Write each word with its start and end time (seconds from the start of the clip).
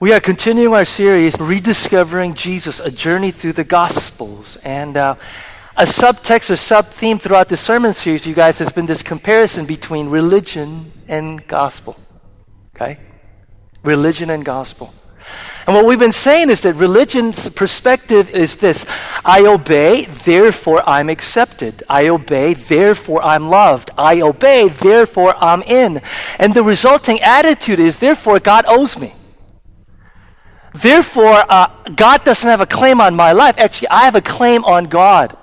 We 0.00 0.12
are 0.12 0.18
continuing 0.18 0.74
our 0.74 0.84
series, 0.84 1.38
Rediscovering 1.38 2.34
Jesus, 2.34 2.80
a 2.80 2.90
journey 2.90 3.30
through 3.30 3.52
the 3.52 3.62
Gospels. 3.62 4.56
And 4.64 4.96
uh, 4.96 5.14
a 5.76 5.84
subtext 5.84 6.50
or 6.50 6.56
sub 6.56 6.86
theme 6.86 7.20
throughout 7.20 7.48
the 7.48 7.56
sermon 7.56 7.94
series, 7.94 8.26
you 8.26 8.34
guys, 8.34 8.58
has 8.58 8.72
been 8.72 8.86
this 8.86 9.04
comparison 9.04 9.66
between 9.66 10.08
religion 10.08 10.92
and 11.06 11.46
gospel. 11.46 11.96
Okay? 12.74 12.98
Religion 13.84 14.30
and 14.30 14.44
gospel. 14.44 14.92
And 15.64 15.76
what 15.76 15.86
we've 15.86 15.96
been 15.96 16.10
saying 16.10 16.50
is 16.50 16.62
that 16.62 16.74
religion's 16.74 17.48
perspective 17.50 18.30
is 18.30 18.56
this 18.56 18.84
I 19.24 19.46
obey, 19.46 20.06
therefore 20.06 20.82
I'm 20.88 21.08
accepted. 21.08 21.84
I 21.88 22.08
obey, 22.08 22.54
therefore 22.54 23.22
I'm 23.22 23.48
loved. 23.48 23.92
I 23.96 24.22
obey, 24.22 24.68
therefore 24.68 25.36
I'm 25.38 25.62
in. 25.62 26.02
And 26.40 26.52
the 26.52 26.64
resulting 26.64 27.20
attitude 27.20 27.78
is, 27.78 28.00
therefore 28.00 28.40
God 28.40 28.64
owes 28.66 28.98
me. 28.98 29.14
Therefore, 30.74 31.44
uh, 31.48 31.68
God 31.94 32.24
doesn't 32.24 32.48
have 32.48 32.60
a 32.60 32.66
claim 32.66 33.00
on 33.00 33.14
my 33.14 33.30
life. 33.32 33.54
Actually, 33.58 33.88
I 33.88 34.04
have 34.04 34.16
a 34.16 34.20
claim 34.20 34.64
on 34.64 34.84
God. 34.84 35.36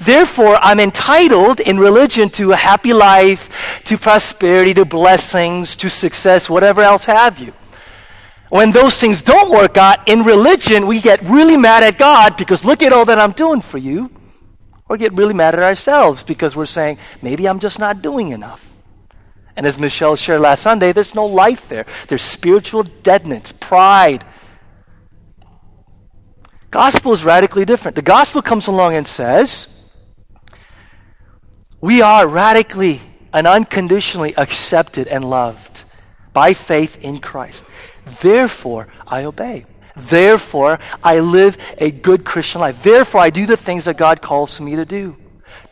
Therefore, 0.00 0.58
I'm 0.60 0.78
entitled 0.78 1.60
in 1.60 1.78
religion 1.78 2.28
to 2.30 2.52
a 2.52 2.56
happy 2.56 2.92
life, 2.92 3.80
to 3.84 3.96
prosperity, 3.96 4.74
to 4.74 4.84
blessings, 4.84 5.74
to 5.76 5.88
success, 5.88 6.50
whatever 6.50 6.82
else 6.82 7.06
have 7.06 7.38
you. 7.38 7.54
When 8.50 8.70
those 8.70 8.98
things 8.98 9.22
don't 9.22 9.50
work 9.50 9.76
out, 9.76 10.08
in 10.08 10.22
religion, 10.22 10.86
we 10.86 11.00
get 11.00 11.22
really 11.22 11.56
mad 11.56 11.82
at 11.82 11.96
God 11.96 12.36
because 12.36 12.64
look 12.64 12.82
at 12.82 12.92
all 12.92 13.04
that 13.06 13.18
I'm 13.18 13.32
doing 13.32 13.60
for 13.60 13.78
you. 13.78 14.10
Or 14.88 14.96
get 14.96 15.12
really 15.12 15.34
mad 15.34 15.54
at 15.54 15.62
ourselves 15.62 16.22
because 16.22 16.56
we're 16.56 16.64
saying, 16.66 16.98
maybe 17.20 17.46
I'm 17.46 17.58
just 17.58 17.78
not 17.78 18.00
doing 18.00 18.30
enough. 18.30 18.66
And 19.54 19.66
as 19.66 19.78
Michelle 19.78 20.16
shared 20.16 20.40
last 20.40 20.62
Sunday, 20.62 20.92
there's 20.92 21.14
no 21.14 21.26
life 21.26 21.68
there. 21.68 21.84
There's 22.06 22.22
spiritual 22.22 22.84
deadness, 22.84 23.52
pride, 23.52 24.24
Gospel 26.70 27.12
is 27.12 27.24
radically 27.24 27.64
different. 27.64 27.94
The 27.94 28.02
gospel 28.02 28.42
comes 28.42 28.66
along 28.66 28.94
and 28.94 29.06
says, 29.06 29.68
we 31.80 32.02
are 32.02 32.26
radically 32.26 33.00
and 33.32 33.46
unconditionally 33.46 34.34
accepted 34.36 35.06
and 35.06 35.24
loved 35.24 35.84
by 36.32 36.54
faith 36.54 36.98
in 37.00 37.18
Christ. 37.18 37.64
Therefore, 38.20 38.88
I 39.06 39.24
obey. 39.24 39.64
Therefore, 39.96 40.78
I 41.02 41.20
live 41.20 41.56
a 41.78 41.90
good 41.90 42.24
Christian 42.24 42.60
life. 42.60 42.82
Therefore, 42.82 43.20
I 43.20 43.30
do 43.30 43.46
the 43.46 43.56
things 43.56 43.84
that 43.84 43.96
God 43.96 44.20
calls 44.20 44.60
me 44.60 44.76
to 44.76 44.84
do. 44.84 45.16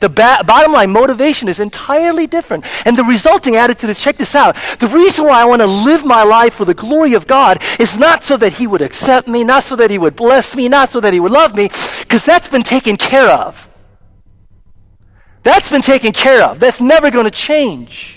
The 0.00 0.08
ba- 0.08 0.44
bottom 0.46 0.72
line 0.72 0.90
motivation 0.90 1.48
is 1.48 1.60
entirely 1.60 2.26
different. 2.26 2.64
And 2.84 2.96
the 2.96 3.04
resulting 3.04 3.56
attitude 3.56 3.90
is 3.90 4.00
check 4.00 4.16
this 4.16 4.34
out. 4.34 4.56
The 4.78 4.88
reason 4.88 5.24
why 5.26 5.40
I 5.40 5.44
want 5.44 5.62
to 5.62 5.66
live 5.66 6.04
my 6.04 6.22
life 6.22 6.54
for 6.54 6.64
the 6.64 6.74
glory 6.74 7.14
of 7.14 7.26
God 7.26 7.62
is 7.80 7.96
not 7.96 8.24
so 8.24 8.36
that 8.36 8.54
He 8.54 8.66
would 8.66 8.82
accept 8.82 9.28
me, 9.28 9.44
not 9.44 9.62
so 9.62 9.76
that 9.76 9.90
He 9.90 9.98
would 9.98 10.16
bless 10.16 10.54
me, 10.54 10.68
not 10.68 10.90
so 10.90 11.00
that 11.00 11.12
He 11.12 11.20
would 11.20 11.32
love 11.32 11.54
me, 11.54 11.68
because 12.00 12.24
that's 12.24 12.48
been 12.48 12.62
taken 12.62 12.96
care 12.96 13.28
of. 13.28 13.68
That's 15.42 15.70
been 15.70 15.82
taken 15.82 16.12
care 16.12 16.42
of. 16.42 16.58
That's 16.58 16.80
never 16.80 17.10
going 17.10 17.24
to 17.24 17.30
change. 17.30 18.15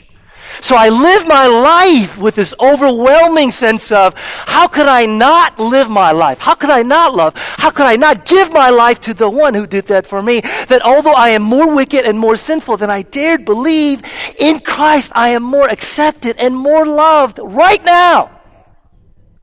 So 0.61 0.75
I 0.75 0.89
live 0.89 1.28
my 1.28 1.47
life 1.47 2.17
with 2.17 2.36
this 2.36 2.53
overwhelming 2.59 3.52
sense 3.52 3.92
of 3.92 4.14
how 4.17 4.67
could 4.67 4.88
I 4.88 5.05
not 5.05 5.59
live 5.59 5.89
my 5.89 6.11
life? 6.11 6.39
How 6.39 6.55
could 6.55 6.69
I 6.69 6.83
not 6.83 7.16
love? 7.16 7.33
How 7.36 7.72
could 7.72 7.86
I 7.86 7.95
not 7.95 8.25
give 8.25 8.52
my 8.52 8.70
life 8.70 9.00
to 9.02 9.14
the 9.14 9.30
one 9.30 9.53
who 9.53 9.66
did 9.66 9.88
that 9.88 10.05
for 10.05 10.22
me? 10.22 10.42
That 10.67 10.81
although 10.83 11.14
I 11.14 11.30
am 11.30 11.44
more 11.44 11.73
wicked 11.73 12.05
and 12.05 12.20
more 12.20 12.36
sinful 12.36 12.77
than 12.77 12.89
I 12.89 13.03
dared 13.03 13.45
believe, 13.45 14.02
in 14.38 14.59
Christ 14.59 15.11
I 15.16 15.30
am 15.30 15.44
more 15.44 15.70
accepted 15.70 16.38
and 16.38 16.55
more 16.55 16.86
loved 16.86 17.39
right 17.42 17.83
now. 17.83 18.31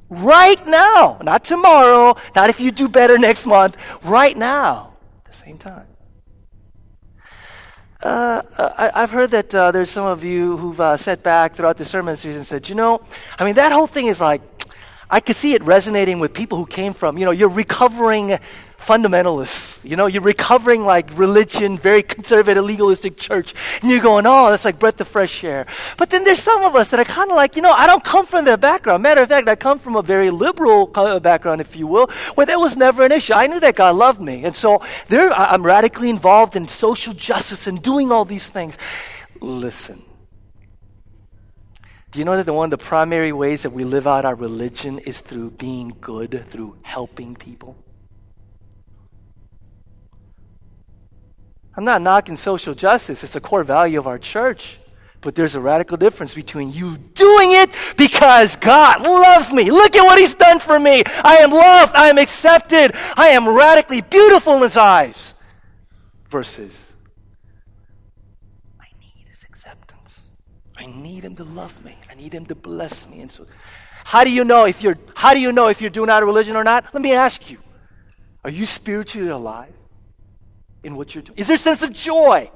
Right 0.08 0.64
now. 0.66 1.18
Not 1.22 1.44
tomorrow, 1.44 2.16
not 2.34 2.50
if 2.50 2.60
you 2.60 2.70
do 2.70 2.88
better 2.88 3.18
next 3.28 3.46
month. 3.46 3.76
Right 4.04 4.36
now. 4.36 4.96
At 5.24 5.32
the 5.32 5.36
same 5.36 5.58
time. 5.58 5.86
Uh, 8.06 8.40
I, 8.94 9.00
have 9.00 9.10
heard 9.10 9.32
that 9.32 9.52
uh, 9.52 9.72
there's 9.72 9.90
some 9.90 10.06
of 10.06 10.22
you 10.22 10.56
who've 10.58 10.80
uh, 10.80 10.96
sat 10.96 11.24
back 11.24 11.56
throughout 11.56 11.76
the 11.76 11.84
sermon 11.84 12.14
series 12.14 12.36
and 12.36 12.46
said, 12.46 12.68
you 12.68 12.76
know, 12.76 13.00
I 13.36 13.44
mean, 13.44 13.56
that 13.56 13.72
whole 13.72 13.88
thing 13.88 14.06
is 14.06 14.20
like, 14.20 14.42
I 15.10 15.18
could 15.18 15.34
see 15.34 15.54
it 15.54 15.64
resonating 15.64 16.20
with 16.20 16.32
people 16.32 16.56
who 16.56 16.66
came 16.66 16.94
from, 16.94 17.18
you 17.18 17.24
know, 17.24 17.32
you're 17.32 17.48
recovering 17.48 18.38
fundamentalists. 18.80 19.84
You 19.88 19.96
know, 19.96 20.06
you're 20.06 20.22
recovering 20.22 20.84
like 20.84 21.16
religion, 21.18 21.76
very 21.76 22.02
conservative, 22.02 22.64
legalistic 22.64 23.16
church. 23.16 23.54
And 23.82 23.90
you're 23.90 24.00
going, 24.00 24.26
oh, 24.26 24.50
that's 24.50 24.64
like 24.64 24.78
breath 24.78 25.00
of 25.00 25.08
fresh 25.08 25.42
air. 25.44 25.66
But 25.96 26.10
then 26.10 26.24
there's 26.24 26.42
some 26.42 26.62
of 26.62 26.76
us 26.76 26.88
that 26.88 27.00
are 27.00 27.04
kind 27.04 27.30
of 27.30 27.36
like, 27.36 27.56
you 27.56 27.62
know, 27.62 27.72
I 27.72 27.86
don't 27.86 28.04
come 28.04 28.26
from 28.26 28.44
that 28.46 28.60
background. 28.60 29.02
Matter 29.02 29.22
of 29.22 29.28
fact, 29.28 29.48
I 29.48 29.56
come 29.56 29.78
from 29.78 29.96
a 29.96 30.02
very 30.02 30.30
liberal 30.30 30.86
background, 30.86 31.60
if 31.60 31.76
you 31.76 31.86
will, 31.86 32.08
where 32.34 32.46
that 32.46 32.60
was 32.60 32.76
never 32.76 33.04
an 33.04 33.12
issue. 33.12 33.32
I 33.32 33.46
knew 33.46 33.60
that 33.60 33.76
God 33.76 33.96
loved 33.96 34.20
me. 34.20 34.44
And 34.44 34.54
so 34.54 34.82
there, 35.08 35.32
I'm 35.32 35.64
radically 35.64 36.10
involved 36.10 36.56
in 36.56 36.68
social 36.68 37.12
justice 37.12 37.66
and 37.66 37.82
doing 37.82 38.12
all 38.12 38.24
these 38.24 38.48
things. 38.48 38.76
Listen. 39.40 40.02
Do 42.12 42.20
you 42.20 42.24
know 42.24 42.40
that 42.40 42.50
one 42.50 42.72
of 42.72 42.78
the 42.78 42.82
primary 42.82 43.32
ways 43.32 43.62
that 43.62 43.70
we 43.70 43.84
live 43.84 44.06
out 44.06 44.24
our 44.24 44.34
religion 44.34 45.00
is 45.00 45.20
through 45.20 45.50
being 45.50 45.94
good, 46.00 46.46
through 46.50 46.78
helping 46.82 47.34
people? 47.34 47.76
I'm 51.76 51.84
not 51.84 52.00
knocking 52.00 52.36
social 52.36 52.74
justice, 52.74 53.22
it's 53.22 53.36
a 53.36 53.40
core 53.40 53.64
value 53.64 53.98
of 53.98 54.06
our 54.06 54.18
church. 54.18 54.78
But 55.20 55.34
there's 55.34 55.54
a 55.54 55.60
radical 55.60 55.96
difference 55.96 56.34
between 56.34 56.70
you 56.70 56.96
doing 56.96 57.52
it 57.52 57.70
because 57.96 58.54
God 58.56 59.02
loves 59.02 59.52
me. 59.52 59.70
Look 59.70 59.96
at 59.96 60.04
what 60.04 60.18
He's 60.18 60.34
done 60.34 60.60
for 60.60 60.78
me. 60.78 61.02
I 61.24 61.38
am 61.38 61.50
loved. 61.50 61.96
I 61.96 62.08
am 62.08 62.18
accepted. 62.18 62.92
I 63.16 63.28
am 63.28 63.48
radically 63.48 64.02
beautiful 64.02 64.54
in 64.54 64.62
His 64.62 64.76
eyes. 64.76 65.34
Versus, 66.28 66.92
I 68.78 68.86
need 69.00 69.26
His 69.26 69.42
acceptance. 69.42 70.28
I 70.76 70.86
need 70.86 71.24
Him 71.24 71.34
to 71.36 71.44
love 71.44 71.74
me. 71.84 71.96
I 72.10 72.14
need 72.14 72.32
Him 72.32 72.46
to 72.46 72.54
bless 72.54 73.08
me. 73.08 73.20
And 73.20 73.30
so, 73.30 73.46
how 74.04 74.22
do 74.22 74.30
you 74.30 74.44
know 74.44 74.66
if 74.66 74.82
you're 74.82 74.98
how 75.16 75.34
do 75.34 75.40
you 75.40 75.50
know 75.50 75.68
if 75.68 75.80
you're 75.80 75.90
doing 75.90 76.10
out 76.10 76.22
of 76.22 76.26
religion 76.28 76.54
or 76.54 76.62
not? 76.62 76.84
Let 76.92 77.02
me 77.02 77.14
ask 77.14 77.50
you. 77.50 77.58
Are 78.44 78.50
you 78.50 78.64
spiritually 78.64 79.28
alive? 79.30 79.75
In 80.86 80.94
what 80.94 81.14
you're 81.14 81.22
doing? 81.22 81.36
Is 81.36 81.48
there 81.48 81.56
a 81.56 81.58
sense 81.58 81.82
of 81.82 81.92
joy? 81.92 82.50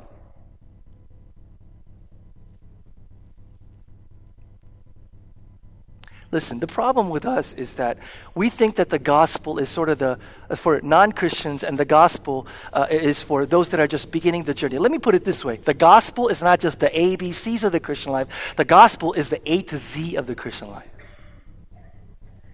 Listen, 6.33 6.61
the 6.61 6.69
problem 6.69 7.11
with 7.11 7.27
us 7.27 7.53
is 7.55 7.75
that 7.75 7.99
we 8.37 8.49
think 8.49 8.77
that 8.77 8.89
the 8.89 9.01
gospel 9.01 9.59
is 9.59 9.69
sort 9.69 9.89
of 9.89 9.99
the, 9.99 10.17
uh, 10.49 10.55
for 10.55 10.81
non 10.81 11.11
Christians, 11.11 11.65
and 11.65 11.77
the 11.77 11.85
gospel 11.85 12.47
uh, 12.73 12.87
is 12.89 13.21
for 13.21 13.47
those 13.47 13.71
that 13.71 13.81
are 13.81 13.89
just 13.89 14.13
beginning 14.13 14.45
the 14.45 14.55
journey. 14.55 14.79
Let 14.79 14.93
me 14.93 15.01
put 15.01 15.17
it 15.17 15.25
this 15.25 15.45
way 15.45 15.57
the 15.57 15.75
gospel 15.75 16.29
is 16.29 16.41
not 16.41 16.61
just 16.61 16.79
the 16.79 16.97
A, 16.97 17.17
B, 17.17 17.33
C's 17.33 17.65
of 17.65 17.73
the 17.73 17.81
Christian 17.81 18.13
life, 18.13 18.29
the 18.57 18.65
gospel 18.65 19.13
is 19.13 19.29
the 19.29 19.41
A 19.51 19.63
to 19.63 19.77
Z 19.77 20.15
of 20.15 20.29
the 20.29 20.37
Christian 20.37 20.71
life. 20.71 20.87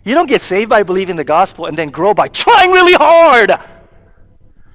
You 0.04 0.14
don't 0.14 0.28
get 0.28 0.40
saved 0.40 0.70
by 0.70 0.82
believing 0.82 1.16
the 1.16 1.24
gospel 1.24 1.66
and 1.66 1.76
then 1.76 1.88
grow 1.88 2.14
by 2.14 2.28
trying 2.28 2.70
really 2.70 2.94
hard. 2.94 3.52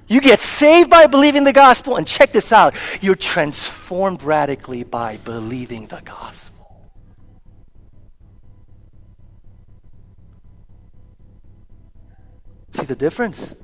You 0.08 0.20
get 0.20 0.40
saved 0.40 0.90
by 0.90 1.06
believing 1.06 1.44
the 1.44 1.52
gospel, 1.52 1.96
and 1.96 2.06
check 2.06 2.32
this 2.32 2.52
out 2.52 2.74
you're 3.00 3.14
transformed 3.14 4.22
radically 4.22 4.82
by 4.82 5.16
believing 5.18 5.86
the 5.86 6.00
gospel. 6.04 6.52
See 12.70 12.84
the 12.84 12.96
difference? 12.96 13.54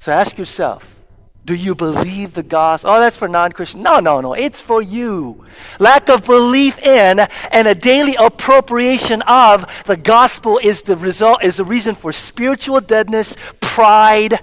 So 0.00 0.12
ask 0.12 0.38
yourself 0.38 0.99
do 1.44 1.54
you 1.54 1.74
believe 1.74 2.34
the 2.34 2.42
gospel? 2.42 2.90
Oh, 2.90 3.00
that's 3.00 3.16
for 3.16 3.26
non 3.26 3.52
Christian. 3.52 3.82
No, 3.82 3.98
no, 3.98 4.20
no. 4.20 4.34
It's 4.34 4.60
for 4.60 4.82
you. 4.82 5.44
Lack 5.78 6.08
of 6.08 6.26
belief 6.26 6.78
in 6.78 7.20
and 7.20 7.68
a 7.68 7.74
daily 7.74 8.14
appropriation 8.16 9.22
of 9.22 9.66
the 9.86 9.96
gospel 9.96 10.60
is 10.62 10.82
the 10.82 10.96
result, 10.96 11.42
is 11.42 11.56
the 11.56 11.64
reason 11.64 11.94
for 11.94 12.12
spiritual 12.12 12.80
deadness, 12.80 13.36
pride, 13.60 14.40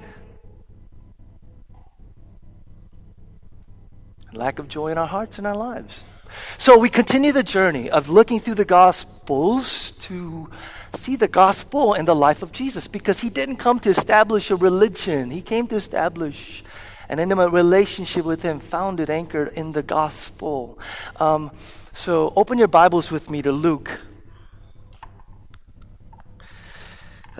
lack 4.33 4.59
of 4.59 4.67
joy 4.67 4.89
in 4.89 4.97
our 4.97 5.07
hearts 5.07 5.37
and 5.37 5.47
our 5.47 5.55
lives. 5.55 6.03
So 6.57 6.77
we 6.77 6.89
continue 6.89 7.31
the 7.31 7.43
journey 7.43 7.89
of 7.89 8.09
looking 8.09 8.39
through 8.39 8.55
the 8.55 8.65
gospels 8.65 9.91
to 10.01 10.49
see 10.93 11.15
the 11.15 11.27
gospel 11.27 11.93
in 11.93 12.05
the 12.05 12.15
life 12.15 12.43
of 12.43 12.51
Jesus 12.51 12.87
because 12.87 13.19
he 13.19 13.29
didn't 13.29 13.57
come 13.57 13.79
to 13.79 13.89
establish 13.89 14.51
a 14.51 14.55
religion, 14.55 15.31
he 15.31 15.41
came 15.41 15.67
to 15.67 15.75
establish 15.75 16.63
an 17.09 17.19
intimate 17.19 17.49
relationship 17.49 18.25
with 18.25 18.41
Him, 18.41 18.59
founded, 18.59 19.09
anchored 19.09 19.53
in 19.53 19.71
the 19.71 19.83
gospel. 19.83 20.79
Um, 21.17 21.51
so 21.93 22.33
open 22.35 22.57
your 22.57 22.67
Bibles 22.67 23.11
with 23.11 23.29
me 23.29 23.41
to 23.41 23.51
Luke. 23.51 23.91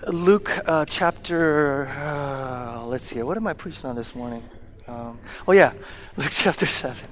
Luke 0.06 0.50
uh, 0.66 0.84
chapter, 0.84 1.88
uh, 1.88 2.84
let's 2.86 3.04
see, 3.04 3.22
what 3.22 3.36
am 3.36 3.46
I 3.46 3.52
preaching 3.52 3.86
on 3.86 3.96
this 3.96 4.14
morning? 4.14 4.42
Um, 4.86 5.18
oh, 5.46 5.52
yeah, 5.52 5.72
Luke 6.16 6.30
chapter 6.30 6.66
7. 6.66 7.08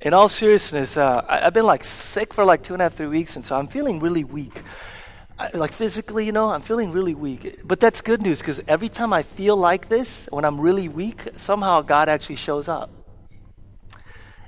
in 0.00 0.14
all 0.14 0.28
seriousness, 0.28 0.96
uh, 0.96 1.24
I, 1.28 1.40
have 1.40 1.54
been 1.54 1.66
like 1.66 1.82
sick 1.82 2.32
for 2.32 2.44
like 2.44 2.62
two 2.62 2.72
and 2.72 2.80
a 2.80 2.84
half, 2.84 2.94
three 2.94 3.08
weeks, 3.08 3.36
and 3.36 3.44
so 3.44 3.56
I'm 3.56 3.66
feeling 3.66 4.00
really 4.00 4.24
weak. 4.24 4.62
I, 5.38 5.50
like 5.54 5.72
physically, 5.72 6.26
you 6.26 6.32
know, 6.32 6.50
I'm 6.50 6.62
feeling 6.62 6.90
really 6.90 7.14
weak. 7.14 7.60
But 7.64 7.78
that's 7.78 8.00
good 8.00 8.22
news 8.22 8.38
because 8.38 8.60
every 8.66 8.88
time 8.88 9.12
I 9.12 9.22
feel 9.22 9.56
like 9.56 9.88
this, 9.88 10.28
when 10.30 10.44
I'm 10.44 10.60
really 10.60 10.88
weak, 10.88 11.28
somehow 11.36 11.82
God 11.82 12.08
actually 12.08 12.36
shows 12.36 12.68
up. 12.68 12.90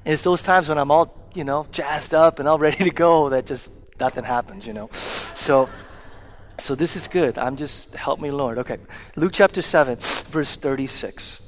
And 0.05 0.15
it's 0.15 0.23
those 0.23 0.43
times 0.43 0.69
when 0.69 0.79
I'm 0.79 0.91
all, 0.91 1.31
you 1.35 1.45
know, 1.45 1.67
jazzed 1.71 2.15
up 2.15 2.39
and 2.39 2.49
all 2.49 2.59
ready 2.67 2.85
to 2.85 2.91
go 2.91 3.29
that 3.29 3.47
just 3.47 3.71
nothing 4.01 4.25
happens, 4.25 4.67
you 4.67 4.73
know. 4.73 4.91
So, 4.93 5.69
so 6.59 6.75
this 6.75 6.97
is 6.97 7.07
good. 7.07 7.39
I'm 7.39 7.57
just 7.57 7.95
help 7.95 8.21
me, 8.21 8.31
Lord. 8.31 8.59
Okay, 8.59 8.79
Luke 9.15 9.33
chapter 9.33 9.63
seven, 9.63 9.97
verse 9.97 10.57
thirty-six. 10.57 11.41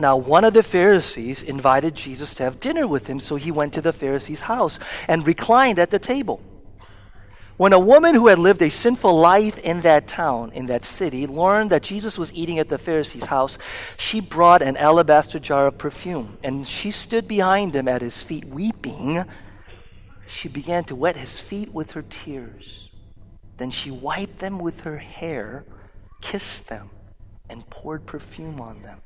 Now, 0.00 0.16
one 0.16 0.44
of 0.44 0.54
the 0.54 0.62
Pharisees 0.62 1.42
invited 1.42 1.96
Jesus 1.96 2.32
to 2.34 2.44
have 2.44 2.60
dinner 2.60 2.86
with 2.86 3.08
him, 3.08 3.18
so 3.18 3.34
he 3.34 3.50
went 3.50 3.74
to 3.74 3.82
the 3.82 3.92
Pharisee's 3.92 4.42
house 4.42 4.78
and 5.08 5.26
reclined 5.26 5.80
at 5.80 5.90
the 5.90 5.98
table. 5.98 6.40
When 7.58 7.72
a 7.72 7.78
woman 7.80 8.14
who 8.14 8.28
had 8.28 8.38
lived 8.38 8.62
a 8.62 8.70
sinful 8.70 9.18
life 9.18 9.58
in 9.58 9.80
that 9.80 10.06
town, 10.06 10.52
in 10.52 10.66
that 10.66 10.84
city, 10.84 11.26
learned 11.26 11.70
that 11.70 11.82
Jesus 11.82 12.16
was 12.16 12.32
eating 12.32 12.60
at 12.60 12.68
the 12.68 12.78
Pharisee's 12.78 13.24
house, 13.24 13.58
she 13.96 14.20
brought 14.20 14.62
an 14.62 14.76
alabaster 14.76 15.40
jar 15.40 15.66
of 15.66 15.76
perfume, 15.76 16.38
and 16.44 16.68
she 16.68 16.92
stood 16.92 17.26
behind 17.26 17.74
him 17.74 17.88
at 17.88 18.00
his 18.00 18.22
feet, 18.22 18.44
weeping. 18.44 19.24
She 20.28 20.48
began 20.48 20.84
to 20.84 20.94
wet 20.94 21.16
his 21.16 21.40
feet 21.40 21.74
with 21.74 21.90
her 21.92 22.02
tears. 22.02 22.90
Then 23.56 23.72
she 23.72 23.90
wiped 23.90 24.38
them 24.38 24.60
with 24.60 24.82
her 24.82 24.98
hair, 24.98 25.64
kissed 26.20 26.68
them, 26.68 26.90
and 27.50 27.68
poured 27.70 28.06
perfume 28.06 28.60
on 28.60 28.82
them. 28.82 29.00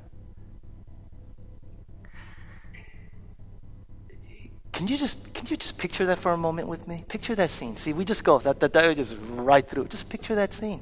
Can 4.73 4.87
you 4.87 4.97
just 4.97 5.17
can 5.33 5.47
you 5.47 5.55
just 5.55 5.77
picture 5.77 6.05
that 6.07 6.19
for 6.19 6.33
a 6.33 6.37
moment 6.37 6.67
with 6.67 6.87
me? 6.87 7.05
Picture 7.07 7.35
that 7.35 7.51
scene. 7.51 7.77
See, 7.77 7.93
we 7.93 8.03
just 8.03 8.23
go 8.23 8.39
that 8.39 8.59
that, 8.59 8.73
that 8.73 8.97
just 8.97 9.15
right 9.35 9.67
through. 9.67 9.87
Just 9.87 10.09
picture 10.09 10.35
that 10.35 10.53
scene. 10.53 10.81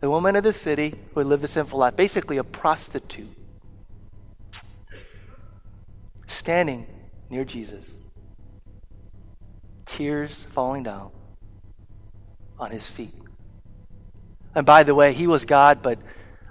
The 0.00 0.10
woman 0.10 0.36
of 0.36 0.42
the 0.42 0.52
city 0.52 0.94
who 1.14 1.22
lived 1.22 1.44
a 1.44 1.48
sinful 1.48 1.78
life, 1.78 1.96
basically 1.96 2.36
a 2.36 2.44
prostitute, 2.44 3.34
standing 6.26 6.86
near 7.30 7.44
Jesus, 7.44 7.92
tears 9.86 10.44
falling 10.52 10.82
down 10.82 11.12
on 12.58 12.72
his 12.72 12.88
feet. 12.88 13.14
And 14.54 14.66
by 14.66 14.82
the 14.82 14.94
way, 14.94 15.12
he 15.12 15.26
was 15.26 15.44
God, 15.44 15.82
but 15.82 15.98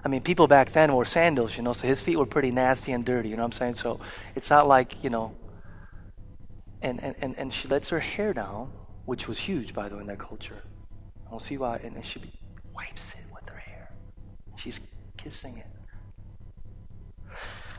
I 0.04 0.08
mean, 0.08 0.22
people 0.22 0.48
back 0.48 0.72
then 0.72 0.94
wore 0.94 1.06
sandals, 1.06 1.58
you 1.58 1.64
know, 1.64 1.74
so 1.74 1.88
his 1.88 2.02
feet 2.02 2.18
were 2.18 2.26
pretty 2.26 2.52
nasty 2.52 2.92
and 2.94 3.04
dirty, 3.04 3.30
you 3.30 3.36
know 3.36 3.44
what 3.44 3.54
I'm 3.54 3.60
saying? 3.60 3.76
So 3.76 4.00
it's 4.36 4.50
not 4.50 4.68
like, 4.68 5.04
you 5.04 5.10
know, 5.10 5.36
and, 6.82 7.02
and, 7.04 7.16
and, 7.20 7.38
and 7.38 7.54
she 7.54 7.68
lets 7.68 7.90
her 7.90 8.00
hair 8.00 8.34
down, 8.34 8.72
which 9.06 9.28
was 9.28 9.40
huge, 9.40 9.74
by 9.74 9.90
the 9.90 9.96
way, 9.96 10.02
in 10.02 10.08
that 10.08 10.20
culture. 10.20 10.62
I 11.28 11.32
don't 11.32 11.42
see 11.42 11.58
why. 11.58 11.78
And 11.78 11.96
then 11.96 12.04
she 12.04 12.22
wipes 12.74 13.14
it 13.14 13.34
with 13.34 13.48
her 13.50 13.58
hair. 13.58 13.92
She's 14.58 14.80
kissing 15.18 15.58
it. 15.58 15.68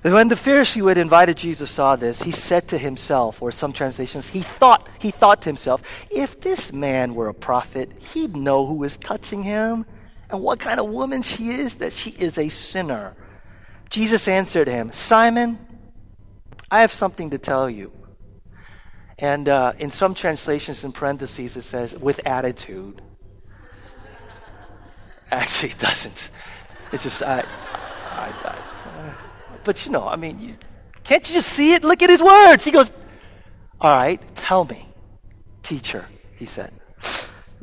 And 0.05 0.15
when 0.15 0.29
the 0.29 0.35
Pharisee 0.37 0.77
who 0.77 0.87
had 0.87 0.99
invited 0.99 1.37
Jesus 1.37 1.71
saw 1.71 1.97
this, 1.97 2.23
he 2.23 2.31
said 2.31 2.69
to 2.69 2.79
himself, 2.79 3.43
or 3.43 3.51
some 3.51 3.73
translations, 3.73 4.29
he 4.29 4.41
thought, 4.41 4.87
he 5.01 5.11
thought 5.11 5.43
to 5.43 5.49
himself, 5.49 5.83
if 6.11 6.41
this 6.41 6.73
man 6.73 7.15
were 7.15 7.29
a 7.29 7.35
prophet, 7.35 7.91
he'd 8.15 8.37
know 8.37 8.67
who 8.67 8.85
is 8.85 8.97
touching 8.99 9.43
him 9.43 9.85
and 10.31 10.41
what 10.41 10.61
kind 10.61 10.79
of 10.79 10.89
woman 10.89 11.23
she 11.23 11.49
is, 11.51 11.77
that 11.77 11.93
she 11.93 12.11
is 12.11 12.39
a 12.39 12.49
sinner. 12.49 13.17
Jesus 13.91 14.29
answered 14.29 14.69
him, 14.69 14.93
Simon, 14.93 15.59
I 16.71 16.83
have 16.83 16.93
something 16.93 17.31
to 17.31 17.39
tell 17.39 17.71
you. 17.71 17.91
And 19.19 19.49
uh, 19.49 19.73
in 19.79 19.91
some 19.91 20.15
translations, 20.15 20.85
in 20.85 20.93
parentheses, 20.93 21.57
it 21.57 21.63
says, 21.63 21.97
with 21.97 22.21
attitude. 22.27 23.01
Actually, 25.31 25.71
it 25.71 25.79
doesn't. 25.79 26.31
It's 26.93 27.03
just, 27.03 27.23
I, 27.23 27.41
I, 28.11 28.29
I 28.29 29.15
but 29.65 29.85
you 29.85 29.93
know, 29.93 30.07
I 30.07 30.17
mean, 30.17 30.39
you, 30.39 30.57
can't 31.03 31.27
you 31.29 31.35
just 31.35 31.49
see 31.49 31.73
it? 31.73 31.83
Look 31.83 32.03
at 32.03 32.11
his 32.11 32.23
words. 32.23 32.65
He 32.65 32.71
goes, 32.71 32.93
All 33.81 33.97
right, 33.97 34.21
tell 34.37 34.65
me, 34.65 34.89
teacher, 35.63 36.07
he 36.37 36.47
said. 36.47 36.73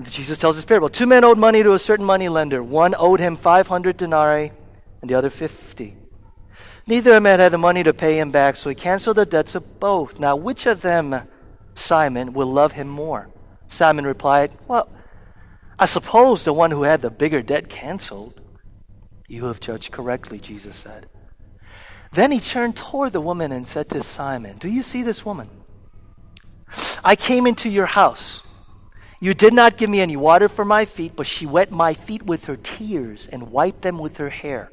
Jesus 0.02 0.40
tells 0.40 0.56
his 0.56 0.66
parable. 0.66 0.90
Two 0.90 1.06
men 1.06 1.24
owed 1.24 1.38
money 1.38 1.62
to 1.62 1.74
a 1.74 1.80
certain 1.80 2.06
money 2.06 2.28
lender. 2.28 2.64
One 2.64 2.96
owed 2.98 3.20
him 3.20 3.38
500 3.38 3.96
denarii 3.96 4.52
and 5.02 5.10
the 5.10 5.16
other 5.16 5.30
50. 5.30 5.96
Neither 6.88 7.12
of 7.12 7.24
them 7.24 7.40
had 7.40 7.52
the 7.52 7.58
money 7.58 7.84
to 7.84 7.94
pay 7.94 8.20
him 8.20 8.32
back, 8.32 8.56
so 8.56 8.70
he 8.70 8.76
canceled 8.76 9.18
the 9.18 9.26
debts 9.26 9.56
of 9.56 9.80
both. 9.80 10.20
Now, 10.20 10.36
which 10.36 10.66
of 10.66 10.82
them 10.82 11.28
Simon 11.76 12.34
will 12.34 12.52
love 12.52 12.74
him 12.74 12.88
more? 12.88 13.30
Simon 13.68 14.06
replied, 14.06 14.52
Well, 14.68 14.90
I 15.80 15.86
suppose 15.86 16.44
the 16.44 16.54
one 16.54 16.72
who 16.72 16.84
had 16.84 17.02
the 17.02 17.10
bigger 17.10 17.42
debt 17.42 17.70
canceled. 17.70 18.40
You 19.28 19.46
have 19.46 19.60
judged 19.60 19.92
correctly, 19.92 20.40
Jesus 20.40 20.76
said. 20.76 21.08
Then 22.12 22.32
he 22.32 22.40
turned 22.40 22.76
toward 22.76 23.12
the 23.12 23.22
woman 23.22 23.52
and 23.52 23.68
said 23.68 23.90
to 23.90 24.04
Simon, 24.04 24.58
Do 24.60 24.70
you 24.70 24.84
see 24.84 25.02
this 25.02 25.26
woman? 25.26 25.50
I 27.04 27.16
came 27.16 27.48
into 27.48 27.70
your 27.70 27.88
house. 27.88 28.44
You 29.20 29.34
did 29.34 29.54
not 29.54 29.78
give 29.78 29.90
me 29.90 30.02
any 30.02 30.16
water 30.16 30.48
for 30.48 30.66
my 30.66 30.86
feet, 30.86 31.14
but 31.16 31.26
she 31.26 31.46
wet 31.46 31.72
my 31.72 31.94
feet 31.94 32.24
with 32.24 32.46
her 32.46 32.58
tears 32.58 33.28
and 33.32 33.52
wiped 33.52 33.82
them 33.82 33.98
with 33.98 34.18
her 34.18 34.30
hair. 34.30 34.70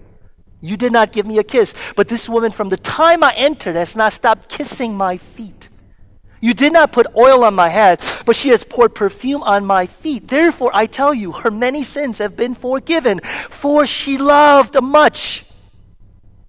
You 0.61 0.77
did 0.77 0.93
not 0.93 1.13
give 1.13 1.25
me 1.25 1.39
a 1.39 1.45
kiss, 1.45 1.73
but 1.97 2.09
this 2.09 2.29
woman 2.29 2.53
from 2.53 2.69
the 2.69 2.77
time 2.77 3.23
I 3.23 3.33
entered 3.35 3.77
has 3.77 3.97
not 3.97 4.13
stopped 4.13 4.51
kissing 4.51 4.95
my 4.95 5.17
feet. 5.17 5.70
You 6.41 6.55
did 6.55 6.73
not 6.73 6.93
put 6.93 7.07
oil 7.15 7.45
on 7.45 7.55
my 7.55 7.69
head, 7.69 8.01
but 8.25 8.35
she 8.35 8.49
has 8.49 8.65
poured 8.65 8.95
perfume 8.95 9.43
on 9.43 9.67
my 9.67 9.87
feet. 9.87 10.29
Therefore, 10.29 10.71
I 10.73 10.87
tell 10.87 11.13
you, 11.13 11.33
her 11.33 11.51
many 11.51 11.83
sins 11.83 12.19
have 12.19 12.35
been 12.35 12.55
forgiven, 12.55 13.21
for 13.21 13.87
she 13.87 14.17
loved 14.17 14.81
much. 14.83 15.45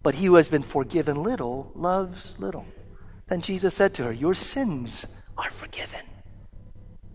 But 0.02 0.16
he 0.16 0.28
who 0.28 0.36
has 0.36 0.48
been 0.48 0.62
forgiven 0.62 1.22
little 1.22 1.72
loves 1.76 2.34
little. 2.38 2.66
Then 3.28 3.42
Jesus 3.42 3.74
said 3.74 3.94
to 3.96 4.04
her, 4.06 4.12
Your 4.12 4.34
sins 4.34 5.06
are 5.38 5.52
forgiven. 5.52 6.02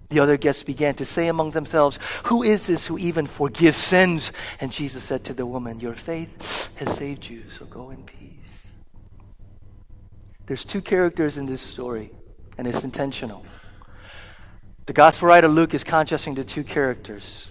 The 0.08 0.20
other 0.20 0.36
guests 0.36 0.62
began 0.62 0.94
to 0.96 1.04
say 1.04 1.28
among 1.28 1.50
themselves, 1.50 1.98
Who 2.24 2.42
is 2.42 2.66
this 2.66 2.86
who 2.86 2.96
even 2.98 3.26
forgives 3.26 3.76
sins? 3.76 4.32
And 4.60 4.70
Jesus 4.70 5.02
said 5.02 5.24
to 5.24 5.34
the 5.34 5.46
woman, 5.46 5.80
Your 5.80 5.94
faith 5.94 6.68
has 6.76 6.94
saved 6.94 7.28
you, 7.28 7.44
so 7.58 7.64
go 7.64 7.90
in 7.90 8.04
peace. 8.04 8.36
There's 10.46 10.64
two 10.64 10.80
characters 10.80 11.38
in 11.38 11.46
this 11.46 11.60
story 11.60 12.12
and 12.58 12.66
it's 12.66 12.84
intentional. 12.84 13.44
The 14.86 14.92
gospel 14.92 15.28
writer 15.28 15.48
Luke 15.48 15.74
is 15.74 15.82
contrasting 15.82 16.34
the 16.34 16.44
two 16.44 16.62
characters 16.62 17.50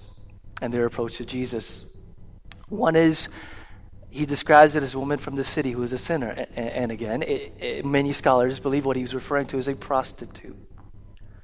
and 0.62 0.74
their 0.74 0.86
approach 0.86 1.18
to 1.18 1.26
Jesus. 1.26 1.84
One 2.70 2.96
is 2.96 3.28
he 4.16 4.26
describes 4.26 4.76
it 4.76 4.84
as 4.84 4.94
a 4.94 5.00
woman 5.00 5.18
from 5.18 5.36
the 5.36 5.44
city 5.44 5.72
who 5.72 5.84
is 5.84 5.92
a 5.92 5.98
sinner. 5.98 6.48
And, 6.56 6.90
again, 6.90 7.22
it, 7.22 7.54
it, 7.60 7.86
many 7.86 8.14
scholars 8.14 8.62
believe 8.62 8.86
what 8.86 8.96
he 8.96 9.02
was 9.02 9.14
referring 9.14 9.48
to 9.48 9.58
is 9.58 9.68
a 9.68 9.76
prostitute. 9.76 10.56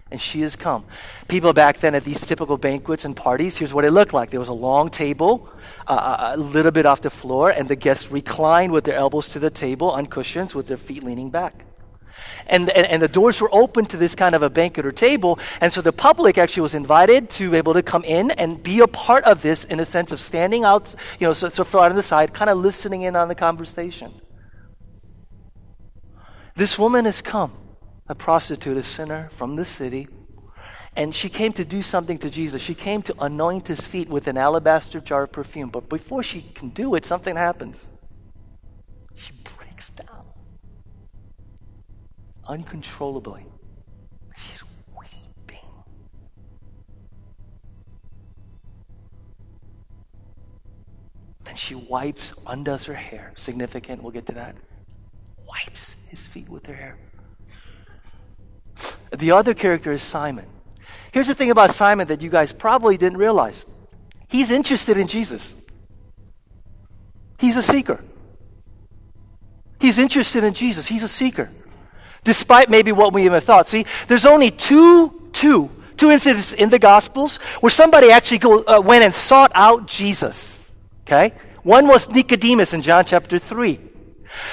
And 0.09 0.21
she 0.21 0.39
has 0.41 0.55
come. 0.55 0.85
People 1.27 1.51
back 1.51 1.79
then 1.79 1.95
at 1.95 2.05
these 2.05 2.25
typical 2.25 2.57
banquets 2.57 3.03
and 3.03 3.13
parties, 3.13 3.57
here's 3.57 3.73
what 3.73 3.83
it 3.83 3.91
looked 3.91 4.13
like. 4.13 4.29
There 4.29 4.39
was 4.39 4.47
a 4.47 4.53
long 4.53 4.89
table, 4.89 5.49
uh, 5.85 6.33
a 6.35 6.37
little 6.37 6.71
bit 6.71 6.85
off 6.85 7.01
the 7.01 7.09
floor, 7.09 7.49
and 7.49 7.67
the 7.67 7.75
guests 7.75 8.09
reclined 8.09 8.71
with 8.71 8.85
their 8.85 8.95
elbows 8.95 9.27
to 9.29 9.39
the 9.39 9.49
table 9.49 9.91
on 9.91 10.05
cushions 10.05 10.55
with 10.55 10.67
their 10.67 10.77
feet 10.77 11.03
leaning 11.03 11.29
back. 11.29 11.65
And, 12.47 12.69
and, 12.69 12.85
and, 12.87 13.01
the 13.01 13.07
doors 13.07 13.39
were 13.39 13.49
open 13.53 13.85
to 13.85 13.97
this 13.97 14.15
kind 14.15 14.35
of 14.35 14.41
a 14.41 14.49
banquet 14.49 14.85
or 14.85 14.91
table. 14.91 15.39
And 15.61 15.71
so 15.71 15.81
the 15.81 15.93
public 15.93 16.37
actually 16.37 16.61
was 16.61 16.75
invited 16.75 17.29
to 17.31 17.51
be 17.51 17.57
able 17.57 17.73
to 17.73 17.83
come 17.83 18.03
in 18.03 18.31
and 18.31 18.61
be 18.61 18.79
a 18.79 18.87
part 18.87 19.23
of 19.25 19.41
this 19.41 19.63
in 19.65 19.79
a 19.79 19.85
sense 19.85 20.11
of 20.11 20.19
standing 20.19 20.63
out, 20.63 20.93
you 21.19 21.27
know, 21.27 21.33
so, 21.33 21.49
so 21.49 21.63
far 21.63 21.89
on 21.89 21.95
the 21.95 22.03
side, 22.03 22.33
kind 22.33 22.49
of 22.49 22.57
listening 22.57 23.03
in 23.03 23.15
on 23.15 23.27
the 23.27 23.35
conversation. 23.35 24.13
This 26.55 26.77
woman 26.77 27.05
has 27.05 27.21
come, 27.21 27.53
a 28.07 28.15
prostitute, 28.15 28.77
a 28.77 28.83
sinner 28.83 29.29
from 29.37 29.55
the 29.55 29.65
city, 29.65 30.07
and 30.95 31.15
she 31.15 31.29
came 31.29 31.53
to 31.53 31.63
do 31.63 31.81
something 31.81 32.17
to 32.19 32.29
Jesus. 32.29 32.61
She 32.61 32.75
came 32.75 33.01
to 33.03 33.15
anoint 33.19 33.67
his 33.67 33.87
feet 33.87 34.09
with 34.09 34.27
an 34.27 34.37
alabaster 34.37 34.99
jar 34.99 35.23
of 35.23 35.31
perfume. 35.31 35.69
But 35.69 35.87
before 35.87 36.21
she 36.21 36.41
can 36.41 36.69
do 36.69 36.95
it, 36.95 37.05
something 37.05 37.37
happens. 37.37 37.87
She 39.15 39.31
uncontrollably. 42.47 43.45
She's 44.35 44.63
weeping. 44.97 45.59
Then 51.43 51.55
she 51.55 51.75
wipes, 51.75 52.33
undoes 52.47 52.85
her 52.85 52.93
hair. 52.93 53.33
Significant, 53.37 54.01
we'll 54.01 54.11
get 54.11 54.25
to 54.27 54.33
that. 54.33 54.55
Wipes 55.47 55.95
his 56.07 56.25
feet 56.27 56.49
with 56.49 56.65
her 56.65 56.75
hair. 56.75 56.97
The 59.17 59.31
other 59.31 59.53
character 59.53 59.91
is 59.91 60.01
Simon. 60.01 60.45
Here's 61.11 61.27
the 61.27 61.35
thing 61.35 61.51
about 61.51 61.71
Simon 61.71 62.07
that 62.07 62.21
you 62.21 62.29
guys 62.29 62.53
probably 62.53 62.97
didn't 62.97 63.17
realize 63.17 63.65
he's 64.29 64.49
interested 64.49 64.97
in 64.97 65.07
Jesus, 65.07 65.53
he's 67.37 67.57
a 67.57 67.63
seeker. 67.63 68.03
He's 69.79 69.97
interested 69.97 70.43
in 70.43 70.53
Jesus, 70.53 70.87
he's 70.87 71.03
a 71.03 71.07
seeker. 71.07 71.49
Despite 72.23 72.69
maybe 72.69 72.91
what 72.91 73.13
we 73.13 73.25
even 73.25 73.41
thought. 73.41 73.67
See, 73.67 73.85
there's 74.07 74.25
only 74.25 74.51
two, 74.51 75.29
two, 75.33 75.69
two 75.97 76.11
incidents 76.11 76.53
in 76.53 76.69
the 76.69 76.79
Gospels 76.79 77.37
where 77.61 77.69
somebody 77.69 78.11
actually 78.11 78.39
go, 78.39 78.63
uh, 78.63 78.81
went 78.81 79.03
and 79.03 79.13
sought 79.13 79.51
out 79.55 79.87
Jesus. 79.87 80.71
Okay? 81.05 81.33
One 81.63 81.87
was 81.87 82.09
Nicodemus 82.09 82.73
in 82.73 82.81
John 82.81 83.05
chapter 83.05 83.37
3. 83.37 83.79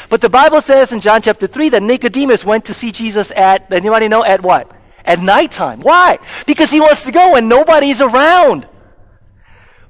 But 0.08 0.20
the 0.20 0.28
Bible 0.28 0.60
says 0.60 0.92
in 0.92 1.00
John 1.00 1.22
chapter 1.22 1.46
3 1.46 1.70
that 1.70 1.82
Nicodemus 1.82 2.44
went 2.44 2.64
to 2.66 2.74
see 2.74 2.90
Jesus 2.90 3.30
at, 3.30 3.72
anybody 3.72 4.08
know, 4.08 4.24
at 4.24 4.42
what? 4.42 4.70
At 5.04 5.20
nighttime. 5.20 5.80
Why? 5.80 6.18
Because 6.46 6.70
he 6.70 6.80
wants 6.80 7.04
to 7.04 7.12
go 7.12 7.36
and 7.36 7.48
nobody's 7.48 8.00
around. 8.00 8.66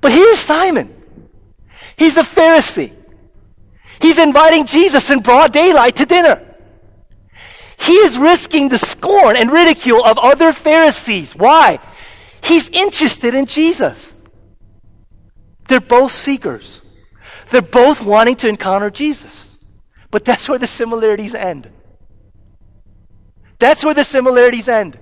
But 0.00 0.12
here's 0.12 0.38
Simon. 0.38 0.94
He's 1.96 2.16
a 2.16 2.22
Pharisee. 2.22 2.92
He's 4.00 4.18
inviting 4.18 4.66
Jesus 4.66 5.10
in 5.10 5.20
broad 5.20 5.52
daylight 5.52 5.96
to 5.96 6.06
dinner. 6.06 6.47
He 7.78 7.94
is 7.94 8.18
risking 8.18 8.68
the 8.68 8.78
scorn 8.78 9.36
and 9.36 9.50
ridicule 9.50 10.04
of 10.04 10.18
other 10.18 10.52
Pharisees. 10.52 11.34
Why? 11.34 11.78
He's 12.42 12.68
interested 12.70 13.34
in 13.34 13.46
Jesus. 13.46 14.16
They're 15.68 15.80
both 15.80 16.12
seekers. 16.12 16.80
They're 17.50 17.62
both 17.62 18.02
wanting 18.02 18.36
to 18.36 18.48
encounter 18.48 18.90
Jesus. 18.90 19.50
But 20.10 20.24
that's 20.24 20.48
where 20.48 20.58
the 20.58 20.66
similarities 20.66 21.34
end. 21.34 21.70
That's 23.58 23.84
where 23.84 23.94
the 23.94 24.04
similarities 24.04 24.68
end. 24.68 24.98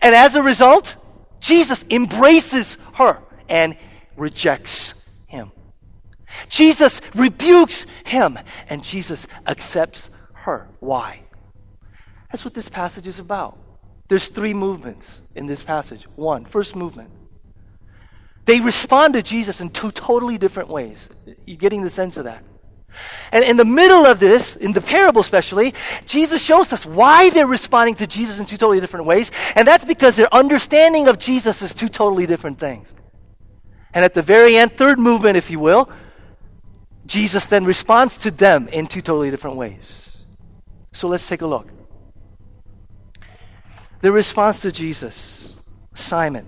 And 0.00 0.14
as 0.14 0.36
a 0.36 0.42
result, 0.42 0.96
Jesus 1.40 1.84
embraces 1.90 2.78
her 2.94 3.22
and 3.48 3.76
rejects 4.16 4.94
him. 5.26 5.52
Jesus 6.48 7.00
rebukes 7.14 7.86
him 8.04 8.38
and 8.68 8.82
Jesus 8.82 9.26
accepts 9.46 10.10
her. 10.32 10.68
Why? 10.80 11.25
That's 12.36 12.44
what 12.44 12.52
this 12.52 12.68
passage 12.68 13.06
is 13.06 13.18
about. 13.18 13.56
There's 14.08 14.28
three 14.28 14.52
movements 14.52 15.22
in 15.34 15.46
this 15.46 15.62
passage. 15.62 16.06
One, 16.16 16.44
first 16.44 16.76
movement. 16.76 17.08
They 18.44 18.60
respond 18.60 19.14
to 19.14 19.22
Jesus 19.22 19.62
in 19.62 19.70
two 19.70 19.90
totally 19.90 20.36
different 20.36 20.68
ways. 20.68 21.08
You're 21.46 21.56
getting 21.56 21.80
the 21.80 21.88
sense 21.88 22.18
of 22.18 22.24
that. 22.24 22.44
And 23.32 23.42
in 23.42 23.56
the 23.56 23.64
middle 23.64 24.04
of 24.04 24.20
this, 24.20 24.54
in 24.54 24.72
the 24.72 24.82
parable 24.82 25.22
especially, 25.22 25.72
Jesus 26.04 26.44
shows 26.44 26.70
us 26.74 26.84
why 26.84 27.30
they're 27.30 27.46
responding 27.46 27.94
to 27.94 28.06
Jesus 28.06 28.38
in 28.38 28.44
two 28.44 28.58
totally 28.58 28.80
different 28.80 29.06
ways. 29.06 29.30
And 29.54 29.66
that's 29.66 29.86
because 29.86 30.16
their 30.16 30.28
understanding 30.34 31.08
of 31.08 31.18
Jesus 31.18 31.62
is 31.62 31.72
two 31.72 31.88
totally 31.88 32.26
different 32.26 32.58
things. 32.58 32.94
And 33.94 34.04
at 34.04 34.12
the 34.12 34.20
very 34.20 34.58
end, 34.58 34.76
third 34.76 34.98
movement, 34.98 35.38
if 35.38 35.50
you 35.50 35.58
will, 35.58 35.88
Jesus 37.06 37.46
then 37.46 37.64
responds 37.64 38.18
to 38.18 38.30
them 38.30 38.68
in 38.68 38.88
two 38.88 39.00
totally 39.00 39.30
different 39.30 39.56
ways. 39.56 40.18
So 40.92 41.08
let's 41.08 41.26
take 41.26 41.40
a 41.40 41.46
look. 41.46 41.70
The 44.00 44.12
response 44.12 44.60
to 44.60 44.72
Jesus, 44.72 45.54
Simon. 45.94 46.46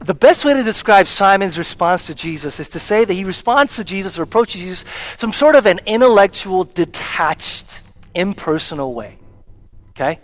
The 0.00 0.14
best 0.14 0.44
way 0.44 0.54
to 0.54 0.62
describe 0.62 1.06
Simon's 1.06 1.58
response 1.58 2.06
to 2.06 2.14
Jesus 2.14 2.58
is 2.58 2.70
to 2.70 2.78
say 2.78 3.04
that 3.04 3.12
he 3.12 3.24
responds 3.24 3.76
to 3.76 3.84
Jesus 3.84 4.18
or 4.18 4.22
approaches 4.22 4.60
Jesus 4.60 4.84
some 5.18 5.32
sort 5.32 5.56
of 5.56 5.66
an 5.66 5.80
intellectual, 5.84 6.64
detached, 6.64 7.80
impersonal 8.14 8.94
way. 8.94 9.18
Okay? 9.90 10.18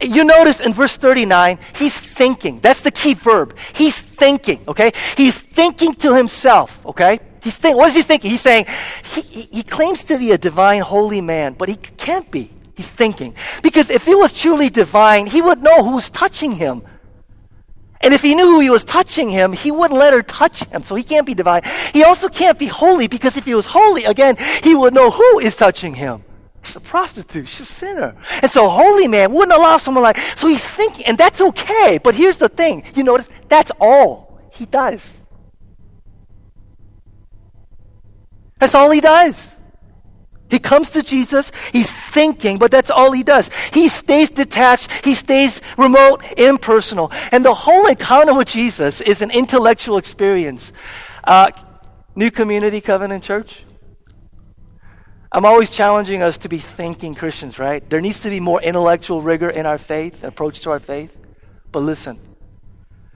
You 0.00 0.24
notice 0.24 0.60
in 0.60 0.72
verse 0.72 0.96
39, 0.96 1.58
he's 1.76 1.94
thinking. 1.94 2.60
That's 2.60 2.80
the 2.80 2.90
key 2.90 3.14
verb. 3.14 3.56
He's 3.74 3.96
thinking, 3.96 4.64
okay? 4.66 4.92
He's 5.16 5.38
thinking 5.38 5.94
to 5.96 6.14
himself, 6.16 6.84
okay? 6.86 7.20
He's 7.42 7.56
think, 7.56 7.76
what 7.76 7.88
is 7.88 7.96
he 7.96 8.02
thinking? 8.02 8.30
He's 8.30 8.40
saying, 8.40 8.66
he, 9.12 9.20
he, 9.20 9.42
he 9.42 9.62
claims 9.62 10.04
to 10.04 10.18
be 10.18 10.32
a 10.32 10.38
divine, 10.38 10.80
holy 10.80 11.20
man, 11.20 11.54
but 11.54 11.68
he 11.68 11.76
can't 11.76 12.28
be. 12.30 12.50
He's 12.82 12.90
thinking. 12.90 13.36
Because 13.62 13.90
if 13.90 14.04
he 14.04 14.16
was 14.16 14.36
truly 14.36 14.68
divine, 14.68 15.26
he 15.26 15.40
would 15.40 15.62
know 15.62 15.84
who's 15.84 16.10
touching 16.10 16.50
him. 16.50 16.82
And 18.00 18.12
if 18.12 18.22
he 18.22 18.34
knew 18.34 18.46
who 18.46 18.58
he 18.58 18.70
was 18.70 18.82
touching 18.82 19.30
him, 19.30 19.52
he 19.52 19.70
wouldn't 19.70 19.98
let 19.98 20.12
her 20.12 20.22
touch 20.22 20.64
him. 20.64 20.82
So 20.82 20.96
he 20.96 21.04
can't 21.04 21.24
be 21.24 21.34
divine. 21.34 21.62
He 21.92 22.02
also 22.02 22.28
can't 22.28 22.58
be 22.58 22.66
holy 22.66 23.06
because 23.06 23.36
if 23.36 23.44
he 23.44 23.54
was 23.54 23.66
holy, 23.66 24.02
again, 24.02 24.36
he 24.64 24.74
would 24.74 24.92
know 24.92 25.12
who 25.12 25.38
is 25.38 25.54
touching 25.54 25.94
him. 25.94 26.24
She's 26.64 26.74
a 26.74 26.80
prostitute. 26.80 27.48
She's 27.48 27.70
a 27.70 27.72
sinner. 27.72 28.16
And 28.42 28.50
so 28.50 28.68
holy 28.68 29.06
man 29.06 29.32
wouldn't 29.32 29.56
allow 29.56 29.78
someone 29.78 30.02
like, 30.02 30.18
so 30.36 30.48
he's 30.48 30.66
thinking, 30.66 31.06
and 31.06 31.16
that's 31.16 31.40
okay. 31.40 32.00
But 32.02 32.16
here's 32.16 32.38
the 32.38 32.48
thing. 32.48 32.82
You 32.96 33.04
notice, 33.04 33.28
that's 33.48 33.70
all 33.80 34.40
he 34.50 34.66
does. 34.66 35.22
That's 38.58 38.74
all 38.74 38.90
he 38.90 39.00
does. 39.00 39.54
He 40.52 40.58
comes 40.58 40.90
to 40.90 41.02
Jesus, 41.02 41.50
he's 41.72 41.90
thinking, 41.90 42.58
but 42.58 42.70
that's 42.70 42.90
all 42.90 43.10
he 43.10 43.22
does. 43.22 43.48
He 43.72 43.88
stays 43.88 44.28
detached, 44.28 44.90
he 45.02 45.14
stays 45.14 45.62
remote, 45.78 46.22
impersonal. 46.36 47.10
And 47.32 47.42
the 47.42 47.54
whole 47.54 47.86
encounter 47.86 48.34
with 48.34 48.48
Jesus 48.48 49.00
is 49.00 49.22
an 49.22 49.30
intellectual 49.30 49.96
experience. 49.96 50.70
Uh, 51.24 51.52
New 52.14 52.30
Community 52.30 52.82
Covenant 52.82 53.24
Church, 53.24 53.64
I'm 55.32 55.46
always 55.46 55.70
challenging 55.70 56.22
us 56.22 56.36
to 56.38 56.50
be 56.50 56.58
thinking 56.58 57.14
Christians, 57.14 57.58
right? 57.58 57.88
There 57.88 58.02
needs 58.02 58.20
to 58.20 58.28
be 58.28 58.38
more 58.38 58.60
intellectual 58.60 59.22
rigor 59.22 59.48
in 59.48 59.64
our 59.64 59.78
faith, 59.78 60.22
approach 60.22 60.60
to 60.60 60.70
our 60.70 60.80
faith. 60.80 61.16
But 61.72 61.80
listen, 61.80 62.18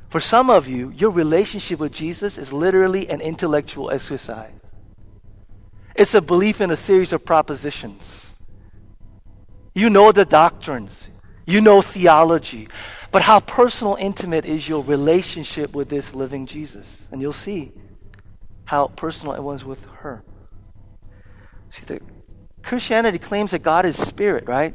for 0.09 0.21
some 0.21 0.49
of 0.49 0.69
you, 0.69 0.89
your 0.89 1.11
relationship 1.11 1.81
with 1.81 1.93
Jesus 1.93 2.39
is 2.39 2.51
literally 2.51 3.11
an 3.11 3.21
intellectual 3.21 3.91
exercise. 3.91 4.56
It's 5.97 6.15
a 6.15 6.21
belief 6.21 6.61
in 6.61 6.71
a 6.71 6.77
series 6.77 7.13
of 7.13 7.25
propositions. 7.25 8.37
You 9.75 9.91
know 9.91 10.13
the 10.13 10.25
doctrines, 10.25 11.11
you 11.47 11.61
know 11.61 11.83
theology, 11.83 12.69
but 13.11 13.23
how 13.23 13.41
personal, 13.41 13.97
intimate 13.99 14.45
is 14.45 14.69
your 14.69 14.83
relationship 14.83 15.75
with 15.75 15.89
this 15.89 16.15
living 16.15 16.47
Jesus? 16.47 16.87
And 17.11 17.21
you'll 17.21 17.33
see 17.33 17.73
how 18.65 18.89
personal 18.89 19.35
it 19.35 19.43
was 19.43 19.65
with 19.65 19.85
her. 20.01 20.23
See, 21.71 21.83
the 21.87 22.01
Christianity 22.63 23.19
claims 23.19 23.53
that 23.53 23.63
God 23.63 23.87
is 23.87 23.97
spirit, 23.97 24.49
right? 24.49 24.75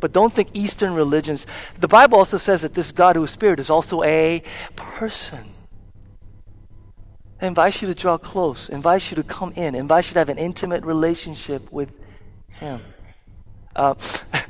But 0.00 0.12
don't 0.12 0.32
think 0.32 0.50
Eastern 0.54 0.94
religions. 0.94 1.46
The 1.80 1.88
Bible 1.88 2.18
also 2.18 2.36
says 2.36 2.62
that 2.62 2.74
this 2.74 2.92
God 2.92 3.16
who 3.16 3.24
is 3.24 3.30
spirit 3.30 3.60
is 3.60 3.70
also 3.70 4.02
a 4.02 4.42
person. 4.76 5.53
It 7.44 7.48
invites 7.48 7.82
you 7.82 7.88
to 7.88 7.94
draw 7.94 8.16
close, 8.16 8.70
invites 8.70 9.10
you 9.10 9.16
to 9.16 9.22
come 9.22 9.52
in, 9.54 9.74
invites 9.74 10.08
you 10.08 10.14
to 10.14 10.20
have 10.20 10.30
an 10.30 10.38
intimate 10.38 10.82
relationship 10.82 11.70
with 11.70 11.90
Him. 12.48 12.80
Uh, 13.76 13.96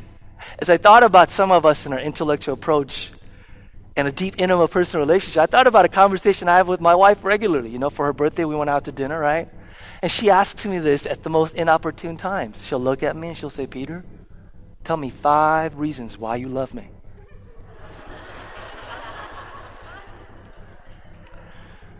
as 0.60 0.70
I 0.70 0.76
thought 0.76 1.02
about 1.02 1.32
some 1.32 1.50
of 1.50 1.66
us 1.66 1.86
in 1.86 1.92
our 1.92 1.98
intellectual 1.98 2.54
approach 2.54 3.10
and 3.96 4.06
a 4.06 4.12
deep, 4.12 4.36
intimate 4.38 4.68
personal 4.68 5.04
relationship, 5.04 5.42
I 5.42 5.46
thought 5.46 5.66
about 5.66 5.84
a 5.84 5.88
conversation 5.88 6.48
I 6.48 6.58
have 6.58 6.68
with 6.68 6.80
my 6.80 6.94
wife 6.94 7.24
regularly. 7.24 7.70
You 7.70 7.80
know, 7.80 7.90
for 7.90 8.06
her 8.06 8.12
birthday, 8.12 8.44
we 8.44 8.54
went 8.54 8.70
out 8.70 8.84
to 8.84 8.92
dinner, 8.92 9.18
right? 9.18 9.48
And 10.00 10.12
she 10.12 10.30
asks 10.30 10.64
me 10.64 10.78
this 10.78 11.04
at 11.04 11.24
the 11.24 11.30
most 11.30 11.56
inopportune 11.56 12.16
times. 12.16 12.64
She'll 12.64 12.78
look 12.78 13.02
at 13.02 13.16
me 13.16 13.26
and 13.26 13.36
she'll 13.36 13.50
say, 13.50 13.66
Peter, 13.66 14.04
tell 14.84 14.96
me 14.96 15.10
five 15.10 15.80
reasons 15.80 16.16
why 16.16 16.36
you 16.36 16.48
love 16.48 16.72
me. 16.72 16.90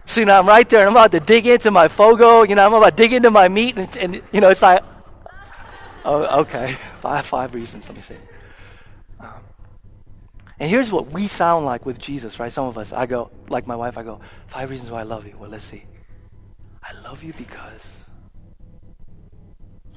So, 0.06 0.20
you 0.20 0.26
know, 0.26 0.38
I'm 0.38 0.46
right 0.46 0.68
there 0.68 0.80
and 0.80 0.88
I'm 0.88 0.94
about 0.94 1.12
to 1.12 1.20
dig 1.20 1.46
into 1.46 1.70
my 1.70 1.88
fogo. 1.88 2.42
You 2.42 2.54
know, 2.54 2.66
I'm 2.66 2.74
about 2.74 2.90
to 2.90 2.96
dig 2.96 3.12
into 3.12 3.30
my 3.30 3.48
meat. 3.48 3.76
And, 3.78 3.96
and 3.96 4.22
you 4.32 4.40
know, 4.40 4.48
it's 4.48 4.62
like, 4.62 4.82
oh, 6.04 6.40
okay, 6.42 6.76
five, 7.02 7.24
five 7.24 7.54
reasons. 7.54 7.88
Let 7.88 7.96
me 7.96 8.02
see. 8.02 8.16
Um, 9.20 9.32
and 10.58 10.70
here's 10.70 10.92
what 10.92 11.10
we 11.10 11.26
sound 11.26 11.64
like 11.64 11.86
with 11.86 11.98
Jesus, 11.98 12.38
right? 12.38 12.52
Some 12.52 12.66
of 12.66 12.76
us, 12.76 12.92
I 12.92 13.06
go, 13.06 13.30
like 13.48 13.66
my 13.66 13.76
wife, 13.76 13.96
I 13.96 14.02
go, 14.02 14.20
five 14.48 14.70
reasons 14.70 14.90
why 14.90 15.00
I 15.00 15.04
love 15.04 15.26
you. 15.26 15.36
Well, 15.38 15.50
let's 15.50 15.64
see. 15.64 15.84
I 16.82 16.92
love 17.00 17.22
you 17.22 17.32
because 17.32 18.04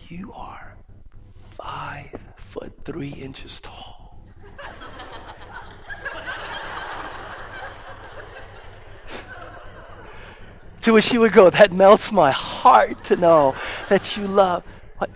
you 0.08 0.32
are 0.34 0.78
five 1.58 2.18
foot 2.38 2.74
three 2.86 3.10
inches 3.10 3.60
tall. 3.60 3.97
To 10.88 10.94
which 10.94 11.04
she 11.04 11.18
would 11.18 11.34
go, 11.34 11.50
That 11.50 11.74
melts 11.74 12.12
my 12.14 12.32
heart 12.32 13.04
to 13.06 13.18
know 13.18 13.56
that 13.90 14.16
you 14.16 14.26
love. 14.26 14.64
What? 14.98 15.10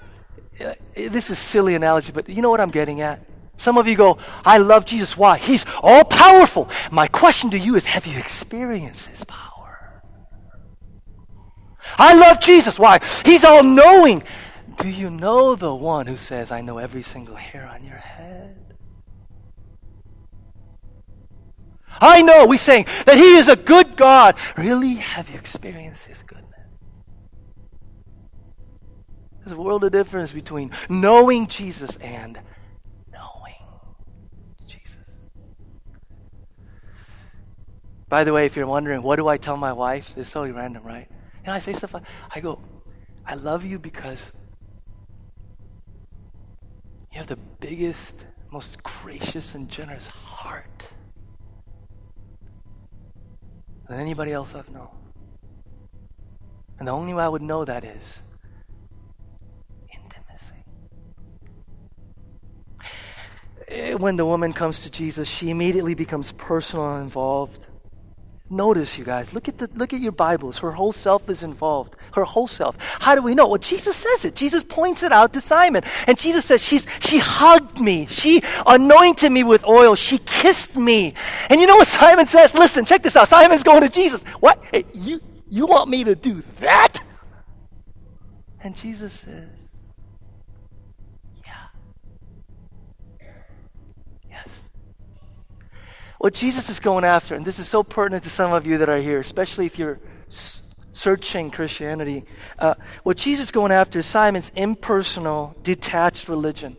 This 0.96 1.30
is 1.30 1.40
silly 1.40 1.76
analogy, 1.76 2.12
but 2.12 2.28
you 2.28 2.42
know 2.42 2.50
what 2.50 2.60
I'm 2.60 2.72
getting 2.72 3.00
at? 3.00 3.22
Some 3.56 3.78
of 3.78 3.88
you 3.88 3.96
go, 3.96 4.18
I 4.44 4.58
love 4.58 4.86
Jesus. 4.86 5.16
Why? 5.16 5.38
He's 5.38 5.66
all 5.82 6.04
powerful. 6.04 6.70
My 6.92 7.08
question 7.08 7.52
to 7.52 7.58
you 7.58 7.76
is 7.76 7.86
Have 7.86 8.06
you 8.06 8.20
experienced 8.20 9.08
his 9.08 9.24
power? 9.24 10.04
I 11.98 12.16
love 12.16 12.42
Jesus. 12.42 12.78
Why? 12.78 13.00
He's 13.24 13.46
all 13.46 13.64
knowing. 13.64 14.24
Do 14.78 14.90
you 14.90 15.10
know 15.10 15.56
the 15.56 15.74
one 15.74 16.06
who 16.06 16.18
says, 16.18 16.52
I 16.52 16.62
know 16.62 16.80
every 16.80 17.04
single 17.04 17.36
hair 17.36 17.66
on 17.66 17.86
your 17.86 17.98
head? 17.98 18.61
I 22.00 22.22
know, 22.22 22.46
we 22.46 22.58
saying 22.58 22.86
that 23.06 23.18
He 23.18 23.36
is 23.36 23.48
a 23.48 23.56
good 23.56 23.96
God. 23.96 24.36
Really? 24.58 24.96
Have 24.96 25.30
you 25.30 25.36
experienced 25.36 26.06
His 26.06 26.22
goodness? 26.24 26.48
There's 29.40 29.52
a 29.52 29.62
world 29.62 29.84
of 29.84 29.92
difference 29.92 30.32
between 30.32 30.72
knowing 30.90 31.48
Jesus 31.48 31.98
and 31.98 32.40
knowing 33.12 33.56
Jesus. 34.68 35.08
By 38.08 38.24
the 38.24 38.34
way, 38.34 38.46
if 38.46 38.56
you're 38.56 38.68
wondering, 38.68 39.02
what 39.02 39.16
do 39.16 39.28
I 39.28 39.38
tell 39.38 39.58
my 39.58 39.74
wife? 39.74 40.14
It's 40.16 40.32
totally 40.32 40.52
random, 40.52 40.84
right? 40.84 41.10
And 41.44 41.54
I 41.54 41.60
say 41.60 41.74
stuff 41.74 41.94
like, 41.94 42.04
I 42.34 42.40
go, 42.40 42.62
I 43.26 43.34
love 43.36 43.66
you 43.66 43.80
because 43.80 44.32
you 47.12 47.18
have 47.18 47.28
the 47.28 47.40
biggest, 47.60 48.26
most 48.52 48.82
gracious, 48.84 49.56
and 49.56 49.68
generous 49.68 50.08
heart 50.08 50.88
than 53.92 54.00
anybody 54.00 54.32
else 54.32 54.56
I've 54.56 54.70
known. 54.70 54.88
And 56.80 56.88
the 56.88 56.94
only 56.94 57.14
way 57.14 57.26
I 57.26 57.28
would 57.28 57.42
know 57.42 57.66
that 57.66 57.84
is 57.84 58.22
intimacy. 59.94 60.64
Eh, 63.68 63.94
when 63.96 64.16
the 64.16 64.26
woman 64.26 64.54
comes 64.54 64.84
to 64.84 64.90
Jesus, 64.90 65.28
she 65.28 65.50
immediately 65.50 65.94
becomes 65.94 66.32
personal 66.32 66.96
and 66.96 67.04
involved. 67.04 67.68
Notice, 68.50 68.98
you 68.98 69.04
guys, 69.04 69.34
look 69.34 69.50
at, 69.50 69.58
the, 69.58 69.70
look 69.76 69.94
at 69.94 70.00
your 70.00 70.14
Bibles. 70.14 70.58
Her 70.60 70.72
whole 70.72 70.94
self 70.94 71.30
is 71.30 71.44
involved. 71.44 71.96
Her 72.14 72.24
whole 72.24 72.48
self. 72.48 72.78
How 72.80 73.16
do 73.16 73.22
we 73.22 73.36
know? 73.36 73.48
Well, 73.48 73.58
Jesus 73.58 73.98
says 73.98 74.24
it. 74.24 74.36
Jesus 74.36 74.64
points 74.64 75.04
it 75.04 75.12
out 75.12 75.34
to 75.34 75.42
Simon. 75.42 75.84
And 76.08 76.18
Jesus 76.18 76.46
says, 76.46 76.62
She's, 76.62 76.86
She 77.02 77.20
me. 77.80 78.08
She 78.08 78.42
anointed 78.66 79.32
me 79.32 79.44
with 79.44 79.66
oil. 79.66 79.96
She 79.96 80.18
kissed 80.20 80.78
me. 80.78 81.14
And 81.50 81.62
you 81.62 81.68
know 81.68 81.78
what 81.78 81.88
Simon 81.88 82.26
says? 82.26 82.54
Listen, 82.54 82.86
check 82.86 83.04
this 83.04 83.16
out. 83.16 83.28
Simon's 83.28 83.64
going 83.64 83.82
to 83.82 83.90
Jesus. 83.90 84.22
What? 84.40 84.64
Hey, 84.72 84.86
you, 84.94 85.22
you 85.50 85.66
want 85.66 85.90
me 85.90 86.04
to 86.04 86.16
do 86.16 86.44
that? 86.60 87.04
And 88.64 88.76
Jesus 88.76 89.12
says, 89.14 89.50
Yeah. 91.44 91.54
Yes. 94.30 94.70
What 96.20 96.34
Jesus 96.34 96.70
is 96.70 96.80
going 96.80 97.04
after, 97.04 97.36
and 97.36 97.44
this 97.44 97.60
is 97.60 97.68
so 97.68 97.84
pertinent 97.84 98.24
to 98.24 98.30
some 98.30 98.54
of 98.54 98.66
you 98.66 98.78
that 98.78 98.90
are 98.90 98.98
here, 98.98 99.20
especially 99.20 99.66
if 99.66 99.80
you're 99.80 100.00
searching 100.92 101.50
Christianity, 101.50 102.26
uh, 102.60 102.76
what 103.04 103.18
Jesus 103.18 103.46
is 103.46 103.52
going 103.52 103.72
after 103.72 104.00
is 104.00 104.06
Simon's 104.06 104.52
impersonal, 104.56 105.56
detached 105.64 106.30
religion. 106.30 106.78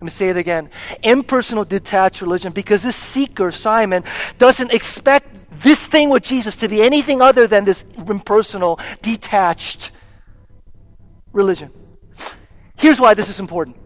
Let 0.00 0.04
me 0.04 0.10
say 0.10 0.28
it 0.30 0.36
again. 0.36 0.70
Impersonal, 1.02 1.64
detached 1.64 2.22
religion, 2.22 2.52
because 2.52 2.82
this 2.82 2.96
seeker, 2.96 3.50
Simon, 3.50 4.02
doesn't 4.38 4.72
expect 4.72 5.28
this 5.62 5.78
thing 5.78 6.08
with 6.08 6.22
Jesus 6.22 6.56
to 6.56 6.68
be 6.68 6.80
anything 6.82 7.20
other 7.20 7.46
than 7.46 7.64
this 7.64 7.84
impersonal, 7.96 8.80
detached 9.02 9.90
religion. 11.32 11.70
Here's 12.76 12.98
why 12.98 13.12
this 13.12 13.28
is 13.28 13.40
important. 13.40 13.76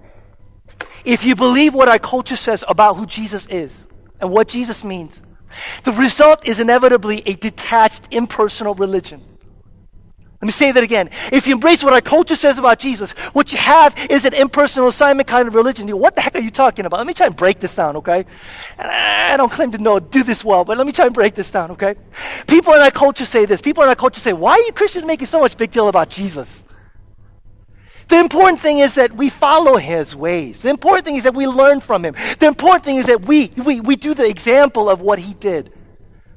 If 1.04 1.25
you 1.25 1.35
believe 1.35 1.75
what 1.75 1.88
our 1.88 1.99
culture 1.99 2.37
says 2.37 2.64
about 2.68 2.94
who 2.94 3.06
Jesus 3.06 3.47
is, 3.47 3.87
and 4.25 4.33
what 4.33 4.49
Jesus 4.49 4.83
means. 4.83 5.21
The 5.85 5.92
result 5.92 6.47
is 6.49 6.59
inevitably 6.59 7.23
a 7.26 7.35
detached, 7.35 8.09
impersonal 8.11 8.75
religion. 8.75 9.23
Let 10.44 10.48
me 10.48 10.52
say 10.52 10.72
that 10.72 10.84
again. 10.84 11.08
If 11.32 11.46
you 11.46 11.54
embrace 11.54 11.82
what 11.82 11.94
our 11.94 12.02
culture 12.02 12.36
says 12.36 12.58
about 12.58 12.78
Jesus, 12.78 13.12
what 13.32 13.50
you 13.50 13.56
have 13.56 13.96
is 14.10 14.26
an 14.26 14.34
impersonal 14.34 14.88
assignment 14.88 15.26
kind 15.26 15.48
of 15.48 15.54
religion. 15.54 15.88
What 15.98 16.16
the 16.16 16.20
heck 16.20 16.34
are 16.34 16.40
you 16.40 16.50
talking 16.50 16.84
about? 16.84 16.98
Let 16.98 17.06
me 17.06 17.14
try 17.14 17.24
and 17.24 17.34
break 17.34 17.60
this 17.60 17.74
down, 17.74 17.96
okay? 17.96 18.26
I 18.78 19.38
don't 19.38 19.50
claim 19.50 19.70
to 19.70 19.78
know 19.78 19.98
do 19.98 20.22
this 20.22 20.44
well, 20.44 20.62
but 20.66 20.76
let 20.76 20.86
me 20.86 20.92
try 20.92 21.06
and 21.06 21.14
break 21.14 21.34
this 21.34 21.50
down, 21.50 21.70
okay? 21.70 21.94
People 22.46 22.74
in 22.74 22.82
our 22.82 22.90
culture 22.90 23.24
say 23.24 23.46
this. 23.46 23.62
People 23.62 23.84
in 23.84 23.88
our 23.88 23.94
culture 23.94 24.20
say, 24.20 24.34
"Why 24.34 24.52
are 24.52 24.66
you 24.66 24.72
Christians 24.72 25.06
making 25.06 25.28
so 25.28 25.40
much 25.40 25.56
big 25.56 25.70
deal 25.70 25.88
about 25.88 26.10
Jesus?" 26.10 26.62
The 28.08 28.20
important 28.20 28.60
thing 28.60 28.80
is 28.80 28.96
that 28.96 29.16
we 29.16 29.30
follow 29.30 29.78
his 29.78 30.14
ways. 30.14 30.58
The 30.58 30.68
important 30.68 31.06
thing 31.06 31.16
is 31.16 31.24
that 31.24 31.34
we 31.34 31.46
learn 31.46 31.80
from 31.80 32.04
him. 32.04 32.14
The 32.38 32.48
important 32.48 32.84
thing 32.84 32.96
is 32.96 33.06
that 33.06 33.22
we, 33.22 33.48
we, 33.56 33.80
we 33.80 33.96
do 33.96 34.12
the 34.12 34.28
example 34.28 34.90
of 34.90 35.00
what 35.00 35.18
he 35.18 35.32
did. 35.32 35.72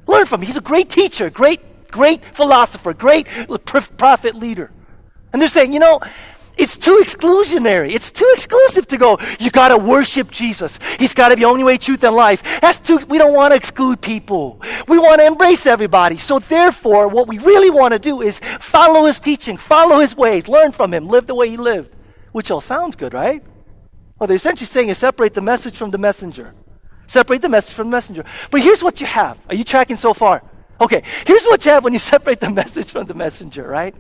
Learn 0.07 0.25
from 0.25 0.39
him. 0.39 0.47
He's 0.47 0.55
a 0.55 0.61
great 0.61 0.89
teacher, 0.89 1.29
great, 1.29 1.59
great 1.91 2.23
philosopher, 2.35 2.93
great 2.93 3.27
prophet 3.97 4.35
leader. 4.35 4.71
And 5.33 5.41
they're 5.41 5.49
saying, 5.49 5.73
you 5.73 5.79
know, 5.79 5.99
it's 6.57 6.75
too 6.75 6.99
exclusionary. 7.03 7.93
It's 7.93 8.11
too 8.11 8.29
exclusive 8.33 8.87
to 8.87 8.97
go, 8.97 9.19
you 9.39 9.51
got 9.51 9.67
to 9.69 9.77
worship 9.77 10.31
Jesus. 10.31 10.79
He's 10.99 11.13
got 11.13 11.29
to 11.29 11.35
be 11.35 11.41
the 11.41 11.47
only 11.47 11.63
way, 11.63 11.77
truth, 11.77 12.03
and 12.03 12.15
life. 12.15 12.41
That's 12.61 12.79
too, 12.79 12.97
we 13.07 13.17
don't 13.17 13.33
want 13.33 13.51
to 13.51 13.55
exclude 13.55 14.01
people. 14.01 14.59
We 14.87 14.97
want 14.97 15.21
to 15.21 15.25
embrace 15.27 15.67
everybody. 15.67 16.17
So 16.17 16.39
therefore, 16.39 17.07
what 17.09 17.27
we 17.27 17.37
really 17.37 17.69
want 17.69 17.91
to 17.91 17.99
do 17.99 18.21
is 18.21 18.39
follow 18.59 19.05
his 19.05 19.19
teaching, 19.19 19.57
follow 19.57 19.99
his 19.99 20.15
ways, 20.15 20.47
learn 20.47 20.71
from 20.71 20.93
him, 20.93 21.07
live 21.07 21.27
the 21.27 21.35
way 21.35 21.49
he 21.49 21.57
lived. 21.57 21.93
Which 22.31 22.49
all 22.49 22.61
sounds 22.61 22.95
good, 22.95 23.13
right? 23.13 23.43
Well, 24.17 24.27
they're 24.27 24.35
essentially 24.35 24.65
saying 24.65 24.89
is 24.89 24.97
separate 24.97 25.35
the 25.35 25.41
message 25.41 25.77
from 25.77 25.91
the 25.91 25.99
messenger. 25.99 26.55
Separate 27.05 27.41
the 27.41 27.49
message 27.49 27.75
from 27.75 27.87
the 27.87 27.95
messenger. 27.95 28.25
But 28.49 28.61
here's 28.61 28.81
what 28.81 28.99
you 28.99 29.05
have. 29.05 29.37
Are 29.47 29.55
you 29.55 29.63
tracking 29.63 29.97
so 29.97 30.13
far? 30.13 30.43
Okay, 30.79 31.03
here's 31.25 31.43
what 31.45 31.65
you 31.65 31.71
have 31.71 31.83
when 31.83 31.93
you 31.93 31.99
separate 31.99 32.39
the 32.39 32.49
message 32.61 32.87
from 32.87 33.07
the 33.07 33.13
messenger, 33.13 33.67
right? 33.67 33.95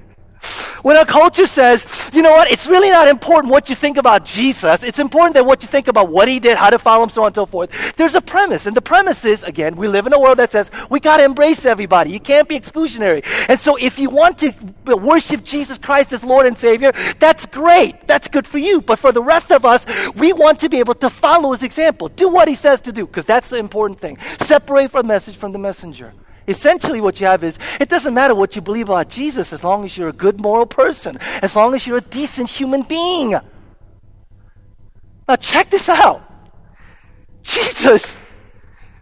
When 0.83 0.95
our 0.95 1.05
culture 1.05 1.47
says, 1.47 2.09
you 2.13 2.21
know 2.21 2.31
what, 2.31 2.51
it's 2.51 2.67
really 2.67 2.91
not 2.91 3.07
important 3.07 3.51
what 3.51 3.69
you 3.69 3.75
think 3.75 3.97
about 3.97 4.23
Jesus, 4.23 4.83
it's 4.83 4.99
important 4.99 5.33
that 5.33 5.45
what 5.45 5.63
you 5.63 5.67
think 5.67 5.87
about 5.87 6.09
what 6.09 6.27
he 6.27 6.39
did, 6.39 6.57
how 6.57 6.69
to 6.69 6.77
follow 6.77 7.03
him, 7.03 7.09
so 7.09 7.23
on 7.23 7.27
and 7.27 7.35
so 7.35 7.45
forth. 7.45 7.95
There's 7.95 8.15
a 8.15 8.21
premise, 8.21 8.67
and 8.67 8.77
the 8.77 8.81
premise 8.81 9.25
is, 9.25 9.43
again, 9.43 9.75
we 9.75 9.87
live 9.87 10.05
in 10.05 10.13
a 10.13 10.19
world 10.19 10.37
that 10.37 10.51
says 10.51 10.69
we 10.89 10.99
got 10.99 11.17
to 11.17 11.23
embrace 11.23 11.65
everybody. 11.65 12.11
You 12.11 12.19
can't 12.19 12.47
be 12.47 12.59
exclusionary. 12.59 13.25
And 13.49 13.59
so 13.59 13.75
if 13.77 13.97
you 13.97 14.09
want 14.09 14.37
to 14.39 14.53
worship 14.85 15.43
Jesus 15.43 15.77
Christ 15.77 16.13
as 16.13 16.23
Lord 16.23 16.45
and 16.45 16.57
Savior, 16.57 16.91
that's 17.19 17.45
great. 17.47 18.07
That's 18.07 18.27
good 18.27 18.45
for 18.45 18.59
you. 18.59 18.79
But 18.81 18.99
for 18.99 19.11
the 19.11 19.23
rest 19.23 19.51
of 19.51 19.65
us, 19.65 19.85
we 20.15 20.31
want 20.31 20.59
to 20.59 20.69
be 20.69 20.77
able 20.77 20.95
to 20.95 21.09
follow 21.09 21.51
his 21.51 21.63
example. 21.63 22.09
Do 22.09 22.29
what 22.29 22.47
he 22.47 22.55
says 22.55 22.81
to 22.81 22.91
do, 22.91 23.07
because 23.07 23.25
that's 23.25 23.49
the 23.49 23.57
important 23.57 23.99
thing. 23.99 24.17
Separate 24.39 24.91
the 24.91 25.03
message 25.03 25.35
from 25.35 25.51
the 25.51 25.59
messenger. 25.59 26.13
Essentially, 26.47 27.01
what 27.01 27.19
you 27.19 27.27
have 27.27 27.43
is 27.43 27.59
it 27.79 27.89
doesn't 27.89 28.13
matter 28.13 28.33
what 28.33 28.55
you 28.55 28.61
believe 28.61 28.87
about 28.87 29.09
Jesus 29.09 29.51
as 29.51 29.63
long 29.63 29.83
as 29.83 29.97
you're 29.97 30.09
a 30.09 30.13
good 30.13 30.39
moral 30.39 30.65
person, 30.65 31.17
as 31.41 31.55
long 31.55 31.75
as 31.75 31.85
you're 31.85 31.97
a 31.97 32.01
decent 32.01 32.49
human 32.49 32.83
being. 32.83 33.31
Now, 35.27 35.35
check 35.35 35.69
this 35.69 35.89
out. 35.89 36.23
Jesus 37.43 38.15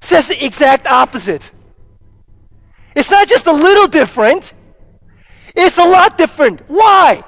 says 0.02 0.28
the 0.28 0.44
exact 0.44 0.88
opposite. 0.88 1.52
It's 2.96 3.12
not 3.12 3.28
just 3.28 3.46
a 3.46 3.52
little 3.52 3.88
different, 3.88 4.54
it's 5.56 5.78
a 5.78 5.86
lot 5.86 6.18
different. 6.18 6.62
Why? 6.68 7.24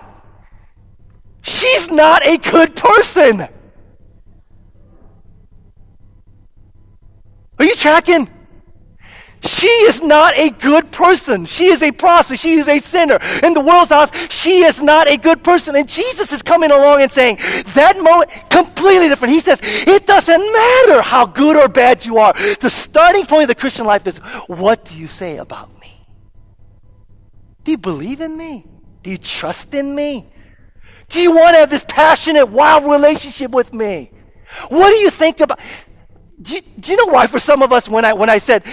She's 1.42 1.90
not 1.92 2.26
a 2.26 2.38
good 2.38 2.76
person. 2.76 3.48
Are 7.60 7.66
you 7.66 7.76
tracking? 7.76 8.30
She 9.44 9.68
is 9.68 10.02
not 10.02 10.36
a 10.36 10.50
good 10.50 10.92
person. 10.92 11.46
She 11.46 11.66
is 11.66 11.82
a 11.84 11.92
prostitute. 11.92 12.40
She 12.40 12.54
is 12.56 12.68
a 12.68 12.80
sinner. 12.80 13.20
In 13.44 13.54
the 13.54 13.60
world's 13.60 13.92
house, 13.92 14.10
she 14.30 14.64
is 14.64 14.82
not 14.82 15.08
a 15.08 15.18
good 15.18 15.44
person. 15.44 15.76
And 15.76 15.88
Jesus 15.88 16.32
is 16.32 16.42
coming 16.42 16.72
along 16.72 17.02
and 17.02 17.12
saying, 17.12 17.38
that 17.76 17.98
moment, 18.02 18.32
completely 18.50 19.10
different. 19.10 19.34
He 19.34 19.40
says, 19.40 19.60
it 19.64 20.08
doesn't 20.08 20.40
matter 20.54 21.02
how 21.02 21.26
good 21.26 21.56
or 21.56 21.68
bad 21.68 22.06
you 22.06 22.18
are. 22.18 22.34
The 22.60 22.70
starting 22.70 23.26
point 23.26 23.44
of 23.44 23.48
the 23.50 23.56
Christian 23.56 23.86
life 23.86 24.08
is, 24.08 24.18
what 24.48 24.86
do 24.86 24.96
you 24.96 25.08
say 25.08 25.38
about 25.38 25.70
me? 25.80 26.06
Do 27.64 27.72
you 27.72 27.78
believe 27.78 28.22
in 28.22 28.38
me? 28.38 28.66
Do 29.04 29.12
you 29.12 29.18
trust 29.18 29.74
in 29.74 29.94
me? 29.94 30.28
Do 31.10 31.22
you 31.22 31.32
want 31.32 31.56
to 31.56 31.60
have 31.60 31.70
this 31.70 31.86
passionate, 31.88 32.48
wild 32.48 32.84
relationship 32.86 33.52
with 33.52 33.74
me? 33.74 34.12
What 34.70 34.90
do 34.90 34.96
you 34.98 35.10
think 35.10 35.40
about? 35.40 35.60
Do 36.42 36.56
you, 36.56 36.62
do 36.80 36.92
you 36.92 36.98
know 36.98 37.12
why 37.12 37.28
for 37.28 37.40
some 37.40 37.62
of 37.62 37.72
us 37.72 37.90
when 37.90 38.06
I 38.06 38.14
when 38.14 38.30
I 38.30 38.38
said 38.38 38.64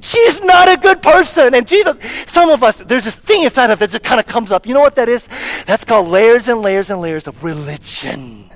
she's 0.00 0.40
not 0.40 0.68
a 0.68 0.76
good 0.76 1.02
person. 1.02 1.54
And 1.54 1.66
Jesus, 1.66 1.96
some 2.26 2.50
of 2.50 2.62
us, 2.62 2.76
there's 2.76 3.04
this 3.04 3.14
thing 3.14 3.44
inside 3.44 3.70
of 3.70 3.80
us 3.82 3.90
that 3.90 3.90
just 3.90 4.04
kind 4.04 4.20
of 4.20 4.26
comes 4.26 4.52
up. 4.52 4.66
You 4.66 4.74
know 4.74 4.80
what 4.80 4.96
that 4.96 5.08
is? 5.08 5.28
That's 5.66 5.84
called 5.84 6.08
layers 6.08 6.48
and 6.48 6.60
layers 6.60 6.90
and 6.90 7.00
layers 7.00 7.26
of 7.26 7.42
religion. 7.44 8.50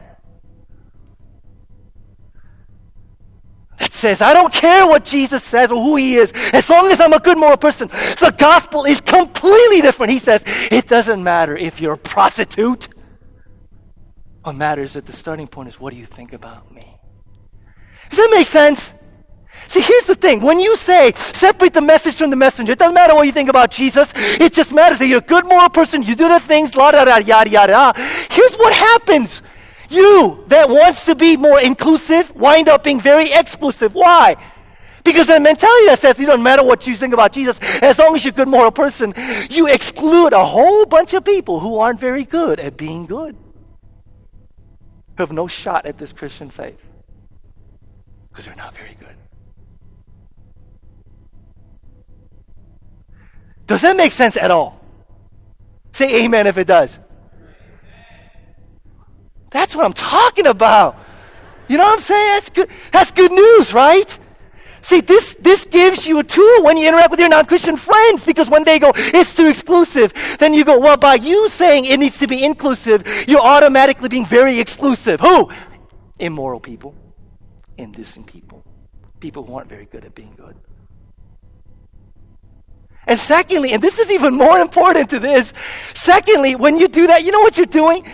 That 3.78 3.92
says, 3.92 4.22
I 4.22 4.32
don't 4.32 4.52
care 4.52 4.86
what 4.86 5.04
Jesus 5.04 5.42
says 5.42 5.72
or 5.72 5.82
who 5.82 5.96
he 5.96 6.14
is, 6.14 6.32
as 6.52 6.70
long 6.70 6.90
as 6.92 7.00
I'm 7.00 7.12
a 7.12 7.18
good 7.18 7.36
moral 7.36 7.56
person. 7.56 7.88
The 7.88 8.34
gospel 8.38 8.84
is 8.84 9.00
completely 9.00 9.80
different. 9.80 10.12
He 10.12 10.20
says, 10.20 10.44
it 10.70 10.86
doesn't 10.86 11.22
matter 11.22 11.56
if 11.56 11.80
you're 11.80 11.94
a 11.94 11.98
prostitute. 11.98 12.88
What 14.42 14.54
matters 14.56 14.94
at 14.94 15.06
the 15.06 15.12
starting 15.12 15.48
point 15.48 15.70
is, 15.70 15.80
what 15.80 15.92
do 15.92 15.98
you 15.98 16.06
think 16.06 16.32
about 16.32 16.72
me? 16.72 16.98
Does 18.10 18.18
that 18.18 18.30
make 18.30 18.46
sense? 18.46 18.92
See, 19.68 19.80
here's 19.80 20.06
the 20.06 20.14
thing. 20.14 20.40
When 20.40 20.60
you 20.60 20.76
say 20.76 21.12
separate 21.14 21.72
the 21.74 21.80
message 21.80 22.16
from 22.16 22.30
the 22.30 22.36
messenger, 22.36 22.72
it 22.72 22.78
doesn't 22.78 22.94
matter 22.94 23.14
what 23.14 23.26
you 23.26 23.32
think 23.32 23.48
about 23.48 23.70
Jesus. 23.70 24.12
It 24.16 24.52
just 24.52 24.72
matters 24.72 24.98
that 24.98 25.06
you're 25.06 25.18
a 25.18 25.22
good 25.22 25.46
moral 25.46 25.68
person. 25.70 26.02
You 26.02 26.14
do 26.14 26.28
the 26.28 26.40
things, 26.40 26.76
la 26.76 26.90
da 26.92 27.04
da, 27.04 27.16
yada 27.16 27.50
yada. 27.50 27.92
Here's 28.30 28.54
what 28.56 28.72
happens. 28.72 29.42
You 29.90 30.44
that 30.48 30.68
wants 30.68 31.04
to 31.06 31.14
be 31.14 31.36
more 31.36 31.60
inclusive 31.60 32.34
wind 32.34 32.68
up 32.68 32.84
being 32.84 33.00
very 33.00 33.32
exclusive. 33.32 33.94
Why? 33.94 34.36
Because 35.04 35.26
the 35.26 35.38
mentality 35.38 35.86
that 35.86 35.98
says 35.98 36.18
it 36.18 36.24
doesn't 36.24 36.42
matter 36.42 36.62
what 36.62 36.86
you 36.86 36.96
think 36.96 37.12
about 37.12 37.32
Jesus, 37.32 37.58
as 37.82 37.98
long 37.98 38.16
as 38.16 38.24
you're 38.24 38.32
a 38.32 38.36
good 38.36 38.48
moral 38.48 38.70
person, 38.70 39.12
you 39.50 39.66
exclude 39.68 40.32
a 40.32 40.44
whole 40.44 40.86
bunch 40.86 41.12
of 41.12 41.24
people 41.24 41.60
who 41.60 41.78
aren't 41.78 42.00
very 42.00 42.24
good 42.24 42.58
at 42.58 42.76
being 42.78 43.04
good. 43.06 43.36
who 45.16 45.22
have 45.22 45.32
no 45.32 45.46
shot 45.46 45.86
at 45.86 45.98
this 45.98 46.12
Christian 46.12 46.50
faith 46.50 46.80
because 48.30 48.46
they're 48.46 48.56
not 48.56 48.74
very 48.74 48.96
good. 48.98 49.14
Does 53.74 53.82
that 53.82 53.96
make 53.96 54.12
sense 54.12 54.36
at 54.36 54.52
all? 54.52 54.80
Say 55.90 56.24
amen 56.24 56.46
if 56.46 56.58
it 56.58 56.68
does. 56.68 56.96
That's 59.50 59.74
what 59.74 59.84
I'm 59.84 59.92
talking 59.92 60.46
about. 60.46 60.96
You 61.66 61.78
know 61.78 61.82
what 61.82 61.94
I'm 61.94 62.00
saying? 62.00 62.36
That's 62.36 62.50
good. 62.50 62.70
That's 62.92 63.10
good 63.10 63.32
news, 63.32 63.74
right? 63.74 64.16
See, 64.80 65.00
this, 65.00 65.34
this 65.40 65.64
gives 65.64 66.06
you 66.06 66.20
a 66.20 66.22
tool 66.22 66.62
when 66.62 66.76
you 66.76 66.86
interact 66.86 67.10
with 67.10 67.18
your 67.18 67.28
non 67.28 67.46
Christian 67.46 67.76
friends 67.76 68.24
because 68.24 68.48
when 68.48 68.62
they 68.62 68.78
go, 68.78 68.92
it's 68.94 69.34
too 69.34 69.48
exclusive, 69.48 70.14
then 70.38 70.54
you 70.54 70.64
go, 70.64 70.78
well, 70.78 70.96
by 70.96 71.16
you 71.16 71.48
saying 71.48 71.86
it 71.86 71.98
needs 71.98 72.20
to 72.20 72.28
be 72.28 72.44
inclusive, 72.44 73.02
you're 73.26 73.40
automatically 73.40 74.08
being 74.08 74.24
very 74.24 74.60
exclusive. 74.60 75.18
Who? 75.18 75.50
Immoral 76.20 76.60
people, 76.60 76.94
indecent 77.76 78.28
people, 78.28 78.62
people 79.18 79.42
who 79.44 79.56
aren't 79.56 79.68
very 79.68 79.86
good 79.86 80.04
at 80.04 80.14
being 80.14 80.34
good. 80.36 80.54
And 83.06 83.18
secondly, 83.18 83.72
and 83.72 83.82
this 83.82 83.98
is 83.98 84.10
even 84.10 84.34
more 84.34 84.58
important 84.58 85.10
to 85.10 85.18
this, 85.18 85.52
secondly, 85.92 86.54
when 86.54 86.78
you 86.78 86.88
do 86.88 87.06
that, 87.08 87.24
you 87.24 87.32
know 87.32 87.40
what 87.40 87.56
you're 87.56 87.66
doing? 87.66 88.04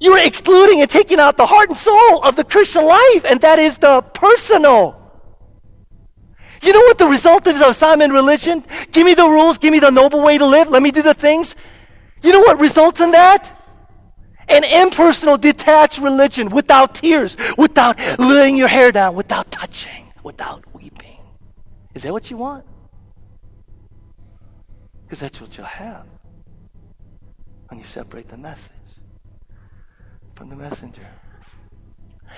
You 0.00 0.12
are 0.14 0.26
excluding 0.26 0.80
and 0.80 0.88
taking 0.88 1.20
out 1.20 1.36
the 1.36 1.46
heart 1.46 1.68
and 1.68 1.76
soul 1.76 2.22
of 2.24 2.34
the 2.34 2.44
Christian 2.44 2.86
life, 2.86 3.24
and 3.26 3.40
that 3.42 3.58
is 3.58 3.76
the 3.76 4.00
personal. 4.00 4.96
You 6.62 6.72
know 6.72 6.80
what 6.80 6.98
the 6.98 7.06
result 7.06 7.46
is 7.46 7.60
of 7.60 7.76
Simon 7.76 8.10
religion? 8.10 8.64
Give 8.92 9.04
me 9.04 9.14
the 9.14 9.28
rules, 9.28 9.58
give 9.58 9.72
me 9.72 9.78
the 9.78 9.90
noble 9.90 10.22
way 10.22 10.38
to 10.38 10.46
live, 10.46 10.68
let 10.70 10.82
me 10.82 10.90
do 10.90 11.02
the 11.02 11.14
things. 11.14 11.54
You 12.22 12.32
know 12.32 12.40
what 12.40 12.58
results 12.58 13.00
in 13.00 13.10
that? 13.12 13.56
An 14.48 14.64
impersonal, 14.64 15.36
detached 15.36 15.98
religion 15.98 16.48
without 16.48 16.94
tears, 16.94 17.36
without 17.56 17.98
laying 18.18 18.56
your 18.56 18.68
hair 18.68 18.92
down, 18.92 19.14
without 19.14 19.50
touching, 19.50 20.12
without 20.22 20.64
weeping. 20.74 21.18
Is 21.94 22.02
that 22.02 22.12
what 22.12 22.30
you 22.30 22.38
want? 22.38 22.64
Because 25.10 25.18
that's 25.18 25.40
what 25.40 25.58
you'll 25.58 25.66
have 25.66 26.06
when 27.66 27.80
you 27.80 27.84
separate 27.84 28.28
the 28.28 28.36
message 28.36 28.70
from 30.36 30.50
the 30.50 30.54
messenger. 30.54 31.04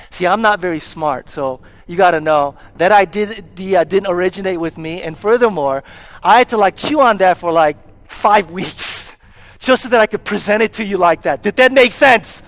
See, 0.08 0.26
I'm 0.26 0.40
not 0.40 0.58
very 0.58 0.80
smart, 0.80 1.28
so 1.28 1.60
you 1.86 1.98
got 1.98 2.12
to 2.12 2.20
know 2.22 2.56
that 2.78 2.90
idea 2.90 3.42
uh, 3.78 3.84
didn't 3.84 4.06
originate 4.06 4.58
with 4.58 4.78
me. 4.78 5.02
And 5.02 5.18
furthermore, 5.18 5.84
I 6.22 6.38
had 6.38 6.48
to 6.48 6.56
like 6.56 6.76
chew 6.76 7.02
on 7.02 7.18
that 7.18 7.36
for 7.36 7.52
like 7.52 7.76
five 8.08 8.50
weeks 8.58 9.12
just 9.58 9.82
so 9.82 9.90
that 9.90 10.00
I 10.00 10.06
could 10.06 10.24
present 10.24 10.62
it 10.62 10.72
to 10.74 10.84
you 10.84 10.96
like 10.96 11.20
that. 11.22 11.42
Did 11.42 11.56
that 11.56 11.72
make 11.72 11.92
sense? 11.92 12.42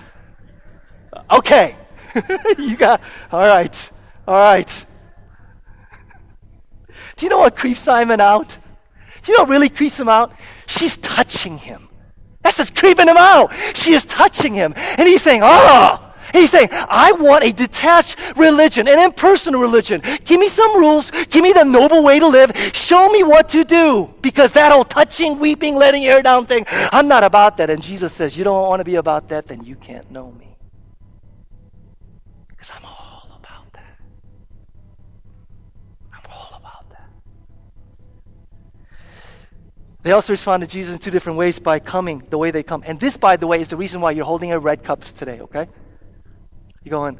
Okay. 1.30 1.76
you 2.58 2.78
got, 2.78 3.02
all 3.30 3.46
right. 3.46 3.90
All 4.26 4.36
right. 4.36 4.86
Do 7.16 7.26
you 7.26 7.28
know 7.28 7.40
what 7.40 7.56
creeps 7.56 7.80
Simon 7.80 8.22
out? 8.22 8.56
You 9.26 9.34
know 9.34 9.42
what 9.42 9.50
really 9.50 9.68
creeps 9.68 9.98
him 9.98 10.08
out? 10.08 10.32
She's 10.66 10.96
touching 10.98 11.58
him. 11.58 11.88
That's 12.42 12.58
just 12.58 12.74
creeping 12.76 13.08
him 13.08 13.16
out. 13.16 13.54
She 13.74 13.94
is 13.94 14.04
touching 14.04 14.54
him. 14.54 14.74
And 14.76 15.08
he's 15.08 15.22
saying, 15.22 15.40
oh, 15.42 16.04
He's 16.34 16.50
saying, 16.50 16.70
I 16.72 17.12
want 17.12 17.44
a 17.44 17.52
detached 17.52 18.18
religion, 18.36 18.88
an 18.88 18.98
impersonal 18.98 19.60
religion. 19.60 20.02
Give 20.24 20.40
me 20.40 20.48
some 20.48 20.76
rules. 20.78 21.12
Give 21.30 21.44
me 21.44 21.52
the 21.52 21.62
noble 21.62 22.02
way 22.02 22.18
to 22.18 22.26
live. 22.26 22.50
Show 22.72 23.08
me 23.10 23.22
what 23.22 23.48
to 23.50 23.62
do. 23.62 24.12
Because 24.20 24.50
that 24.52 24.72
old 24.72 24.90
touching, 24.90 25.38
weeping, 25.38 25.76
letting 25.76 26.02
your 26.02 26.14
hair 26.14 26.22
down 26.22 26.46
thing, 26.46 26.64
I'm 26.68 27.06
not 27.06 27.22
about 27.22 27.58
that. 27.58 27.70
And 27.70 27.80
Jesus 27.80 28.12
says, 28.12 28.36
You 28.36 28.42
don't 28.42 28.68
want 28.68 28.80
to 28.80 28.84
be 28.84 28.96
about 28.96 29.28
that, 29.28 29.46
then 29.46 29.64
you 29.64 29.76
can't 29.76 30.10
know 30.10 30.32
me. 30.32 30.56
Because 32.48 32.70
I'm 32.74 32.84
all 32.84 33.38
about 33.38 33.72
that. 33.74 33.96
I'm 36.12 36.32
all 36.32 36.58
about 36.58 36.90
that. 36.90 37.10
They 40.04 40.12
also 40.12 40.34
respond 40.34 40.60
to 40.60 40.66
Jesus 40.66 40.92
in 40.92 40.98
two 40.98 41.10
different 41.10 41.38
ways 41.38 41.58
by 41.58 41.78
coming 41.78 42.22
the 42.28 42.36
way 42.36 42.50
they 42.50 42.62
come. 42.62 42.84
And 42.86 43.00
this, 43.00 43.16
by 43.16 43.36
the 43.36 43.46
way, 43.46 43.62
is 43.62 43.68
the 43.68 43.76
reason 43.76 44.02
why 44.02 44.10
you're 44.10 44.26
holding 44.26 44.52
a 44.52 44.58
red 44.58 44.84
cups 44.84 45.12
today, 45.12 45.40
okay? 45.40 45.66
You're 46.84 46.90
going, 46.90 47.18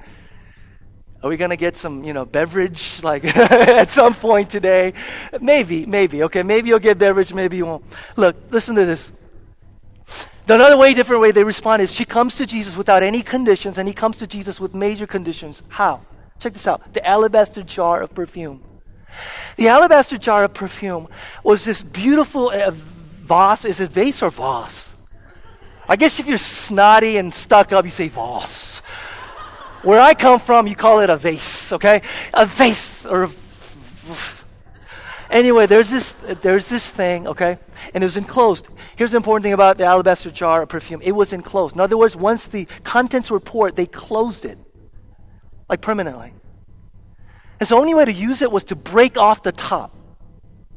are 1.23 1.31
we 1.31 1.39
going 1.39 1.49
to 1.49 1.57
get 1.57 1.79
some, 1.79 2.05
you 2.05 2.13
know, 2.13 2.27
beverage 2.27 3.03
like 3.03 3.25
at 3.37 3.91
some 3.91 4.13
point 4.13 4.51
today? 4.51 4.93
Maybe, 5.41 5.87
maybe. 5.87 6.25
Okay, 6.25 6.43
maybe 6.43 6.69
you'll 6.69 6.79
get 6.79 6.99
beverage, 6.99 7.33
maybe 7.33 7.57
you 7.57 7.65
won't. 7.65 7.85
Look, 8.17 8.37
listen 8.51 8.75
to 8.75 8.85
this. 8.85 9.11
Another 10.47 10.77
way, 10.77 10.93
different 10.93 11.23
way 11.23 11.31
they 11.31 11.43
respond 11.43 11.81
is 11.81 11.91
she 11.91 12.05
comes 12.05 12.37
to 12.37 12.45
Jesus 12.45 12.77
without 12.77 13.03
any 13.03 13.23
conditions, 13.23 13.79
and 13.79 13.89
he 13.89 13.95
comes 13.95 14.19
to 14.19 14.27
Jesus 14.27 14.61
with 14.61 14.75
major 14.75 15.07
conditions. 15.07 15.63
How? 15.69 16.03
Check 16.39 16.53
this 16.53 16.67
out 16.67 16.93
the 16.93 17.07
alabaster 17.07 17.63
jar 17.63 18.03
of 18.03 18.15
perfume. 18.15 18.63
The 19.57 19.69
alabaster 19.69 20.19
jar 20.19 20.45
of 20.45 20.55
perfume 20.55 21.09
was 21.43 21.65
this 21.65 21.83
beautiful 21.83 22.49
uh, 22.49 22.71
vase. 22.71 23.65
Is 23.65 23.81
it 23.81 23.91
vase 23.91 24.23
or 24.23 24.31
vase? 24.31 24.93
I 25.89 25.97
guess 25.97 26.19
if 26.19 26.27
you're 26.27 26.39
snotty 26.39 27.19
and 27.19 27.33
stuck 27.33 27.73
up, 27.73 27.85
you 27.85 27.91
say 27.91 28.09
vase. 28.09 28.79
Where 29.83 30.01
I 30.01 30.15
come 30.15 30.41
from, 30.41 30.67
you 30.67 30.75
call 30.75 31.01
it 31.01 31.11
a 31.11 31.17
vase, 31.17 31.73
okay? 31.73 32.03
A 32.33 32.47
vase 32.47 33.05
or 33.05 33.25
a 33.25 33.31
Anyway, 35.31 35.67
there's 35.67 35.91
this, 35.91 36.13
there's 36.43 36.69
this 36.69 36.91
thing, 36.91 37.27
okay? 37.27 37.59
And 37.93 38.05
it 38.05 38.07
was 38.07 38.17
enclosed. 38.17 38.69
Here's 38.97 39.13
the 39.13 39.17
important 39.17 39.43
thing 39.43 39.53
about 39.53 39.79
the 39.79 39.85
alabaster 39.85 40.31
jar 40.31 40.63
of 40.63 40.69
perfume 40.69 41.01
it 41.03 41.13
was 41.13 41.33
enclosed. 41.33 41.75
In 41.75 41.81
other 41.81 41.97
words, 41.97 42.15
once 42.15 42.47
the 42.47 42.67
contents 42.85 43.31
were 43.31 43.41
poured, 43.41 43.75
they 43.75 43.87
closed 43.87 44.45
it, 44.45 44.59
like 45.69 45.81
permanently. 45.81 46.33
And 47.65 47.69
so 47.71 47.77
the 47.77 47.81
only 47.81 47.95
way 47.95 48.05
to 48.05 48.13
use 48.13 48.43
it 48.43 48.53
was 48.53 48.63
to 48.65 48.77
break 48.77 49.17
off 49.17 49.43
the 49.43 49.51
top. 49.51 49.97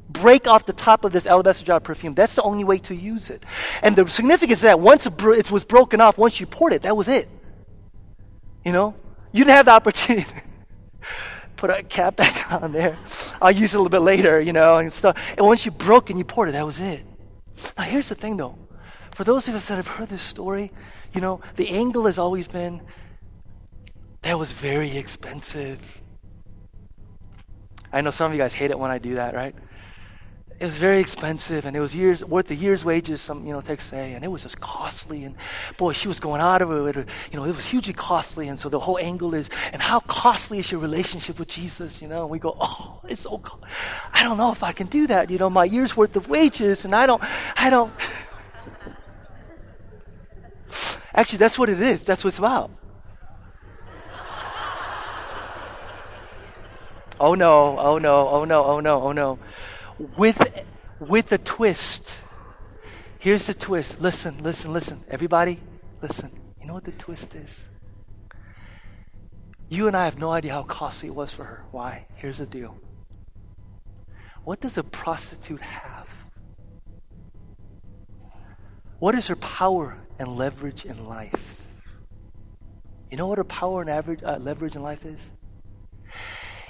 Break 0.08 0.48
off 0.48 0.66
the 0.66 0.72
top 0.72 1.04
of 1.04 1.12
this 1.12 1.28
alabaster 1.28 1.66
jar 1.66 1.76
of 1.76 1.84
perfume. 1.84 2.14
That's 2.14 2.36
the 2.36 2.44
only 2.44 2.64
way 2.64 2.78
to 2.78 2.96
use 2.96 3.30
it. 3.30 3.44
And 3.82 3.94
the 3.94 4.08
significance 4.10 4.60
is 4.60 4.62
that 4.62 4.80
once 4.80 5.06
it 5.06 5.52
was 5.52 5.66
broken 5.66 6.00
off, 6.00 6.18
once 6.18 6.40
you 6.40 6.46
poured 6.46 6.72
it, 6.72 6.84
that 6.84 6.96
was 6.96 7.10
it. 7.10 7.28
You 8.64 8.72
know, 8.72 8.96
you 9.34 9.44
didn't 9.44 9.58
have 9.58 9.66
the 9.66 9.72
opportunity 9.72 10.24
to 10.24 10.42
put 11.58 11.72
a 11.72 11.84
cap 11.84 12.16
back 12.16 12.50
on 12.64 12.72
there. 12.72 12.98
I'll 13.42 13.52
use 13.52 13.74
it 13.74 13.76
a 13.76 13.80
little 13.82 13.90
bit 13.90 14.00
later, 14.00 14.40
you 14.40 14.54
know, 14.54 14.78
and 14.78 14.94
stuff. 14.94 15.18
And 15.38 15.46
once 15.46 15.66
you 15.66 15.74
broke 15.74 16.10
and 16.10 16.18
you 16.18 16.24
poured 16.24 16.48
it, 16.48 16.54
that 16.54 16.66
was 16.66 16.80
it. 16.80 17.02
Now, 17.78 17.84
here's 17.84 18.08
the 18.08 18.16
thing, 18.16 18.38
though. 18.38 18.58
For 19.14 19.26
those 19.26 19.50
of 19.50 19.56
us 19.56 19.68
that 19.68 19.76
have 19.76 19.90
heard 19.90 20.08
this 20.08 20.22
story, 20.24 20.72
you 21.14 21.20
know, 21.20 21.42
the 21.58 21.68
angle 21.68 22.06
has 22.06 22.18
always 22.18 22.48
been 22.48 22.80
that 24.22 24.40
was 24.40 24.54
very 24.54 24.96
expensive. 24.96 25.80
I 27.92 28.02
know 28.02 28.12
some 28.12 28.32
of 28.32 28.38
you 28.38 28.44
guys 28.44 28.54
hate 28.54 28.72
it 28.72 28.80
when 28.80 28.92
I 28.92 28.98
do 28.98 29.16
that, 29.16 29.34
right? 29.34 29.56
it 30.60 30.66
was 30.66 30.80
very 30.80 31.00
expensive 31.00 31.66
and 31.66 31.76
it 31.76 31.80
was 31.80 31.96
years 31.96 32.26
worth 32.26 32.50
a 32.50 32.56
year's 32.56 32.84
wages 32.84 33.22
some 33.22 33.46
you 33.46 33.54
know 33.54 33.62
they 33.62 33.78
say 33.78 34.14
and 34.14 34.26
it 34.26 34.28
was 34.28 34.42
just 34.42 34.60
costly 34.60 35.24
and 35.24 35.36
boy 35.78 35.94
she 35.94 36.08
was 36.08 36.20
going 36.20 36.42
out 36.42 36.64
of 36.64 36.72
it 36.72 37.08
you 37.32 37.38
know 37.38 37.46
it 37.46 37.56
was 37.56 37.68
hugely 37.68 37.94
costly 37.94 38.48
and 38.48 38.60
so 38.60 38.68
the 38.68 38.80
whole 38.80 38.98
angle 38.98 39.36
is 39.36 39.52
and 39.72 39.82
how 39.82 40.00
costly 40.02 40.58
is 40.58 40.72
your 40.72 40.82
relationship 40.82 41.38
with 41.38 41.48
jesus 41.48 42.02
you 42.02 42.08
know? 42.08 42.22
And 42.22 42.32
we 42.32 42.40
go 42.40 42.58
oh 42.60 43.00
it's 43.08 43.22
so 43.22 43.38
co- 43.38 43.60
i 44.14 44.24
don't 44.24 44.38
know 44.38 44.52
if 44.52 44.64
i 44.64 44.72
can 44.72 44.88
do 44.88 45.06
that 45.08 45.30
you 45.30 45.38
know? 45.38 45.50
My 45.50 45.66
year's 45.66 45.96
worth 45.96 46.16
of 46.16 46.28
wages 46.28 46.86
and 46.86 46.96
i 46.96 47.06
don't 47.06 47.22
i 47.56 47.70
don't 47.70 47.94
actually 51.14 51.38
that's 51.38 51.58
what 51.58 51.70
it 51.70 51.82
is. 51.82 52.04
That's 52.04 52.24
what 52.24 52.30
it's 52.30 52.40
about 52.40 52.72
oh 57.20 57.34
no 57.34 57.78
oh 57.80 57.98
no 57.98 58.30
oh 58.30 58.46
no 58.46 58.64
oh 58.66 58.80
no 58.80 59.02
oh 59.02 59.12
no 59.12 59.40
with, 60.18 60.66
with 61.00 61.32
a 61.32 61.38
twist. 61.38 62.16
Here's 63.20 63.48
the 63.48 63.54
twist. 63.54 64.00
Listen, 64.00 64.44
listen, 64.44 64.74
listen. 64.74 65.04
Everybody, 65.10 65.60
listen. 66.02 66.32
You 66.62 66.68
know 66.68 66.74
what 66.74 66.84
the 66.84 66.92
twist 66.94 67.36
is? 67.36 67.68
You 69.70 69.88
and 69.88 69.98
I 69.98 70.06
have 70.06 70.18
no 70.18 70.32
idea 70.32 70.54
how 70.54 70.64
costly 70.64 71.10
it 71.10 71.16
was 71.16 71.34
for 71.34 71.44
her. 71.44 71.66
Why? 71.72 72.06
Here's 72.16 72.38
the 72.38 72.46
deal. 72.46 72.78
What 74.44 74.62
does 74.62 74.78
a 74.78 74.84
prostitute 74.84 75.62
have? 75.62 76.08
What 79.00 79.14
is 79.14 79.28
her 79.28 79.36
power 79.36 79.98
and 80.20 80.38
leverage 80.38 80.86
in 80.86 81.06
life? 81.06 81.74
You 83.12 83.18
know 83.18 83.28
what 83.28 83.38
her 83.38 83.44
power 83.44 83.82
and 83.82 83.90
average, 83.90 84.22
uh, 84.24 84.38
leverage 84.38 84.76
in 84.76 84.82
life 84.82 85.06
is? 85.06 85.32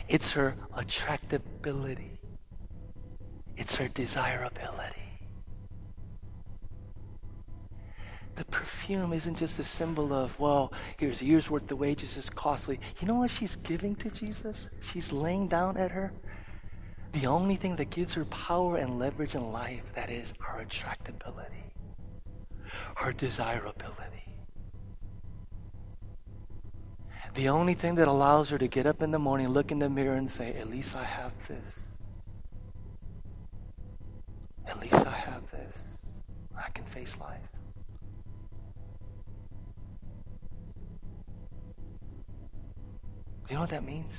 It's 0.10 0.32
her 0.32 0.56
attractability. 0.74 2.18
It's 3.58 3.76
her 3.76 3.90
desirability. 3.90 5.02
The 8.36 8.46
perfume 8.46 9.14
isn't 9.14 9.36
just 9.36 9.58
a 9.58 9.64
symbol 9.64 10.14
of, 10.14 10.40
well, 10.40 10.72
here's 10.98 11.22
a 11.22 11.26
year's 11.26 11.50
worth 11.50 11.70
of 11.72 11.80
wages, 11.80 12.16
it's 12.18 12.30
costly. 12.30 12.80
You 13.02 13.08
know 13.08 13.16
what 13.16 13.32
she's 13.32 13.56
giving 13.58 13.96
to 13.96 14.12
Jesus? 14.12 14.70
She's 14.80 15.12
laying 15.12 15.48
down 15.48 15.76
at 15.76 15.90
her. 15.90 16.14
The 17.14 17.26
only 17.26 17.56
thing 17.56 17.76
that 17.78 17.90
gives 17.90 18.14
her 18.14 18.26
power 18.26 18.78
and 18.78 19.00
leverage 19.00 19.34
in 19.34 19.52
life, 19.52 19.92
that 19.96 20.12
is 20.12 20.34
her 20.40 20.64
attractability, 20.64 21.74
her 22.96 23.12
desirability. 23.12 24.27
The 27.38 27.50
only 27.50 27.76
thing 27.76 27.94
that 27.96 28.08
allows 28.08 28.50
her 28.50 28.58
to 28.58 28.68
get 28.68 28.88
up 28.88 29.04
in 29.04 29.12
the 29.12 29.20
morning, 29.20 29.50
look 29.50 29.72
in 29.72 29.78
the 29.78 29.88
mirror, 29.88 30.16
and 30.16 30.30
say, 30.30 30.56
At 30.56 30.72
least 30.72 30.96
I 30.96 31.04
have 31.04 31.32
this. 31.48 31.80
At 34.66 34.80
least 34.80 35.06
I 35.06 35.12
have 35.12 35.44
this. 35.52 35.78
I 36.58 36.68
can 36.72 36.84
face 36.86 37.16
life. 37.22 37.40
You 43.48 43.54
know 43.54 43.62
what 43.62 43.70
that 43.70 43.86
means? 43.86 44.14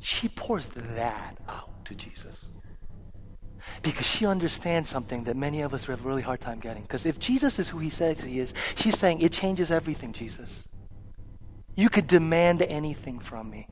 She 0.00 0.28
pours 0.28 0.68
that 0.68 1.36
out 1.46 1.84
to 1.84 1.94
Jesus. 1.94 2.36
Because 3.82 4.06
she 4.06 4.24
understands 4.24 4.88
something 4.88 5.24
that 5.24 5.36
many 5.36 5.60
of 5.60 5.74
us 5.74 5.84
have 5.84 6.02
a 6.02 6.08
really 6.08 6.22
hard 6.22 6.40
time 6.40 6.58
getting. 6.58 6.82
Because 6.82 7.04
if 7.04 7.18
Jesus 7.18 7.58
is 7.58 7.68
who 7.68 7.78
he 7.80 7.90
says 7.90 8.20
he 8.20 8.38
is, 8.40 8.54
she's 8.76 8.98
saying, 8.98 9.20
It 9.20 9.32
changes 9.32 9.70
everything, 9.70 10.14
Jesus. 10.14 10.64
You 11.76 11.88
could 11.88 12.06
demand 12.06 12.62
anything 12.62 13.18
from 13.18 13.50
me. 13.50 13.68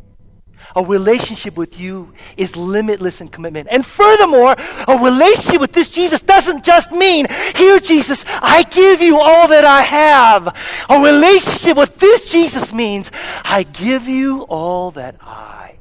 A 0.77 0.85
relationship 0.85 1.57
with 1.57 1.79
you 1.79 2.13
is 2.37 2.57
limitless 2.57 3.21
in 3.21 3.29
commitment. 3.29 3.69
And 3.71 3.85
furthermore, 3.85 4.55
a 4.89 4.97
relationship 4.97 5.61
with 5.61 5.73
this 5.73 5.89
Jesus 5.89 6.21
doesn't 6.21 6.65
just 6.65 6.93
mean, 6.93 7.27
here, 7.57 7.79
Jesus, 7.79 8.25
I 8.41 8.63
give 8.63 9.03
you 9.03 9.19
all 9.19 9.49
that 9.49 9.65
I 9.65 9.83
have. 9.83 10.47
A 10.89 11.01
relationship 11.01 11.77
with 11.77 11.99
this 11.99 12.31
Jesus 12.31 12.73
means, 12.73 13.11
I 13.45 13.65
give 13.65 14.09
you 14.09 14.43
all 14.43 14.93
that 14.93 15.17
I 15.21 15.77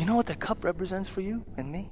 You 0.00 0.06
know 0.06 0.16
what 0.16 0.28
that 0.28 0.40
cup 0.40 0.64
represents 0.64 1.10
for 1.10 1.20
you 1.20 1.44
and 1.58 1.70
me? 1.70 1.90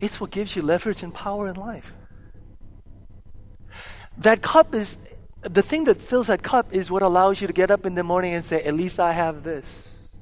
It's 0.00 0.20
what 0.20 0.32
gives 0.32 0.56
you 0.56 0.62
leverage 0.62 1.04
and 1.04 1.14
power 1.14 1.46
in 1.46 1.54
life. 1.54 1.92
That 4.18 4.42
cup 4.42 4.74
is, 4.74 4.98
the 5.42 5.62
thing 5.62 5.84
that 5.84 6.00
fills 6.00 6.26
that 6.26 6.42
cup 6.42 6.74
is 6.74 6.90
what 6.90 7.04
allows 7.04 7.40
you 7.40 7.46
to 7.46 7.52
get 7.52 7.70
up 7.70 7.86
in 7.86 7.94
the 7.94 8.02
morning 8.02 8.34
and 8.34 8.44
say, 8.44 8.64
At 8.64 8.74
least 8.74 8.98
I 8.98 9.12
have 9.12 9.44
this. 9.44 10.18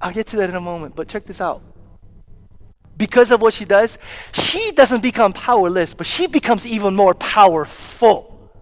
I'll 0.00 0.12
get 0.12 0.28
to 0.28 0.36
that 0.36 0.50
in 0.50 0.54
a 0.54 0.60
moment, 0.60 0.94
but 0.94 1.08
check 1.08 1.26
this 1.26 1.40
out. 1.40 1.62
Because 2.96 3.32
of 3.32 3.42
what 3.42 3.54
she 3.54 3.64
does, 3.64 3.98
she 4.30 4.70
doesn't 4.70 5.00
become 5.00 5.32
powerless, 5.32 5.94
but 5.94 6.06
she 6.06 6.28
becomes 6.28 6.64
even 6.64 6.94
more 6.94 7.14
powerful. 7.14 8.52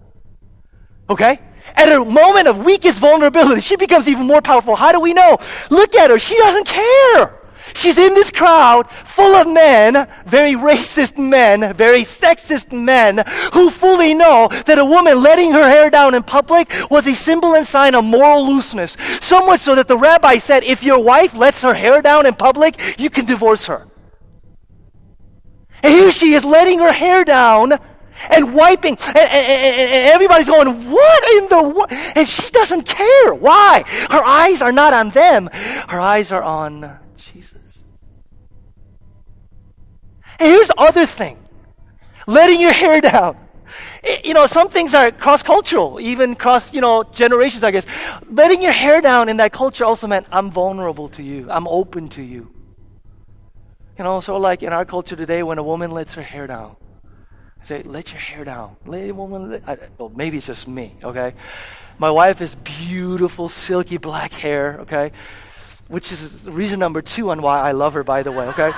Okay? 1.11 1.41
At 1.75 1.93
a 1.93 2.05
moment 2.05 2.49
of 2.49 2.65
weakest 2.65 2.99
vulnerability, 2.99 3.61
she 3.61 3.77
becomes 3.77 4.09
even 4.09 4.27
more 4.27 4.43
powerful. 4.43 4.77
How 4.77 4.93
do 4.93 5.01
we 5.01 5.13
know? 5.13 5.39
Look 5.71 5.95
at 5.95 6.11
her. 6.11 6.19
She 6.19 6.37
doesn't 6.37 6.67
care. 6.67 7.39
She's 7.75 7.99
in 7.99 8.15
this 8.15 8.31
crowd 8.31 8.91
full 8.91 9.35
of 9.35 9.47
men, 9.47 10.09
very 10.27 10.55
racist 10.55 11.19
men, 11.19 11.75
very 11.75 12.03
sexist 12.03 12.73
men, 12.73 13.25
who 13.53 13.71
fully 13.71 14.15
know 14.15 14.49
that 14.67 14.79
a 14.79 14.85
woman 14.85 15.23
letting 15.23 15.53
her 15.53 15.69
hair 15.69 15.91
down 15.91 16.15
in 16.15 16.23
public 16.23 16.73
was 16.91 17.07
a 17.07 17.15
symbol 17.15 17.55
and 17.55 17.67
sign 17.67 17.95
of 17.95 18.05
moral 18.05 18.47
looseness. 18.47 18.97
So 19.21 19.47
much 19.47 19.61
so 19.61 19.75
that 19.75 19.89
the 19.89 19.99
rabbi 19.99 20.39
said, 20.39 20.65
if 20.65 20.83
your 20.83 20.99
wife 20.99 21.35
lets 21.35 21.63
her 21.63 21.75
hair 21.75 22.01
down 22.03 22.27
in 22.27 22.35
public, 22.35 22.99
you 22.99 23.11
can 23.11 23.27
divorce 23.27 23.67
her. 23.67 23.87
And 25.83 25.93
here 25.93 26.11
she 26.11 26.33
is 26.33 26.45
letting 26.45 26.81
her 26.81 26.93
hair 26.93 27.25
down 27.25 27.79
and 28.31 28.55
wiping, 28.55 28.97
and, 29.07 29.17
and, 29.17 29.81
and, 29.81 30.07
everybody's 30.07 30.49
going, 30.49 30.91
What 30.91 31.35
in 31.37 31.49
the 31.49 31.63
what? 31.63 31.93
And 31.93 32.27
she 32.27 32.51
doesn't 32.51 32.83
care. 32.83 33.35
Why? 33.35 33.85
Her 34.11 34.23
eyes 34.25 34.63
are 34.63 34.73
not 34.73 34.93
on 34.93 35.11
them, 35.11 35.49
her 35.53 36.01
eyes 36.01 36.33
are 36.33 36.43
on 36.43 36.99
Jesus. 37.17 37.79
And 40.39 40.49
here's 40.49 40.69
the 40.69 40.79
other 40.79 41.07
thing 41.07 41.39
letting 42.27 42.61
your 42.61 42.73
hair 42.73 43.01
down. 43.01 43.37
you 44.25 44.35
know, 44.35 44.47
some 44.47 44.69
things 44.69 44.95
are 44.95 45.11
cross 45.11 45.43
cultural, 45.43 46.01
even 46.01 46.35
cross, 46.35 46.73
you 46.73 46.81
know, 46.81 47.03
generations, 47.03 47.65
I 47.65 47.71
guess. 47.71 47.87
Letting 48.31 48.63
your 48.63 48.73
hair 48.73 49.01
down 49.01 49.29
in 49.29 49.39
that 49.39 49.53
culture 49.53 49.85
also 49.85 50.07
meant 50.07 50.27
I'm 50.31 50.51
vulnerable 50.51 51.09
to 51.11 51.23
you, 51.23 51.51
I'm 51.51 51.67
open 51.67 52.09
to 52.11 52.23
you. 52.23 52.53
You 53.99 54.05
know, 54.05 54.21
so 54.21 54.37
like 54.37 54.63
in 54.63 54.73
our 54.73 54.85
culture 54.85 55.17
today, 55.17 55.43
when 55.43 55.59
a 55.59 55.63
woman 55.63 55.91
lets 55.91 56.15
her 56.15 56.23
hair 56.23 56.47
down, 56.47 56.77
say, 57.69 57.83
let 57.83 58.13
your 58.13 58.21
hair 58.21 58.45
down. 58.45 58.77
Let 58.87 59.15
woman, 59.15 59.51
let, 59.53 59.63
I, 59.69 59.77
well, 59.99 60.11
maybe 60.15 60.39
it's 60.39 60.47
just 60.47 60.67
me, 60.67 60.95
okay? 61.05 61.35
My 61.99 62.11
wife 62.11 62.39
has 62.39 62.55
beautiful, 62.55 63.49
silky 63.49 63.99
black 63.99 64.33
hair, 64.33 64.79
okay? 64.81 65.13
Which 65.89 66.11
is 66.11 66.49
reason 66.49 66.81
number 66.81 67.03
two 67.03 67.31
on 67.31 67.43
why 67.43 67.61
I 67.61 67.73
love 67.73 67.93
her, 67.93 68.03
by 68.03 68.23
the 68.23 68.33
way, 68.33 68.47
okay? 68.49 68.73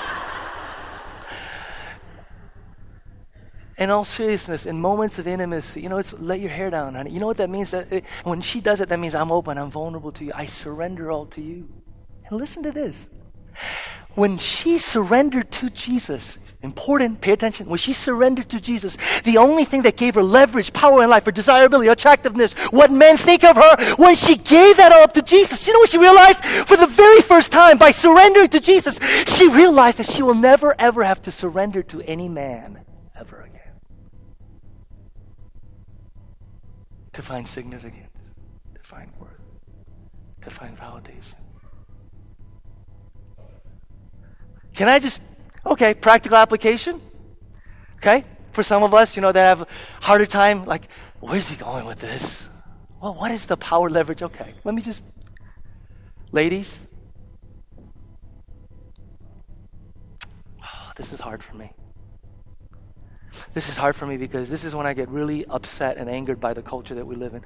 in 3.79 3.90
all 3.90 4.05
seriousness, 4.05 4.66
in 4.66 4.79
moments 4.79 5.18
of 5.18 5.26
intimacy, 5.26 5.81
you 5.81 5.88
know, 5.88 5.96
it's 5.96 6.12
let 6.14 6.38
your 6.38 6.50
hair 6.50 6.68
down, 6.68 6.94
honey. 6.94 7.11
You 7.11 7.18
know 7.18 7.26
what 7.26 7.38
that 7.38 7.48
means? 7.48 7.70
That 7.70 7.90
it, 7.90 8.05
when 8.24 8.42
she 8.42 8.61
does 8.61 8.83
it, 8.83 8.90
that 8.90 8.98
means 8.98 9.14
I'm 9.14 9.33
open, 9.33 9.57
I'm 9.57 9.70
vulnerable 9.70 10.12
to 10.12 10.24
you. 10.24 10.33
I 10.35 10.44
surrender 10.44 11.11
all 11.11 11.24
to 11.26 11.40
you. 11.40 11.66
And 12.26 12.38
listen 12.38 12.62
to 12.64 12.72
this. 12.72 13.09
When 14.14 14.38
she 14.38 14.78
surrendered 14.78 15.50
to 15.52 15.70
Jesus, 15.70 16.38
important, 16.62 17.20
pay 17.20 17.32
attention. 17.32 17.68
When 17.68 17.78
she 17.78 17.92
surrendered 17.92 18.48
to 18.50 18.60
Jesus, 18.60 18.96
the 19.24 19.38
only 19.38 19.64
thing 19.64 19.82
that 19.82 19.96
gave 19.96 20.14
her 20.14 20.22
leverage, 20.22 20.72
power 20.72 21.02
in 21.02 21.10
life, 21.10 21.24
her 21.24 21.32
desirability, 21.32 21.88
attractiveness, 21.88 22.52
what 22.70 22.90
men 22.90 23.16
think 23.16 23.44
of 23.44 23.56
her, 23.56 23.94
when 23.96 24.14
she 24.14 24.36
gave 24.36 24.76
that 24.76 24.92
all 24.92 25.02
up 25.02 25.12
to 25.14 25.22
Jesus, 25.22 25.66
you 25.66 25.72
know 25.72 25.78
what 25.78 25.88
she 25.88 25.98
realized? 25.98 26.44
For 26.44 26.76
the 26.76 26.86
very 26.86 27.20
first 27.20 27.52
time, 27.52 27.78
by 27.78 27.92
surrendering 27.92 28.48
to 28.48 28.60
Jesus, 28.60 28.98
she 29.26 29.48
realized 29.48 29.98
that 29.98 30.06
she 30.06 30.22
will 30.22 30.34
never, 30.34 30.74
ever 30.78 31.02
have 31.02 31.22
to 31.22 31.30
surrender 31.30 31.82
to 31.84 32.02
any 32.02 32.28
man 32.28 32.84
ever 33.18 33.40
again. 33.40 33.80
To 37.14 37.22
find 37.22 37.48
significance, 37.48 38.34
to 38.74 38.82
find 38.82 39.10
worth, 39.18 39.40
to 40.42 40.50
find 40.50 40.76
validation. 40.76 41.39
Can 44.80 44.88
I 44.88 44.98
just, 44.98 45.20
okay, 45.66 45.92
practical 45.92 46.38
application? 46.38 47.02
Okay? 47.96 48.24
For 48.52 48.62
some 48.62 48.82
of 48.82 48.94
us, 48.94 49.14
you 49.14 49.20
know, 49.20 49.30
that 49.30 49.44
have 49.44 49.60
a 49.60 49.66
harder 50.00 50.24
time, 50.24 50.64
like, 50.64 50.88
where's 51.20 51.50
he 51.50 51.56
going 51.56 51.84
with 51.84 51.98
this? 51.98 52.48
Well, 52.98 53.12
what 53.12 53.30
is 53.30 53.44
the 53.44 53.58
power 53.58 53.90
leverage? 53.90 54.22
Okay, 54.22 54.54
let 54.64 54.74
me 54.74 54.80
just, 54.80 55.02
ladies, 56.32 56.86
oh, 60.62 60.92
this 60.96 61.12
is 61.12 61.20
hard 61.20 61.42
for 61.42 61.56
me. 61.56 61.74
This 63.52 63.68
is 63.68 63.76
hard 63.76 63.94
for 63.94 64.06
me 64.06 64.16
because 64.16 64.48
this 64.48 64.64
is 64.64 64.74
when 64.74 64.86
I 64.86 64.94
get 64.94 65.10
really 65.10 65.44
upset 65.44 65.98
and 65.98 66.08
angered 66.08 66.40
by 66.40 66.54
the 66.54 66.62
culture 66.62 66.94
that 66.94 67.06
we 67.06 67.16
live 67.16 67.34
in 67.34 67.44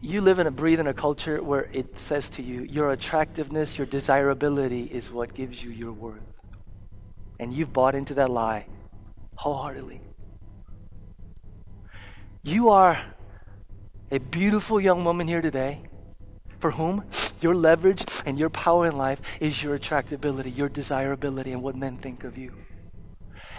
you 0.00 0.20
live 0.20 0.38
and 0.38 0.54
breathe 0.54 0.80
in 0.80 0.86
a 0.86 0.94
culture 0.94 1.42
where 1.42 1.68
it 1.72 1.98
says 1.98 2.30
to 2.30 2.42
you, 2.42 2.62
your 2.62 2.92
attractiveness, 2.92 3.76
your 3.76 3.86
desirability 3.86 4.84
is 4.84 5.10
what 5.10 5.34
gives 5.34 5.62
you 5.62 5.70
your 5.70 5.92
worth. 5.92 6.22
And 7.38 7.52
you've 7.52 7.72
bought 7.72 7.94
into 7.94 8.14
that 8.14 8.30
lie 8.30 8.66
wholeheartedly. 9.36 10.00
You 12.42 12.70
are 12.70 13.00
a 14.10 14.18
beautiful 14.18 14.80
young 14.80 15.04
woman 15.04 15.28
here 15.28 15.42
today 15.42 15.82
for 16.60 16.72
whom 16.72 17.04
your 17.40 17.54
leverage 17.54 18.04
and 18.26 18.38
your 18.38 18.50
power 18.50 18.86
in 18.86 18.96
life 18.96 19.20
is 19.40 19.62
your 19.62 19.78
attractability, 19.78 20.56
your 20.56 20.68
desirability, 20.68 21.52
and 21.52 21.62
what 21.62 21.76
men 21.76 21.98
think 21.98 22.24
of 22.24 22.36
you. 22.36 22.52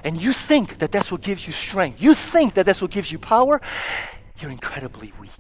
And 0.04 0.20
you 0.20 0.34
think 0.34 0.80
that 0.80 0.92
that's 0.92 1.12
what 1.12 1.22
gives 1.22 1.46
you 1.46 1.54
strength. 1.54 2.02
You 2.02 2.13
think 2.13 2.56
that 2.56 2.65
that's 2.65 2.82
what 2.82 2.92
gives 2.92 3.12
you 3.12 3.20
power. 3.20 3.62
You're 4.39 4.52
incredibly 4.52 5.13
weak. 5.20 5.32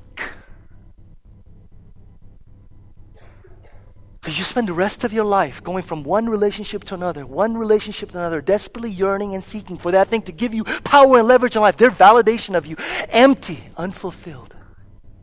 Because 4.29 4.37
you 4.37 4.45
spend 4.45 4.67
the 4.67 4.73
rest 4.73 5.03
of 5.03 5.11
your 5.11 5.25
life 5.25 5.63
going 5.63 5.81
from 5.81 6.03
one 6.03 6.29
relationship 6.29 6.83
to 6.83 6.93
another, 6.93 7.25
one 7.25 7.57
relationship 7.57 8.11
to 8.11 8.19
another, 8.19 8.41
desperately 8.41 8.91
yearning 8.91 9.33
and 9.33 9.43
seeking 9.43 9.75
for 9.75 9.91
that 9.91 10.07
thing 10.07 10.21
to 10.21 10.31
give 10.31 10.53
you 10.53 10.65
power 10.65 11.17
and 11.17 11.27
leverage 11.27 11.55
in 11.55 11.63
life, 11.63 11.77
their 11.77 11.89
validation 11.89 12.53
of 12.53 12.67
you, 12.67 12.75
empty, 13.09 13.63
unfulfilled, 13.75 14.55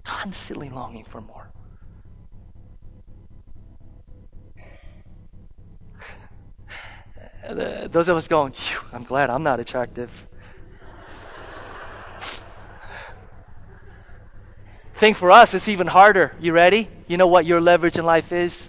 constantly 0.03 0.71
longing 0.71 1.05
for 1.05 1.21
more. 1.21 1.49
Uh, 7.47 7.87
those 7.87 8.09
of 8.09 8.17
us 8.17 8.27
going, 8.27 8.53
I'm 8.93 9.05
glad 9.05 9.31
I'm 9.31 9.45
not 9.45 9.61
attractive. 9.61 10.27
Think 14.97 15.17
for 15.17 15.31
us, 15.31 15.55
it's 15.55 15.69
even 15.69 15.87
harder. 15.87 16.35
You 16.41 16.53
ready? 16.53 16.89
You 17.07 17.19
know 17.19 17.29
what 17.29 17.47
your 17.47 17.61
leverage 17.61 17.99
in 17.99 18.05
life 18.05 18.33
is? 18.33 18.69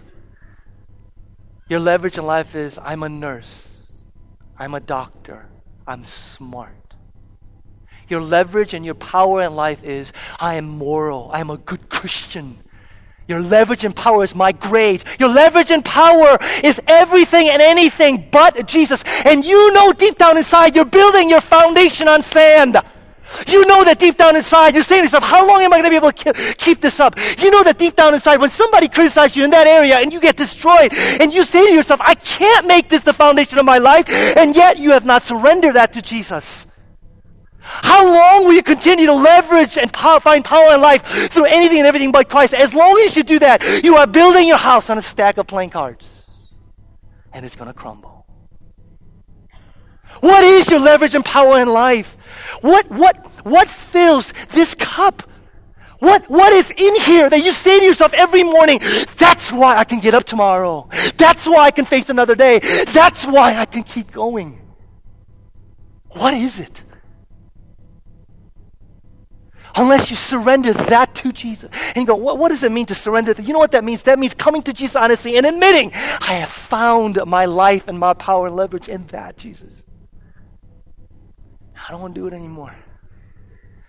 Your 1.70 1.80
leverage 1.80 2.18
in 2.18 2.26
life 2.26 2.56
is 2.56 2.80
I'm 2.82 3.04
a 3.04 3.10
nurse, 3.10 3.68
I'm 4.58 4.74
a 4.74 4.80
doctor, 4.80 5.48
I'm 5.86 6.04
smart. 6.06 6.74
Your 8.10 8.22
leverage 8.22 8.74
and 8.74 8.86
your 8.86 8.96
power 8.96 9.42
in 9.42 9.56
life 9.56 9.84
is 9.84 10.14
I 10.40 10.56
am 10.56 10.70
moral. 10.70 11.30
I 11.34 11.42
am 11.42 11.50
a 11.50 11.58
good 11.58 11.90
Christian. 11.90 12.58
Your 13.28 13.42
leverage 13.42 13.84
and 13.84 13.94
power 13.94 14.24
is 14.24 14.34
my 14.34 14.54
grade. 14.54 15.04
Your 15.20 15.28
leverage 15.28 15.72
and 15.72 15.84
power 15.84 16.38
is 16.64 16.80
everything 16.88 17.50
and 17.50 17.62
anything 17.62 18.30
but 18.32 18.66
Jesus. 18.66 19.04
And 19.26 19.44
you 19.44 19.74
know 19.74 19.92
deep 19.92 20.18
down 20.18 20.38
inside 20.38 20.76
you're 20.76 20.86
building 20.86 21.30
your 21.30 21.42
foundation 21.42 22.08
on 22.08 22.24
sand. 22.24 22.78
You 23.48 23.66
know 23.66 23.84
that 23.84 24.00
deep 24.00 24.18
down 24.18 24.36
inside, 24.36 24.74
you're 24.74 24.84
saying 24.84 25.02
to 25.02 25.06
yourself, 25.06 25.24
how 25.24 25.46
long 25.48 25.62
am 25.62 25.74
I 25.74 25.82
going 25.82 25.86
to 25.86 25.90
be 25.90 25.96
able 25.96 26.12
to 26.12 26.56
keep 26.58 26.82
this 26.82 27.00
up? 27.00 27.16
You 27.38 27.52
know 27.52 27.64
that 27.64 27.78
deep 27.78 27.96
down 27.96 28.14
inside, 28.14 28.40
when 28.40 28.50
somebody 28.50 28.88
criticizes 28.88 29.36
you 29.36 29.44
in 29.44 29.50
that 29.52 29.68
area 29.68 29.98
and 30.00 30.12
you 30.12 30.20
get 30.20 30.38
destroyed, 30.38 30.94
and 30.94 31.34
you 31.34 31.44
say 31.44 31.68
to 31.68 31.74
yourself, 31.74 32.00
I 32.04 32.16
can't 32.16 32.66
make 32.66 32.90
this 32.90 33.04
the 33.04 33.14
foundation 33.14 33.60
of 33.60 33.66
my 33.66 33.78
life, 33.78 34.10
and 34.10 34.56
yet 34.56 34.78
you 34.78 34.92
have 34.92 35.06
not 35.06 35.24
surrendered 35.24 35.76
that 35.76 35.94
to 35.94 36.02
Jesus. 36.02 36.66
How 37.60 38.06
long 38.06 38.46
will 38.46 38.54
you 38.54 38.64
continue 38.64 39.06
to 39.08 39.14
leverage 39.14 39.78
and 39.78 39.92
power, 39.92 40.22
find 40.22 40.44
power 40.44 40.76
in 40.76 40.82
life 40.82 41.04
through 41.04 41.46
anything 41.46 41.80
and 41.80 41.88
everything 41.88 42.14
but 42.14 42.30
Christ? 42.30 42.54
As 42.54 42.74
long 42.74 42.98
as 43.06 43.18
you 43.18 43.24
do 43.24 43.40
that, 43.40 43.84
you 43.84 43.98
are 43.98 44.08
building 44.08 44.48
your 44.48 44.58
house 44.58 44.90
on 44.90 44.98
a 44.98 45.02
stack 45.02 45.38
of 45.38 45.48
playing 45.48 45.72
cards, 45.72 46.26
and 47.34 47.46
it's 47.46 47.58
going 47.58 47.68
to 47.68 47.74
crumble. 47.74 48.17
What 50.22 50.44
is 50.44 50.70
your 50.70 50.80
leverage 50.80 51.16
and 51.16 51.24
power 51.24 51.60
in 51.60 51.70
life? 51.70 52.18
What, 52.62 52.90
what, 52.90 53.26
what 53.46 53.68
fills 53.68 54.34
this 54.50 54.76
cup? 54.76 55.24
What, 56.00 56.30
what 56.30 56.54
is 56.54 56.72
in 56.72 56.96
here 57.02 57.30
that 57.30 57.44
you 57.44 57.52
say 57.52 57.80
to 57.80 57.86
yourself 57.86 58.14
every 58.14 58.44
morning, 58.44 58.80
that's 59.18 59.52
why 59.52 59.78
I 59.78 59.84
can 59.84 60.00
get 60.00 60.14
up 60.14 60.26
tomorrow. 60.26 60.88
That's 61.18 61.48
why 61.48 61.66
I 61.66 61.72
can 61.72 61.86
face 61.86 62.10
another 62.10 62.36
day. 62.36 62.60
That's 62.94 63.26
why 63.26 63.56
I 63.56 63.66
can 63.66 63.84
keep 63.84 64.12
going. 64.12 64.62
What 66.12 66.34
is 66.34 66.60
it? 66.60 66.84
Unless 69.76 70.10
you 70.10 70.16
surrender 70.16 70.74
that 70.74 71.14
to 71.16 71.32
Jesus. 71.32 71.70
And 71.90 71.98
you 71.98 72.06
go, 72.06 72.16
what, 72.16 72.40
what 72.40 72.50
does 72.50 72.64
it 72.64 72.72
mean 72.72 72.88
to 72.88 72.96
surrender? 72.96 73.36
You 73.40 73.54
know 73.54 73.60
what 73.60 73.72
that 73.72 73.84
means? 73.84 74.04
That 74.04 74.18
means 74.18 74.34
coming 74.34 74.64
to 74.64 74.74
Jesus 74.74 74.96
honestly 74.96 75.38
and 75.38 75.46
admitting, 75.46 75.92
I 75.94 76.34
have 76.34 76.50
found 76.50 77.20
my 77.28 77.46
life 77.46 77.88
and 77.88 78.00
my 78.00 78.14
power 78.14 78.48
and 78.48 78.56
leverage 78.56 78.90
in 78.90 79.06
that, 79.08 79.38
Jesus. 79.38 79.84
I 81.88 81.92
don't 81.92 82.02
want 82.02 82.16
to 82.16 82.22
do 82.22 82.28
it 82.28 82.34
anymore. 82.34 82.76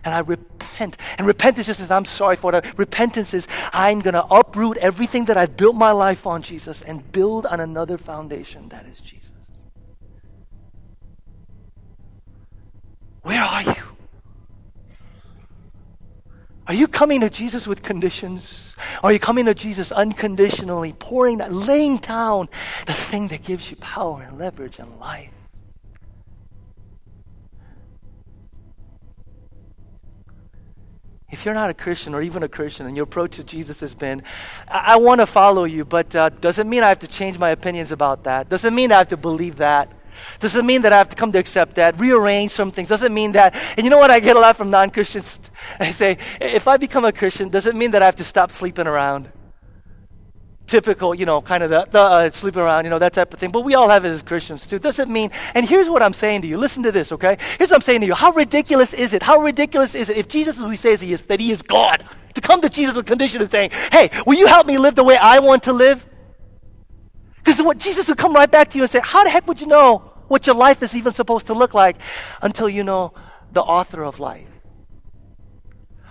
And 0.05 0.15
I 0.15 0.21
repent. 0.21 0.97
And 1.19 1.27
repentance 1.27 1.67
just 1.67 1.81
says, 1.81 1.91
I'm 1.91 2.05
sorry 2.05 2.37
for 2.37 2.55
it. 2.55 2.65
Repentance 2.79 3.35
is, 3.35 3.49
I'm 3.73 4.01
going 4.01 4.15
to 4.15 4.25
uproot 4.25 4.77
everything 4.77 5.25
that 5.27 5.37
I've 5.37 5.57
built 5.57 5.75
my 5.75 5.91
life 5.91 6.27
on, 6.27 6.43
Jesus, 6.43 6.83
and 6.83 7.11
build 7.11 7.47
on 7.47 7.59
another 7.61 7.99
foundation 7.99 8.69
that 8.69 8.87
is 8.87 9.01
Jesus. 9.01 9.29
Where 13.23 13.43
are 13.43 13.63
you? 13.63 13.75
Are 16.69 16.75
you 16.75 16.87
coming 16.87 17.21
to 17.23 17.31
Jesus 17.31 17.67
with 17.67 17.83
conditions? 17.83 18.77
Are 19.03 19.11
you 19.11 19.19
coming 19.19 19.47
to 19.47 19.55
Jesus 19.55 19.91
unconditionally, 19.91 20.93
pouring 20.93 21.39
that, 21.39 21.53
laying 21.53 21.97
down 21.97 22.49
the 22.87 22.93
thing 22.93 23.29
that 23.29 23.43
gives 23.43 23.71
you 23.71 23.77
power 23.79 24.23
and 24.23 24.39
leverage 24.39 24.79
and 24.79 25.01
life? 25.01 25.31
If 31.31 31.45
you're 31.45 31.53
not 31.53 31.69
a 31.69 31.75
Christian 31.75 32.15
or 32.15 32.23
even 32.23 32.43
a 32.43 32.49
Christian 32.49 32.87
and 32.87 32.97
your 32.97 33.05
approach 33.05 33.37
to 33.37 33.45
Jesus 33.45 33.81
has 33.81 33.95
been, 33.95 34.23
I, 34.67 34.95
I 34.95 34.97
want 34.97 35.21
to 35.21 35.27
follow 35.27 35.65
you, 35.65 35.85
but 35.85 36.17
uh, 36.17 36.31
doesn't 36.31 36.67
mean 36.67 36.83
I 36.83 36.89
have 36.89 37.01
to 37.01 37.07
change 37.07 37.39
my 37.39 37.51
opinions 37.51 37.93
about 37.93 38.25
that. 38.25 38.49
Doesn't 38.49 38.75
mean 38.75 38.91
I 38.91 38.99
have 38.99 39.09
to 39.09 39.19
believe 39.19 39.57
that. 39.57 39.93
Doesn't 40.41 40.65
mean 40.65 40.81
that 40.83 40.93
I 40.95 40.97
have 40.97 41.11
to 41.11 41.17
come 41.17 41.31
to 41.33 41.39
accept 41.39 41.75
that, 41.75 42.01
rearrange 42.01 42.53
some 42.53 42.71
things. 42.71 42.89
Doesn't 42.89 43.13
mean 43.13 43.33
that. 43.33 43.55
And 43.77 43.85
you 43.85 43.91
know 43.91 43.99
what 43.99 44.11
I 44.11 44.21
get 44.21 44.37
a 44.37 44.41
lot 44.41 44.57
from 44.57 44.71
non 44.71 44.89
Christians? 44.89 45.39
I 45.79 45.91
say, 46.03 46.17
if 46.41 46.67
I 46.67 46.79
become 46.79 47.05
a 47.05 47.13
Christian, 47.13 47.51
does 47.51 47.67
it 47.67 47.77
mean 47.77 47.91
that 47.91 48.01
I 48.01 48.07
have 48.07 48.17
to 48.17 48.25
stop 48.25 48.51
sleeping 48.51 48.87
around? 48.87 49.31
Typical, 50.69 51.15
you 51.15 51.27
know, 51.27 51.41
kind 51.41 51.63
of 51.63 51.71
the, 51.71 51.89
the 51.91 51.99
uh, 51.99 52.31
sleeping 52.31 52.63
around, 52.63 52.85
you 52.85 52.91
know, 52.91 52.99
that 52.99 53.13
type 53.13 53.33
of 53.35 53.41
thing. 53.41 53.51
But 53.51 53.63
we 53.63 53.75
all 53.75 53.89
have 53.89 54.05
it 54.05 54.11
as 54.11 54.23
Christians 54.23 54.67
too. 54.67 54.79
Doesn't 54.79 55.11
mean, 55.11 55.31
and 55.55 55.69
here's 55.69 55.89
what 55.89 56.03
I'm 56.03 56.13
saying 56.13 56.43
to 56.43 56.49
you. 56.49 56.59
Listen 56.59 56.83
to 56.85 56.93
this, 56.93 57.11
okay? 57.11 57.39
Here's 57.59 57.71
what 57.71 57.77
I'm 57.77 57.83
saying 57.83 58.03
to 58.03 58.07
you. 58.07 58.15
How 58.15 58.31
ridiculous 58.33 58.93
is 58.93 59.15
it? 59.15 59.23
How 59.23 59.39
ridiculous 59.39 59.95
is 59.95 60.11
it 60.11 60.17
if 60.17 60.29
Jesus 60.29 60.57
is 60.57 60.63
who 60.63 60.71
he 60.71 60.77
says 60.77 61.01
he 61.01 61.13
is, 61.13 61.23
that 61.23 61.41
he 61.41 61.51
is 61.51 61.63
God? 61.63 62.07
To 62.35 62.41
come 62.41 62.61
to 62.61 62.69
Jesus 62.69 62.95
with 62.95 63.07
condition 63.07 63.43
of 63.43 63.51
saying, 63.51 63.71
hey, 63.91 64.11
will 64.27 64.37
you 64.37 64.47
help 64.47 64.67
me 64.67 64.79
live 64.79 64.95
the 64.95 65.03
way 65.03 65.17
I 65.17 65.41
want 65.41 65.65
to 65.65 65.73
live? 65.73 66.07
Because 67.39 67.61
what 67.63 67.79
Jesus 67.79 68.07
would 68.09 68.19
come 68.19 68.35
right 68.35 68.51
back 68.51 68.71
to 68.71 68.77
you 68.77 68.85
and 68.85 68.91
say, 68.91 69.01
how 69.03 69.25
the 69.25 69.31
heck 69.31 69.49
would 69.49 69.61
you 69.61 69.67
know 69.67 70.13
what 70.29 70.47
your 70.47 70.55
life 70.55 70.83
is 70.83 70.95
even 70.95 71.15
supposed 71.15 71.47
to 71.47 71.55
look 71.55 71.73
like 71.73 71.97
until 72.43 72.69
you 72.69 72.85
know 72.85 73.15
the 73.53 73.63
author 73.63 74.05
of 74.05 74.21
life? 74.21 74.47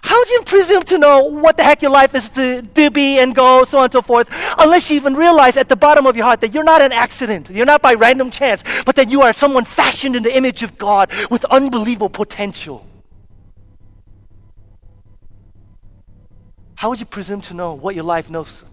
How 0.07 0.23
do 0.23 0.31
you 0.31 0.41
presume 0.43 0.83
to 0.83 0.97
know 0.97 1.23
what 1.25 1.57
the 1.57 1.63
heck 1.63 1.81
your 1.81 1.91
life 1.91 2.15
is 2.15 2.29
to, 2.29 2.61
to 2.61 2.89
be 2.89 3.19
and 3.19 3.35
go, 3.35 3.65
so 3.65 3.79
on 3.79 3.83
and 3.83 3.93
so 3.93 4.01
forth, 4.01 4.29
unless 4.57 4.89
you 4.89 4.95
even 4.95 5.15
realize 5.15 5.57
at 5.57 5.67
the 5.67 5.75
bottom 5.75 6.05
of 6.05 6.15
your 6.15 6.23
heart 6.23 6.39
that 6.39 6.53
you're 6.53 6.63
not 6.63 6.81
an 6.81 6.93
accident, 6.93 7.49
you're 7.49 7.65
not 7.65 7.81
by 7.81 7.93
random 7.93 8.31
chance, 8.31 8.63
but 8.85 8.95
that 8.95 9.09
you 9.09 9.21
are 9.21 9.33
someone 9.33 9.65
fashioned 9.65 10.15
in 10.15 10.23
the 10.23 10.33
image 10.33 10.63
of 10.63 10.77
God 10.77 11.11
with 11.29 11.43
unbelievable 11.45 12.09
potential? 12.09 12.87
How 16.75 16.89
would 16.89 17.01
you 17.01 17.05
presume 17.05 17.41
to 17.41 17.53
know 17.53 17.73
what 17.73 17.93
your 17.93 18.05
life 18.05 18.29
knows? 18.29 18.63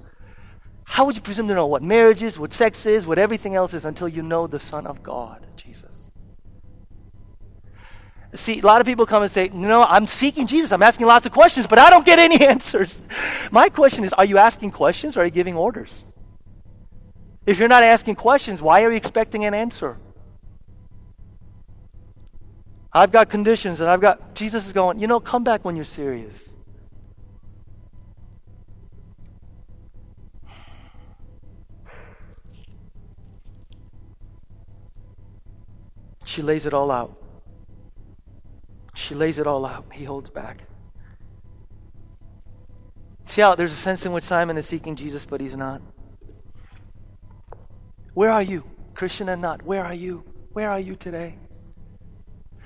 How 0.84 1.04
would 1.04 1.16
you 1.16 1.22
presume 1.22 1.48
to 1.48 1.54
know 1.54 1.66
what 1.66 1.82
marriage 1.82 2.22
is, 2.22 2.38
what 2.38 2.52
sex 2.52 2.86
is, 2.86 3.08
what 3.08 3.18
everything 3.18 3.56
else 3.56 3.74
is 3.74 3.84
until 3.84 4.06
you 4.06 4.22
know 4.22 4.46
the 4.46 4.60
Son 4.60 4.86
of 4.86 5.02
God, 5.02 5.44
Jesus? 5.56 5.93
See, 8.34 8.58
a 8.58 8.66
lot 8.66 8.80
of 8.80 8.86
people 8.86 9.06
come 9.06 9.22
and 9.22 9.30
say, 9.30 9.48
No, 9.52 9.84
I'm 9.84 10.06
seeking 10.06 10.46
Jesus. 10.46 10.72
I'm 10.72 10.82
asking 10.82 11.06
lots 11.06 11.24
of 11.24 11.32
questions, 11.32 11.66
but 11.68 11.78
I 11.78 11.88
don't 11.88 12.04
get 12.04 12.18
any 12.18 12.44
answers. 12.46 13.00
My 13.52 13.68
question 13.68 14.04
is 14.04 14.12
Are 14.12 14.24
you 14.24 14.38
asking 14.38 14.72
questions 14.72 15.16
or 15.16 15.20
are 15.20 15.24
you 15.24 15.30
giving 15.30 15.56
orders? 15.56 16.04
If 17.46 17.58
you're 17.58 17.68
not 17.68 17.82
asking 17.82 18.16
questions, 18.16 18.60
why 18.60 18.82
are 18.82 18.90
you 18.90 18.96
expecting 18.96 19.44
an 19.44 19.54
answer? 19.54 19.98
I've 22.92 23.12
got 23.12 23.28
conditions 23.28 23.80
and 23.80 23.90
I've 23.90 24.00
got, 24.00 24.34
Jesus 24.34 24.66
is 24.66 24.72
going, 24.72 24.98
you 24.98 25.06
know, 25.06 25.20
come 25.20 25.44
back 25.44 25.64
when 25.64 25.76
you're 25.76 25.84
serious. 25.84 26.40
She 36.24 36.40
lays 36.40 36.66
it 36.66 36.72
all 36.72 36.90
out. 36.90 37.23
She 38.94 39.14
lays 39.14 39.38
it 39.38 39.46
all 39.46 39.66
out. 39.66 39.86
He 39.92 40.04
holds 40.04 40.30
back. 40.30 40.62
See 43.26 43.40
how 43.40 43.54
there's 43.54 43.72
a 43.72 43.76
sense 43.76 44.06
in 44.06 44.12
which 44.12 44.24
Simon 44.24 44.56
is 44.56 44.66
seeking 44.66 44.96
Jesus, 44.96 45.24
but 45.24 45.40
he's 45.40 45.56
not. 45.56 45.82
Where 48.14 48.30
are 48.30 48.42
you, 48.42 48.62
Christian 48.94 49.28
and 49.28 49.42
not? 49.42 49.62
Where 49.62 49.84
are 49.84 49.94
you? 49.94 50.24
Where 50.52 50.70
are 50.70 50.78
you 50.78 50.94
today? 50.94 51.36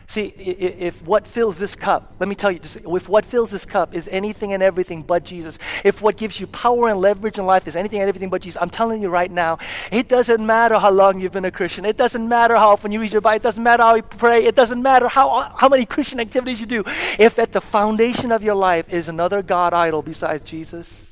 See, 0.09 0.29
if 0.29 1.03
what 1.03 1.27
fills 1.27 1.59
this 1.59 1.77
cup, 1.77 2.15
let 2.19 2.31
me 2.31 2.35
tell 2.35 2.51
you, 2.51 2.61
if 2.97 3.11
what 3.11 3.27
fills 3.27 3.51
this 3.51 3.67
cup 3.67 3.95
is 3.95 4.09
anything 4.11 4.55
and 4.55 4.63
everything 4.63 5.03
but 5.03 5.23
Jesus, 5.23 5.59
if 5.85 6.01
what 6.01 6.17
gives 6.17 6.41
you 6.41 6.47
power 6.47 6.89
and 6.89 6.99
leverage 6.99 7.39
in 7.39 7.45
life 7.45 7.69
is 7.69 7.77
anything 7.77 8.01
and 8.01 8.09
everything 8.09 8.31
but 8.31 8.41
Jesus, 8.41 8.59
I'm 8.59 8.71
telling 8.71 9.03
you 9.03 9.11
right 9.11 9.31
now, 9.31 9.59
it 9.93 10.09
doesn't 10.09 10.45
matter 10.45 10.79
how 10.79 10.91
long 10.91 11.21
you've 11.21 11.33
been 11.33 11.45
a 11.45 11.51
Christian. 11.51 11.85
It 11.85 11.99
doesn't 11.99 12.27
matter 12.27 12.57
how 12.57 12.71
often 12.71 12.91
you 12.91 13.01
read 13.01 13.13
your 13.13 13.21
Bible. 13.21 13.37
It 13.37 13.43
doesn't 13.43 13.63
matter 13.63 13.83
how 13.83 13.97
you 13.97 14.03
pray. 14.03 14.47
It 14.47 14.57
doesn't 14.57 14.81
matter 14.81 15.09
how, 15.09 15.43
how 15.55 15.69
many 15.69 15.85
Christian 15.85 16.21
activities 16.21 16.59
you 16.59 16.67
do. 16.67 16.85
If 17.19 17.39
at 17.39 17.53
the 17.53 17.61
foundation 17.61 18.33
of 18.33 18.43
your 18.43 18.55
life 18.55 18.89
is 18.89 19.11
another 19.11 19.43
God 19.43 19.75
idol 19.75 20.01
besides 20.01 20.43
Jesus, 20.43 21.08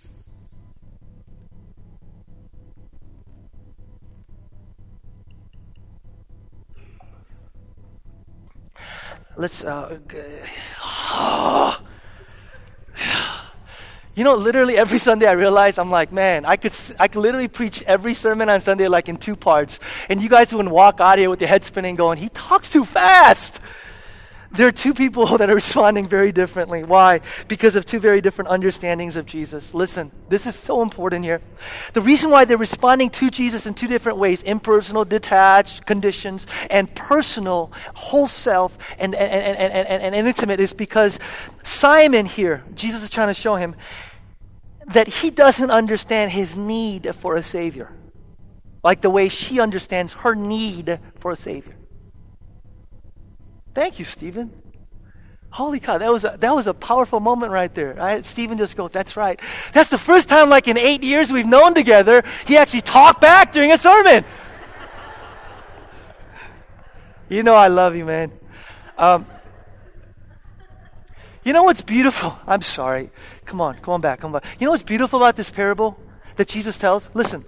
let's 9.37 9.65
uh, 9.65 9.99
you 14.15 14.25
know 14.25 14.35
literally 14.35 14.79
every 14.79 14.99
sunday 14.99 15.27
i 15.27 15.33
realize 15.33 15.79
i'm 15.79 15.91
like 15.91 16.11
man 16.11 16.47
i 16.47 16.57
could 16.57 16.73
i 16.99 17.07
could 17.07 17.21
literally 17.21 17.49
preach 17.49 17.83
every 17.83 18.15
sermon 18.15 18.49
on 18.49 18.61
sunday 18.61 18.89
like 18.89 19.09
in 19.09 19.17
two 19.17 19.37
parts. 19.37 19.79
And 20.09 20.23
you 20.23 20.29
guys 20.29 20.53
wouldn't 20.53 20.73
walk 20.75 21.01
out 21.01 21.19
here 21.19 21.29
with 21.29 21.41
your 21.41 21.49
head 21.49 21.65
spinning 21.65 21.97
going 21.97 22.19
he 22.19 22.31
talks 22.31 22.71
too 22.71 22.85
fast 22.85 23.61
there 24.53 24.67
are 24.67 24.73
two 24.73 24.95
people 24.95 25.27
that 25.39 25.51
are 25.51 25.55
responding 25.55 26.07
very 26.07 26.33
differently. 26.33 26.85
Why? 26.85 27.21
Because 27.49 27.77
of 27.77 27.85
two 27.85 27.99
very 27.99 28.21
different 28.21 28.51
understandings 28.51 29.17
of 29.17 29.27
Jesus. 29.27 29.75
Listen, 29.75 30.11
this 30.29 30.47
is 30.47 30.55
so 30.55 30.83
important 30.83 31.25
here. 31.25 31.41
The 31.93 32.01
reason 32.01 32.31
why 32.31 32.45
they're 32.45 32.57
responding 32.57 33.11
to 33.11 33.31
Jesus 33.31 33.67
in 33.67 33.75
two 33.75 33.87
different 33.87 34.19
ways 34.19 34.43
impersonal, 34.43 35.05
detached 35.05 35.87
conditions, 35.87 36.47
and 36.71 36.93
personal, 36.95 37.73
whole 37.95 38.27
self, 38.27 38.77
and, 38.99 39.15
and, 39.15 39.31
and, 39.31 39.73
and, 39.73 39.87
and, 39.87 40.15
and 40.15 40.27
intimate 40.27 40.61
is 40.61 40.73
because 40.73 41.19
Simon 41.63 42.27
here, 42.27 42.65
Jesus 42.75 43.03
is 43.03 43.11
trying 43.11 43.29
to 43.29 43.35
show 43.35 43.55
him 43.55 43.75
that 44.89 45.09
he 45.09 45.31
doesn't 45.31 45.71
understand 45.71 46.31
his 46.31 46.55
need 46.57 47.13
for 47.17 47.35
a 47.35 47.43
Savior, 47.43 47.93
like 48.85 49.01
the 49.01 49.11
way 49.11 49.29
she 49.29 49.59
understands 49.59 50.13
her 50.13 50.35
need 50.35 51.01
for 51.19 51.33
a 51.33 51.37
Savior. 51.37 51.75
Thank 53.77 53.99
you, 53.99 54.07
Stephen. 54.07 54.51
Holy 55.51 55.81
cow, 55.81 55.99
that 55.99 56.11
was 56.11 56.25
a, 56.25 56.39
that 56.41 56.55
was 56.55 56.67
a 56.67 56.73
powerful 56.73 57.21
moment 57.21 57.53
right 57.53 57.75
there. 57.75 58.01
I 58.01 58.13
had 58.13 58.25
Stephen 58.25 58.57
just 58.57 58.75
go, 58.75 58.89
that's 58.89 59.19
right. 59.19 59.39
That's 59.75 59.91
the 59.91 59.99
first 59.99 60.31
time, 60.31 60.49
like 60.49 60.67
in 60.67 60.79
eight 60.79 61.03
years 61.03 61.31
we've 61.31 61.45
known 61.45 61.75
together, 61.75 62.25
he 62.47 62.57
actually 62.57 62.81
talked 62.81 63.21
back 63.21 63.53
during 63.53 63.73
a 63.73 63.77
sermon. 63.77 64.25
you 67.29 67.43
know 67.43 67.55
I 67.55 67.69
love 67.69 67.95
you, 67.95 68.07
man. 68.07 68.33
Um, 68.97 69.27
you 71.45 71.53
know 71.53 71.65
what's 71.65 71.83
beautiful? 71.83 72.39
I'm 72.47 72.63
sorry. 72.63 73.11
Come 73.45 73.61
on, 73.61 73.77
come 73.81 73.93
on 73.93 74.01
back, 74.01 74.21
come 74.21 74.35
on 74.35 74.41
back. 74.41 74.51
You 74.59 74.65
know 74.65 74.71
what's 74.71 74.85
beautiful 74.85 75.19
about 75.19 75.37
this 75.37 75.51
parable 75.51 76.01
that 76.37 76.49
Jesus 76.49 76.79
tells? 76.79 77.11
Listen. 77.13 77.45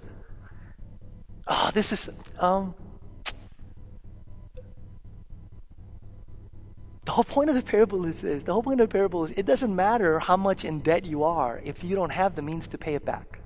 Oh, 1.47 1.71
this 1.73 1.91
is 1.91 2.07
um 2.37 2.75
The 7.09 7.13
whole 7.13 7.23
point 7.23 7.49
of 7.49 7.55
the 7.55 7.63
parable 7.63 8.05
is 8.05 8.21
this. 8.21 8.43
The 8.43 8.53
whole 8.53 8.61
point 8.61 8.79
of 8.79 8.87
the 8.87 8.93
parable 8.93 9.23
is 9.23 9.31
it 9.35 9.47
doesn't 9.47 9.75
matter 9.75 10.19
how 10.19 10.37
much 10.37 10.63
in 10.63 10.79
debt 10.81 11.05
you 11.05 11.23
are 11.23 11.59
if 11.65 11.83
you 11.83 11.95
don't 11.95 12.11
have 12.11 12.35
the 12.35 12.43
means 12.43 12.67
to 12.67 12.77
pay 12.77 12.93
it 12.93 13.03
back. 13.03 13.39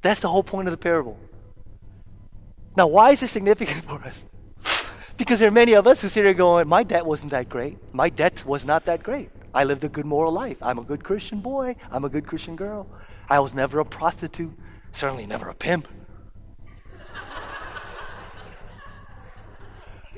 That's 0.00 0.20
the 0.20 0.28
whole 0.30 0.42
point 0.42 0.68
of 0.68 0.72
the 0.72 0.78
parable. 0.78 1.18
Now, 2.78 2.86
why 2.86 3.10
is 3.10 3.20
this 3.20 3.30
significant 3.30 3.84
for 3.90 4.02
us? 4.04 4.24
Because 5.18 5.38
there 5.40 5.48
are 5.48 5.58
many 5.62 5.74
of 5.74 5.86
us 5.86 6.00
who 6.00 6.08
sit 6.08 6.24
here 6.24 6.32
going, 6.32 6.66
My 6.66 6.82
debt 6.82 7.04
wasn't 7.04 7.32
that 7.32 7.50
great. 7.50 7.76
My 7.92 8.08
debt 8.08 8.42
was 8.46 8.64
not 8.64 8.86
that 8.86 9.02
great. 9.02 9.28
I 9.52 9.64
lived 9.64 9.84
a 9.84 9.90
good 9.90 10.06
moral 10.06 10.32
life. 10.32 10.56
I'm 10.62 10.78
a 10.78 10.82
good 10.82 11.04
Christian 11.04 11.40
boy. 11.40 11.76
I'm 11.92 12.06
a 12.06 12.08
good 12.08 12.26
Christian 12.26 12.56
girl. 12.56 12.86
I 13.28 13.40
was 13.40 13.52
never 13.52 13.80
a 13.80 13.84
prostitute, 13.84 14.58
certainly 14.92 15.26
never 15.26 15.50
a 15.50 15.54
pimp. 15.54 15.88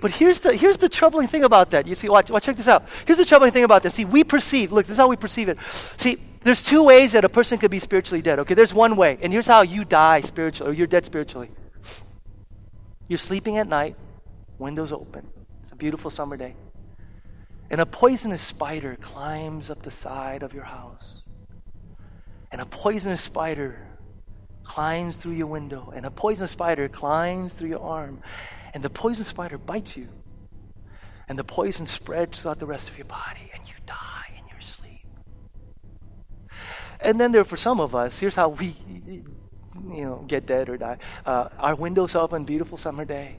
But 0.00 0.12
here's 0.12 0.40
the, 0.40 0.54
here's 0.54 0.78
the 0.78 0.88
troubling 0.88 1.28
thing 1.28 1.44
about 1.44 1.70
that. 1.70 1.86
You 1.86 1.94
see, 1.94 2.08
watch, 2.08 2.30
watch, 2.30 2.44
check 2.44 2.56
this 2.56 2.68
out. 2.68 2.84
Here's 3.06 3.18
the 3.18 3.24
troubling 3.24 3.52
thing 3.52 3.64
about 3.64 3.82
this. 3.82 3.94
See, 3.94 4.04
we 4.04 4.24
perceive, 4.24 4.72
look, 4.72 4.86
this 4.86 4.92
is 4.92 4.98
how 4.98 5.08
we 5.08 5.16
perceive 5.16 5.48
it. 5.48 5.58
See, 5.96 6.18
there's 6.42 6.62
two 6.62 6.82
ways 6.82 7.12
that 7.12 7.24
a 7.24 7.28
person 7.28 7.58
could 7.58 7.70
be 7.70 7.78
spiritually 7.78 8.22
dead. 8.22 8.38
Okay, 8.40 8.54
there's 8.54 8.72
one 8.72 8.96
way, 8.96 9.18
and 9.20 9.32
here's 9.32 9.46
how 9.46 9.62
you 9.62 9.84
die 9.84 10.20
spiritually, 10.20 10.70
or 10.70 10.74
you're 10.74 10.86
dead 10.86 11.04
spiritually. 11.04 11.50
You're 13.08 13.18
sleeping 13.18 13.56
at 13.58 13.66
night, 13.66 13.96
windows 14.58 14.92
open. 14.92 15.28
It's 15.62 15.72
a 15.72 15.76
beautiful 15.76 16.10
summer 16.10 16.36
day. 16.36 16.54
And 17.70 17.80
a 17.80 17.86
poisonous 17.86 18.40
spider 18.40 18.96
climbs 19.00 19.68
up 19.70 19.82
the 19.82 19.90
side 19.90 20.42
of 20.42 20.54
your 20.54 20.64
house. 20.64 21.22
And 22.50 22.60
a 22.60 22.66
poisonous 22.66 23.20
spider 23.20 23.86
climbs 24.62 25.16
through 25.16 25.32
your 25.32 25.48
window. 25.48 25.92
And 25.94 26.06
a 26.06 26.10
poisonous 26.10 26.50
spider 26.50 26.88
climbs 26.88 27.52
through 27.52 27.68
your 27.68 27.82
arm 27.82 28.22
and 28.74 28.82
the 28.82 28.90
poison 28.90 29.24
spider 29.24 29.58
bites 29.58 29.96
you, 29.96 30.08
and 31.28 31.38
the 31.38 31.44
poison 31.44 31.86
spreads 31.86 32.42
throughout 32.42 32.58
the 32.58 32.66
rest 32.66 32.88
of 32.88 32.96
your 32.96 33.06
body, 33.06 33.50
and 33.54 33.66
you 33.66 33.74
die 33.86 34.30
in 34.38 34.48
your 34.48 34.60
sleep. 34.60 35.06
And 37.00 37.20
then 37.20 37.32
there, 37.32 37.44
for 37.44 37.56
some 37.56 37.80
of 37.80 37.94
us, 37.94 38.18
here's 38.18 38.34
how 38.34 38.48
we, 38.48 38.74
you 38.96 40.04
know, 40.04 40.24
get 40.26 40.46
dead 40.46 40.68
or 40.68 40.76
die. 40.76 40.98
Uh, 41.24 41.48
our 41.58 41.74
windows 41.74 42.14
open, 42.14 42.44
beautiful 42.44 42.78
summer 42.78 43.04
day. 43.04 43.36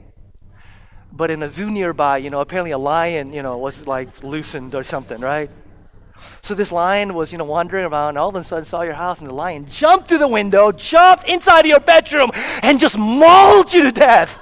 But 1.12 1.30
in 1.30 1.42
a 1.42 1.48
zoo 1.48 1.70
nearby, 1.70 2.18
you 2.18 2.30
know, 2.30 2.40
apparently 2.40 2.70
a 2.70 2.78
lion, 2.78 3.32
you 3.32 3.42
know, 3.42 3.58
was 3.58 3.86
like 3.86 4.22
loosened 4.22 4.74
or 4.76 4.84
something, 4.84 5.20
right? 5.20 5.50
So 6.42 6.54
this 6.54 6.70
lion 6.70 7.14
was, 7.14 7.32
you 7.32 7.38
know, 7.38 7.44
wandering 7.44 7.86
around, 7.86 8.16
all 8.16 8.28
of 8.28 8.34
a 8.36 8.44
sudden 8.44 8.64
saw 8.64 8.82
your 8.82 8.94
house, 8.94 9.18
and 9.18 9.28
the 9.28 9.34
lion 9.34 9.68
jumped 9.68 10.08
through 10.08 10.18
the 10.18 10.28
window, 10.28 10.70
jumped 10.70 11.28
inside 11.28 11.60
of 11.60 11.66
your 11.66 11.80
bedroom, 11.80 12.30
and 12.62 12.78
just 12.78 12.96
mauled 12.96 13.72
you 13.72 13.82
to 13.82 13.90
death 13.90 14.38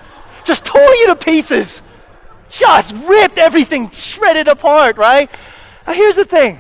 just 0.49 0.65
tore 0.65 0.95
you 0.95 1.07
to 1.07 1.17
pieces, 1.17 1.83
just 2.49 2.93
ripped 2.95 3.39
everything, 3.39 3.91
shredded 3.91 4.49
apart, 4.49 4.97
right? 4.97 5.31
Now, 5.87 5.93
here's 5.93 6.17
the 6.17 6.25
thing, 6.25 6.59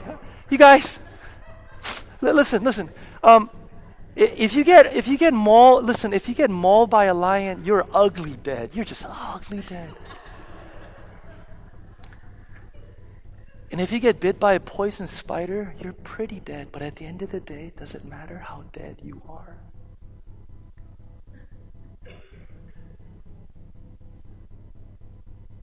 you 0.50 0.58
guys. 0.58 1.00
listen, 2.20 2.62
listen. 2.62 2.90
Um, 3.22 3.50
if 4.14 4.54
you 4.54 4.64
get 4.64 4.94
if 4.94 5.06
you 5.06 5.16
get 5.16 5.32
mauled, 5.32 5.84
listen. 5.84 6.12
If 6.12 6.28
you 6.28 6.34
get 6.34 6.50
mauled 6.50 6.90
by 6.90 7.04
a 7.04 7.14
lion, 7.14 7.64
you're 7.64 7.86
ugly 7.94 8.34
dead. 8.42 8.70
You're 8.74 8.84
just 8.84 9.06
ugly 9.06 9.60
dead. 9.60 9.94
And 13.70 13.80
if 13.80 13.92
you 13.92 14.00
get 14.00 14.18
bit 14.18 14.40
by 14.40 14.54
a 14.54 14.60
poison 14.60 15.06
spider, 15.06 15.74
you're 15.80 15.92
pretty 15.92 16.40
dead. 16.40 16.68
But 16.72 16.82
at 16.82 16.96
the 16.96 17.04
end 17.04 17.22
of 17.22 17.30
the 17.30 17.40
day, 17.40 17.72
does 17.76 17.94
it 17.94 18.04
matter 18.04 18.38
how 18.38 18.64
dead 18.72 18.96
you 19.02 19.22
are? 19.28 19.56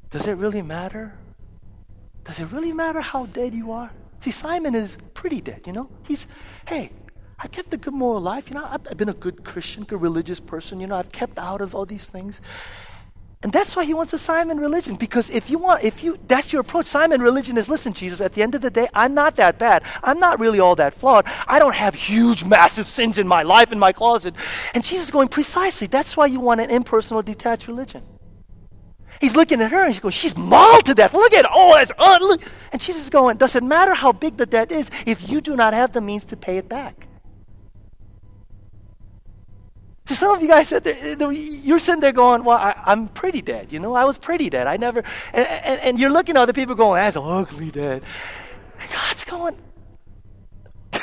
Does 0.10 0.28
it 0.28 0.34
really 0.34 0.62
matter? 0.62 1.14
Does 2.24 2.40
it 2.40 2.46
really 2.52 2.74
matter 2.74 3.02
how 3.02 3.26
dead 3.28 3.54
you 3.54 3.72
are? 3.72 3.92
See, 4.20 4.32
Simon 4.32 4.76
is 4.76 4.98
pretty 5.14 5.42
dead, 5.42 5.62
you 5.66 5.74
know? 5.74 5.90
He's, 6.08 6.28
hey, 6.68 6.92
I 7.38 7.48
kept 7.48 7.74
a 7.74 7.78
good 7.78 7.94
moral 7.94 8.22
life. 8.22 8.50
You 8.50 8.56
know, 8.56 8.68
I've, 8.68 8.98
been 8.98 9.10
a 9.10 9.14
good 9.14 9.44
Christian, 9.44 9.84
good 9.84 10.02
religious 10.02 10.40
person. 10.40 10.80
You 10.80 10.88
know, 10.88 10.96
I've 10.96 11.12
kept 11.12 11.38
out 11.38 11.62
of 11.62 11.76
all 11.76 11.86
these 11.86 12.06
things. 12.06 12.42
And 13.44 13.54
that's 13.54 13.76
why 13.76 13.86
he 13.86 13.94
wants 13.94 14.14
a 14.14 14.18
Simon 14.18 14.60
religion. 14.60 14.96
Because 14.96 15.30
if 15.30 15.52
you 15.52 15.60
want, 15.60 15.84
if 15.84 16.04
you, 16.04 16.18
that's 16.28 16.52
your 16.52 16.62
approach. 16.62 16.88
Simon 16.88 17.22
religion 17.22 17.58
is 17.58 17.70
listen, 17.70 17.94
Jesus, 17.94 18.20
at 18.20 18.34
the 18.34 18.42
end 18.42 18.56
of 18.56 18.62
the 18.62 18.72
day, 18.72 18.88
I'm 18.94 19.14
not 19.14 19.36
that 19.36 19.60
bad. 19.60 19.84
I'm 20.04 20.20
not 20.20 20.40
really 20.40 20.60
all 20.60 20.76
that 20.78 20.96
flawed. 20.96 21.28
I 21.46 21.60
don't 21.60 21.76
have 21.76 21.94
huge, 21.94 22.44
massive 22.44 22.88
sins 22.88 23.20
in 23.20 23.28
my 23.28 23.44
life, 23.44 23.72
in 23.72 23.78
my 23.78 23.92
closet. 23.92 24.34
And 24.74 24.84
Jesus 24.84 25.06
is 25.06 25.12
going, 25.12 25.28
precisely. 25.28 25.86
That's 25.86 26.18
why 26.18 26.26
you 26.26 26.40
want 26.40 26.62
an 26.62 26.72
impersonal, 26.72 27.22
detached 27.22 27.68
religion. 27.68 28.02
He's 29.22 29.36
looking 29.36 29.62
at 29.62 29.72
her 29.72 29.84
and 29.84 29.92
he's 29.92 30.00
going, 30.00 30.12
She's 30.12 30.36
mauled 30.36 30.86
to 30.86 30.94
death. 30.94 31.14
Look 31.14 31.34
at 31.34 31.46
it. 31.46 31.52
Oh, 31.54 31.74
that's 31.76 31.92
ugly. 31.98 32.38
And 32.72 32.82
Jesus 32.82 33.04
is 33.04 33.10
going, 33.10 33.38
Does 33.38 33.56
it 33.56 33.64
matter 33.64 33.94
how 33.94 34.12
big 34.12 34.38
the 34.38 34.46
debt 34.46 34.72
is 34.72 34.90
if 35.06 35.30
you 35.30 35.42
do 35.42 35.56
not 35.56 35.74
have 35.74 35.94
the 35.94 36.02
means 36.02 36.26
to 36.26 36.38
pay 36.38 36.58
it 36.58 36.68
back? 36.68 37.08
So 40.08 40.14
some 40.14 40.36
of 40.36 40.42
you 40.42 40.48
guys 40.48 40.68
said 40.68 40.84
there, 40.84 41.18
uh, 41.20 41.30
you're 41.30 41.80
sitting 41.80 42.02
there 42.02 42.12
going, 42.12 42.44
Well, 42.44 42.58
I, 42.58 42.76
am 42.86 43.08
pretty 43.08 43.42
dead. 43.42 43.72
You 43.72 43.80
know, 43.80 43.96
I 43.96 44.06
was 44.06 44.18
pretty 44.18 44.50
dead. 44.50 44.68
I 44.68 44.78
never, 44.78 45.04
and, 45.34 45.48
and, 45.48 45.82
and 45.82 46.00
you're 46.00 46.12
looking 46.12 46.36
at 46.36 46.42
other 46.42 46.54
people 46.54 46.76
going, 46.76 47.02
That's 47.02 47.18
ugly 47.18 47.72
dead. 47.72 48.04
And 48.80 48.92
God's 48.92 49.26
going, 49.26 49.56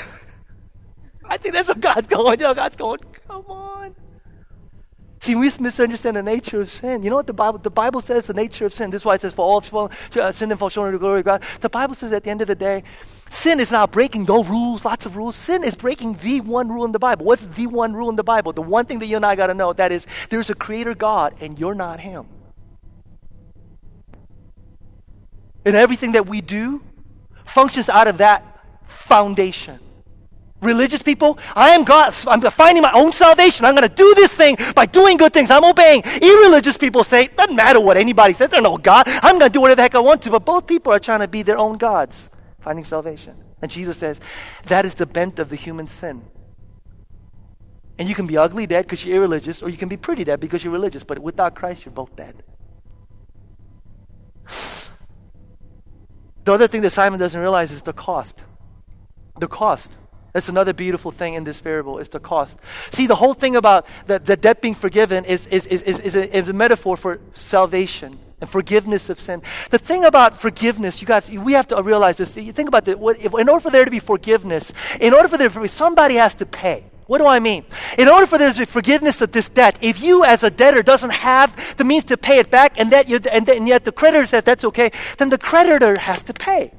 I 1.25 1.37
think 1.37 1.55
that's 1.55 1.69
what 1.69 1.81
God's 1.81 2.07
going. 2.07 2.39
You 2.39 2.47
know, 2.47 2.55
God's 2.55 2.77
going, 2.77 3.01
Come 3.27 3.47
on. 3.49 3.95
See, 5.23 5.37
we 5.37 5.53
misunderstand 5.61 6.16
the 6.16 6.23
nature 6.25 6.62
of 6.62 6.68
sin. 6.68 7.05
You 7.05 7.11
know 7.11 7.14
what 7.14 7.29
the 7.29 7.33
Bible, 7.33 7.61
the 7.61 7.70
Bible 7.70 8.01
says 8.01 8.27
the 8.27 8.35
nature 8.35 8.66
of 8.66 8.75
sin. 8.75 8.91
This 8.91 9.03
is 9.03 9.05
why 9.05 9.14
it 9.14 9.20
says, 9.20 9.33
for 9.33 9.45
all 9.45 9.61
fall, 9.61 9.89
uh, 10.16 10.33
sin 10.33 10.51
and 10.51 10.59
fall 10.59 10.68
short 10.68 10.89
of 10.89 10.95
the 10.95 10.99
glory 10.99 11.20
of 11.20 11.25
God. 11.25 11.45
The 11.61 11.68
Bible 11.68 11.95
says 11.95 12.12
at 12.12 12.25
the 12.25 12.31
end 12.31 12.41
of 12.41 12.49
the 12.49 12.57
day, 12.57 12.83
sin 13.31 13.61
is 13.61 13.70
not 13.70 13.93
breaking 13.93 14.25
no 14.25 14.43
rules, 14.43 14.85
lots 14.85 15.07
of 15.07 15.16
rules. 15.16 15.37
Sin 15.37 15.62
is 15.62 15.77
breaking 15.77 16.14
the 16.14 16.41
one 16.41 16.68
rule 16.68 16.85
in 16.85 16.91
the 16.91 16.99
Bible. 16.99 17.25
What's 17.25 17.47
the 17.47 17.68
one 17.68 17.95
rule 17.95 18.11
in 18.11 18.16
the 18.16 18.25
Bible? 18.25 18.53
The 18.53 18.62
one 18.62 18.85
thing 18.85 18.99
that 18.99 19.07
you 19.07 19.14
and 19.14 19.25
I 19.25 19.37
got 19.37 19.47
to 19.47 19.55
know, 19.55 19.73
that 19.75 19.93
is, 19.93 20.09
there's 20.29 20.51
a 20.51 20.57
creator 20.57 20.93
God 20.93 21.37
and 21.41 21.57
you're 21.57 21.77
not 21.77 22.01
him. 22.01 22.27
And 25.64 25.77
everything 25.77 26.12
that 26.12 26.27
we 26.27 26.41
do 26.41 26.83
functions 27.45 27.89
out 27.89 28.09
of 28.09 28.18
that 28.18 28.59
foundation. 28.87 29.79
Religious 30.63 31.03
people, 31.03 31.39
I 31.57 31.71
am 31.71 31.83
God. 31.83 32.15
I'm 32.29 32.41
finding 32.41 32.83
my 32.83 32.93
own 32.93 33.13
salvation. 33.13 33.67
I'm 33.67 33.75
going 33.75 33.89
to 33.89 33.95
do 33.95 34.15
this 34.15 34.33
thing 34.33 34.57
by 34.75 34.87
doing 34.87 35.17
good 35.17 35.33
things. 35.33 35.51
I'm 35.51 35.65
obeying. 35.65 36.03
Irreligious 36.23 36.77
people 36.77 37.03
say, 37.03 37.25
it 37.25 37.37
doesn't 37.37 37.57
matter 37.57 37.81
what 37.81 37.97
anybody 37.97 38.33
says. 38.33 38.51
There's 38.51 38.63
no 38.63 38.79
God. 38.79 39.09
I'm 39.09 39.39
going 39.39 39.51
to 39.51 39.53
do 39.53 39.61
whatever 39.61 39.77
the 39.77 39.83
heck 39.83 39.97
I 39.97 39.99
want 39.99 40.23
to. 40.23 40.31
But 40.31 40.45
both 40.45 40.69
people 40.69 40.93
are 40.93 41.01
trying 41.01 41.21
to 41.21 41.29
be 41.29 41.43
their 41.43 41.59
own 41.59 41.79
gods, 41.79 42.31
finding 42.61 42.85
salvation. 42.85 43.35
And 43.61 43.71
Jesus 43.71 43.97
says, 43.97 44.21
that 44.67 44.85
is 44.85 44.95
the 44.95 45.07
bent 45.07 45.41
of 45.41 45.49
the 45.49 45.57
human 45.57 45.89
sin. 45.89 46.23
And 47.99 48.09
you 48.09 48.15
can 48.15 48.29
be 48.29 48.37
ugly 48.37 48.67
dead 48.67 48.85
because 48.87 49.05
you're 49.05 49.17
irreligious, 49.17 49.63
or 49.63 49.69
you 49.69 49.77
can 49.77 49.89
be 49.89 49.97
pretty 49.97 50.25
dead 50.25 50.39
because 50.41 50.63
you're 50.63 50.73
religious. 50.73 51.03
But 51.05 51.19
without 51.19 51.57
Christ, 51.57 51.85
you're 51.85 51.93
both 51.93 52.15
dead. 52.17 52.43
The 56.45 56.53
other 56.53 56.67
thing 56.69 56.83
that 56.83 56.91
Simon 56.91 57.21
doesn't 57.21 57.41
realize 57.41 57.71
is 57.73 57.83
the 57.83 57.93
cost. 57.93 58.43
The 59.39 59.49
cost. 59.49 59.93
That's 60.33 60.49
another 60.49 60.72
beautiful 60.72 61.11
thing 61.11 61.35
in 61.35 61.45
this 61.45 61.61
parable 61.61 61.99
is 61.99 62.09
the 62.09 62.20
cost. 62.20 62.59
See, 62.91 63.07
the 63.07 63.16
whole 63.16 63.35
thing 63.35 63.55
about 63.55 63.87
the, 64.07 64.18
the 64.18 64.37
debt 64.37 64.62
being 64.62 64.74
forgiven 64.74 65.24
is, 65.26 65.47
is, 65.49 65.66
is, 65.66 65.83
is, 65.83 66.01
is, 66.01 66.16
a, 66.16 66.37
is 66.37 66.49
a 66.49 66.53
metaphor 66.55 66.97
for 66.97 67.20
salvation 67.35 68.18
and 68.41 68.49
forgiveness 68.49 69.11
of 69.11 69.20
sin. 69.20 69.43
The 69.70 69.78
thing 69.78 70.05
about 70.05 70.39
forgiveness, 70.39 71.03
you 71.03 71.07
guys, 71.07 71.30
we 71.30 71.53
have 71.53 71.68
to 71.68 71.83
realize 71.83 72.16
this. 72.16 72.35
You 72.35 72.53
think 72.53 72.68
about 72.68 72.89
it. 72.89 72.99
In 72.99 73.49
order 73.49 73.61
for 73.61 73.70
there 73.70 73.85
to 73.85 73.91
be 73.91 74.01
forgiveness, 74.01 74.72
in 75.01 75.12
order 75.12 75.28
for 75.28 75.37
there 75.37 75.51
to 75.51 75.61
be, 75.61 75.68
somebody 75.68 76.14
has 76.14 76.35
to 76.37 76.47
pay. 76.47 76.85
What 77.07 77.18
do 77.18 77.26
I 77.26 77.41
mean? 77.41 77.66
In 77.99 78.09
order 78.09 78.26
for 78.26 78.39
there 78.39 78.51
to 78.51 78.59
be 78.59 78.64
forgiveness 78.64 79.20
of 79.20 79.33
this 79.33 79.51
debt, 79.51 79.78
if 79.83 80.01
you 80.01 80.24
as 80.24 80.43
a 80.43 80.51
debtor 80.51 80.83
doesn't 80.83 81.11
have 81.11 81.76
the 81.76 81.85
means 81.85 82.05
to 82.05 82.16
pay 82.16 82.39
it 82.39 82.51
back, 82.51 82.80
and 82.80 82.91
that 82.91 83.11
and, 83.11 83.49
and 83.49 83.68
yet 83.68 83.85
the 83.85 83.93
creditor 83.93 84.24
says 84.24 84.45
that's 84.45 84.64
okay, 84.64 84.91
then 85.18 85.28
the 85.28 85.37
creditor 85.37 85.99
has 85.99 86.22
to 86.22 86.33
pay 86.33 86.72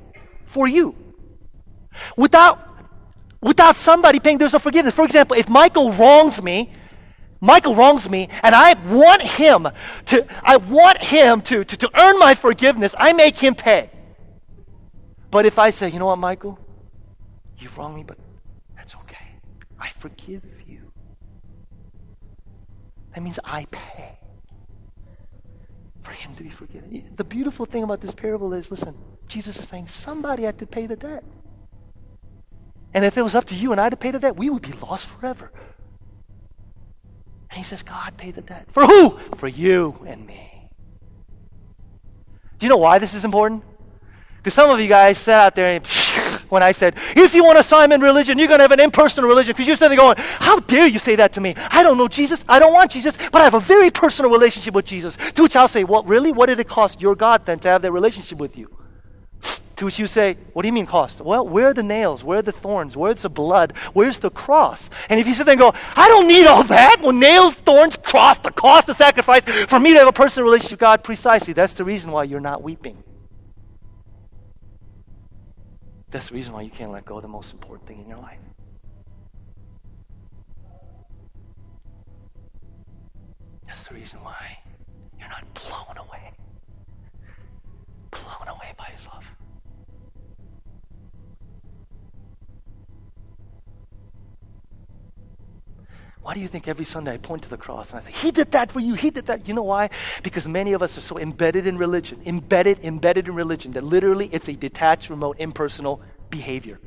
for 0.43 0.67
you. 0.67 0.95
Without 2.17 2.72
Without 3.43 3.75
somebody 3.75 4.21
paying, 4.21 4.37
there's 4.37 4.53
no 4.53 4.59
forgiveness. 4.59 4.95
For 4.95 5.03
example, 5.03 5.35
if 5.37 5.49
Michael 5.49 5.91
wrongs 5.91 6.41
me, 6.41 6.71
Michael 7.41 7.75
wrongs 7.75 8.09
me 8.09 8.29
and 8.41 8.55
I 8.55 8.73
want 8.87 9.21
him 9.21 9.67
to, 10.05 10.25
I 10.41 10.55
want 10.55 11.03
him 11.03 11.41
to, 11.41 11.65
to, 11.65 11.77
to 11.77 11.89
earn 11.99 12.17
my 12.19 12.35
forgiveness, 12.35 12.95
I 12.97 13.11
make 13.11 13.35
him 13.35 13.53
pay. 13.53 13.89
But 15.29 15.45
if 15.45 15.59
I 15.59 15.71
say, 15.71 15.89
you 15.89 15.99
know 15.99 16.05
what, 16.05 16.19
Michael, 16.19 16.57
you've 17.57 17.77
wronged 17.77 17.95
me, 17.95 18.03
but 18.03 18.17
that's 18.77 18.95
okay. 18.95 19.27
I 19.77 19.89
forgive 19.99 20.43
you. 20.65 20.79
That 23.13 23.21
means 23.21 23.39
I 23.43 23.65
pay 23.65 24.19
for 26.01 26.11
him 26.11 26.33
to 26.35 26.43
be 26.43 26.49
forgiven. 26.49 27.11
The 27.17 27.25
beautiful 27.25 27.65
thing 27.65 27.83
about 27.83 27.99
this 27.99 28.13
parable 28.13 28.53
is 28.53 28.71
listen, 28.71 28.95
Jesus 29.27 29.59
is 29.59 29.67
saying 29.67 29.89
somebody 29.89 30.43
had 30.43 30.57
to 30.59 30.65
pay 30.65 30.87
the 30.87 30.95
debt. 30.95 31.25
And 32.93 33.03
if 33.03 33.17
it 33.17 33.21
was 33.21 33.35
up 33.35 33.45
to 33.45 33.55
you 33.55 33.71
and 33.71 33.81
I 33.81 33.89
to 33.89 33.95
pay 33.95 34.11
the 34.11 34.19
debt, 34.19 34.35
we 34.35 34.49
would 34.49 34.61
be 34.61 34.73
lost 34.73 35.07
forever. 35.07 35.51
And 37.49 37.57
he 37.57 37.63
says, 37.63 37.83
God 37.83 38.17
paid 38.17 38.35
the 38.35 38.41
debt. 38.41 38.67
For 38.71 38.85
who? 38.85 39.19
For 39.37 39.47
you 39.47 40.03
and 40.07 40.25
me. 40.25 40.69
Do 42.59 42.65
you 42.65 42.69
know 42.69 42.77
why 42.77 42.99
this 42.99 43.13
is 43.13 43.25
important? 43.25 43.63
Because 44.37 44.53
some 44.53 44.69
of 44.69 44.79
you 44.79 44.87
guys 44.87 45.17
sat 45.17 45.39
out 45.39 45.55
there 45.55 45.75
and 45.75 45.87
when 46.49 46.61
I 46.61 46.71
said, 46.71 46.95
if 47.15 47.33
you 47.33 47.43
want 47.43 47.57
a 47.57 47.63
Simon 47.63 48.01
religion, 48.01 48.37
you're 48.37 48.47
going 48.47 48.59
to 48.59 48.63
have 48.63 48.71
an 48.71 48.79
impersonal 48.79 49.29
religion. 49.29 49.53
Because 49.53 49.67
you're 49.67 49.75
sitting 49.75 49.97
there 49.97 50.05
going, 50.05 50.17
how 50.17 50.59
dare 50.59 50.85
you 50.87 50.99
say 50.99 51.15
that 51.15 51.33
to 51.33 51.41
me? 51.41 51.55
I 51.69 51.81
don't 51.81 51.97
know 51.97 52.07
Jesus. 52.07 52.43
I 52.47 52.59
don't 52.59 52.73
want 52.73 52.91
Jesus, 52.91 53.17
but 53.31 53.41
I 53.41 53.45
have 53.45 53.53
a 53.53 53.59
very 53.59 53.89
personal 53.89 54.31
relationship 54.31 54.73
with 54.73 54.85
Jesus. 54.85 55.17
To 55.35 55.43
which 55.43 55.55
I'll 55.55 55.67
say, 55.67 55.83
well, 55.83 56.03
really? 56.03 56.31
What 56.31 56.47
did 56.47 56.59
it 56.59 56.67
cost 56.67 57.01
your 57.01 57.15
God 57.15 57.45
then 57.45 57.59
to 57.59 57.69
have 57.69 57.81
that 57.81 57.91
relationship 57.91 58.37
with 58.37 58.57
you? 58.57 58.69
To 59.77 59.85
which 59.85 59.97
you 59.97 60.05
say, 60.05 60.37
What 60.53 60.61
do 60.61 60.67
you 60.67 60.73
mean 60.73 60.85
cost? 60.85 61.19
Well, 61.19 61.47
where 61.47 61.69
are 61.69 61.73
the 61.73 61.83
nails? 61.83 62.23
Where 62.23 62.39
are 62.39 62.43
the 62.43 62.51
thorns? 62.51 62.95
Where's 62.95 63.23
the 63.23 63.29
blood? 63.29 63.73
Where's 63.93 64.19
the 64.19 64.29
cross? 64.29 64.89
And 65.09 65.19
if 65.19 65.27
you 65.27 65.33
sit 65.33 65.45
there 65.45 65.53
and 65.53 65.59
go, 65.59 65.73
I 65.95 66.07
don't 66.07 66.27
need 66.27 66.45
all 66.45 66.63
that. 66.65 67.01
Well, 67.01 67.11
nails, 67.11 67.55
thorns, 67.55 67.97
cross, 67.97 68.39
the 68.39 68.51
cost 68.51 68.89
of 68.89 68.97
sacrifice 68.97 69.43
for 69.67 69.79
me 69.79 69.93
to 69.93 69.99
have 69.99 70.07
a 70.07 70.13
personal 70.13 70.45
relationship 70.45 70.73
with 70.73 70.79
God, 70.81 71.03
precisely. 71.03 71.53
That's 71.53 71.73
the 71.73 71.83
reason 71.83 72.11
why 72.11 72.25
you're 72.25 72.39
not 72.39 72.61
weeping. 72.61 73.03
That's 76.11 76.27
the 76.27 76.35
reason 76.35 76.53
why 76.53 76.61
you 76.61 76.69
can't 76.69 76.91
let 76.91 77.05
go 77.05 77.15
of 77.15 77.23
the 77.23 77.27
most 77.27 77.51
important 77.53 77.87
thing 77.87 77.99
in 77.99 78.07
your 78.07 78.19
life. 78.19 78.37
That's 83.65 83.87
the 83.87 83.95
reason 83.95 84.19
why 84.23 84.59
you're 85.19 85.29
not 85.29 85.43
blown 85.55 85.97
away. 85.97 86.33
Blown 88.11 88.47
away 88.47 88.73
by 88.77 88.85
His 88.91 89.07
love. 89.07 89.23
Why 96.23 96.33
do 96.33 96.39
you 96.39 96.47
think 96.47 96.69
every 96.69 96.85
Sunday 96.85 97.13
I 97.13 97.17
point 97.17 97.43
to 97.43 97.49
the 97.49 97.57
cross 97.57 97.91
and 97.91 97.99
I 97.99 98.01
say, 98.01 98.11
He 98.11 98.31
did 98.31 98.51
that 98.53 98.71
for 98.71 98.79
you, 98.79 98.93
He 98.93 99.09
did 99.09 99.25
that? 99.25 99.45
You 99.45 99.53
know 99.53 99.63
why? 99.63 99.89
Because 100.23 100.47
many 100.47 100.71
of 100.71 100.81
us 100.81 100.97
are 100.97 101.01
so 101.01 101.19
embedded 101.19 101.67
in 101.67 101.77
religion, 101.77 102.21
embedded, 102.25 102.79
embedded 102.79 103.27
in 103.27 103.35
religion, 103.35 103.73
that 103.73 103.83
literally 103.83 104.29
it's 104.31 104.47
a 104.47 104.53
detached, 104.53 105.09
remote, 105.09 105.35
impersonal 105.37 106.01
behavior. 106.29 106.79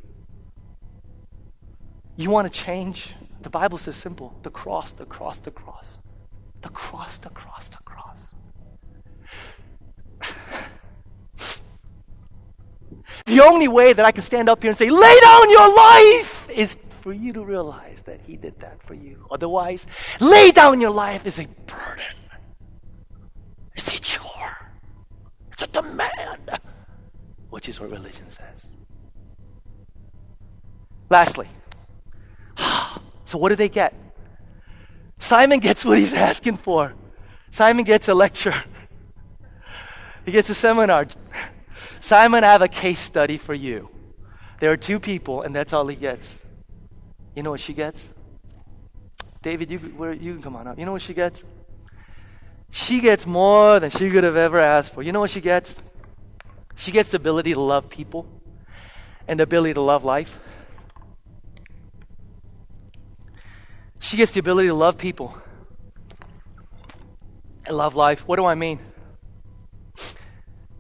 You 2.17 2.31
want 2.31 2.51
to 2.51 2.59
change? 2.59 3.15
The 3.43 3.51
Bible 3.51 3.77
says 3.77 3.95
simple 3.95 4.35
the 4.43 4.49
cross, 4.49 4.93
the 4.93 5.05
cross, 5.05 5.39
the 5.41 5.51
cross. 5.51 5.99
The 6.63 6.71
cross, 6.71 7.19
the 7.19 7.29
cross, 7.29 7.69
the 7.69 7.77
cross. 7.85 8.35
the 13.27 13.41
only 13.43 13.69
way 13.69 13.93
that 13.93 14.07
I 14.07 14.13
can 14.13 14.23
stand 14.23 14.49
up 14.49 14.63
here 14.63 14.71
and 14.71 14.79
say, 14.79 14.89
lay 14.89 15.21
down 15.21 15.51
your 15.51 15.77
life, 15.77 16.49
is 16.49 16.79
for 17.07 17.13
you 17.13 17.33
to 17.33 17.45
realize 17.45 18.03
that 18.03 18.21
He 18.27 18.35
did 18.37 18.59
that 18.59 18.83
for 18.83 18.95
you. 18.95 19.29
Otherwise, 19.31 19.87
lay 20.19 20.51
down 20.51 20.81
your 20.81 20.91
life 20.91 21.25
is 21.25 21.39
a 21.39 21.47
burden, 21.47 22.17
it's 23.77 23.95
a 23.95 24.01
chore, 24.01 24.73
it's 25.53 25.63
a 25.63 25.69
demand, 25.69 26.59
which 27.51 27.69
is 27.69 27.79
what 27.79 27.93
religion 27.93 28.29
says. 28.29 28.67
Lastly, 31.09 31.47
so 33.25 33.39
what 33.39 33.51
do 33.51 33.55
they 33.55 33.69
get? 33.69 33.95
Simon 35.21 35.61
gets 35.61 35.85
what 35.85 35.99
he's 35.99 36.13
asking 36.13 36.57
for. 36.57 36.93
Simon 37.53 37.85
gets 37.85 38.09
a 38.09 38.15
lecture. 38.15 38.65
He 40.25 40.33
gets 40.33 40.51
a 40.51 40.55
seminar. 40.55 41.07
Simon, 42.01 42.43
I 42.43 42.49
have 42.49 42.63
a 42.63 42.69
case 42.69 42.99
study 42.99 43.39
for 43.39 43.55
you. 43.55 43.91
There 44.59 44.73
are 44.73 44.77
two 44.77 44.99
people, 44.99 45.43
and 45.43 45.55
that's 45.55 45.73
all 45.73 45.87
he 45.87 45.95
gets. 45.95 46.41
You 47.37 47.43
know 47.43 47.51
what 47.51 47.61
she 47.61 47.75
gets? 47.75 48.11
David, 49.43 49.71
you, 49.71 49.79
where, 49.79 50.15
you 50.15 50.33
can 50.33 50.43
come 50.43 50.57
on 50.57 50.67
up. 50.67 50.79
You 50.79 50.87
know 50.87 50.93
what 50.93 51.03
she 51.03 51.13
gets? 51.13 51.45
She 52.71 52.99
gets 52.99 53.27
more 53.27 53.79
than 53.79 53.91
she 53.91 54.11
could 54.11 54.25
have 54.25 54.37
ever 54.37 54.59
asked 54.59 54.95
for. 54.95 55.03
You 55.03 55.13
know 55.13 55.21
what 55.21 55.31
she 55.31 55.43
gets? 55.43 55.77
She 56.75 56.91
gets 56.91 57.11
the 57.11 57.19
ability 57.19 57.53
to 57.53 57.61
love 57.61 57.91
people 57.91 58.27
and 59.29 59.39
the 59.39 59.45
ability 59.45 59.75
to 59.75 59.83
love 59.83 60.03
life. 60.03 60.39
She 63.99 64.17
gets 64.17 64.33
the 64.33 64.41
ability 64.41 64.69
to 64.69 64.75
love 64.75 64.97
people 64.97 65.37
and 67.67 67.77
love 67.77 67.95
life. 67.95 68.27
What 68.27 68.37
do 68.37 68.47
I 68.47 68.55
mean? 68.55 68.81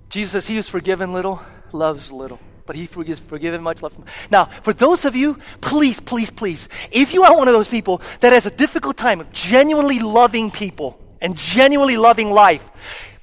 Jesus 0.08 0.46
He 0.46 0.54
who's 0.54 0.68
forgiven 0.68 1.12
little 1.12 1.42
loves 1.72 2.10
little 2.10 2.40
but 2.66 2.76
he 2.76 2.86
forgives 2.86 3.20
forgiven 3.20 3.62
much, 3.62 3.82
love. 3.82 3.94
Now, 4.30 4.46
for 4.62 4.72
those 4.72 5.04
of 5.04 5.14
you, 5.14 5.38
please, 5.60 6.00
please, 6.00 6.30
please, 6.30 6.68
if 6.90 7.14
you 7.14 7.22
are 7.22 7.36
one 7.36 7.48
of 7.48 7.54
those 7.54 7.68
people 7.68 8.02
that 8.20 8.32
has 8.32 8.46
a 8.46 8.50
difficult 8.50 8.96
time 8.96 9.20
of 9.20 9.32
genuinely 9.32 10.00
loving 10.00 10.50
people 10.50 11.00
and 11.20 11.36
genuinely 11.36 11.96
loving 11.96 12.32
life, 12.32 12.68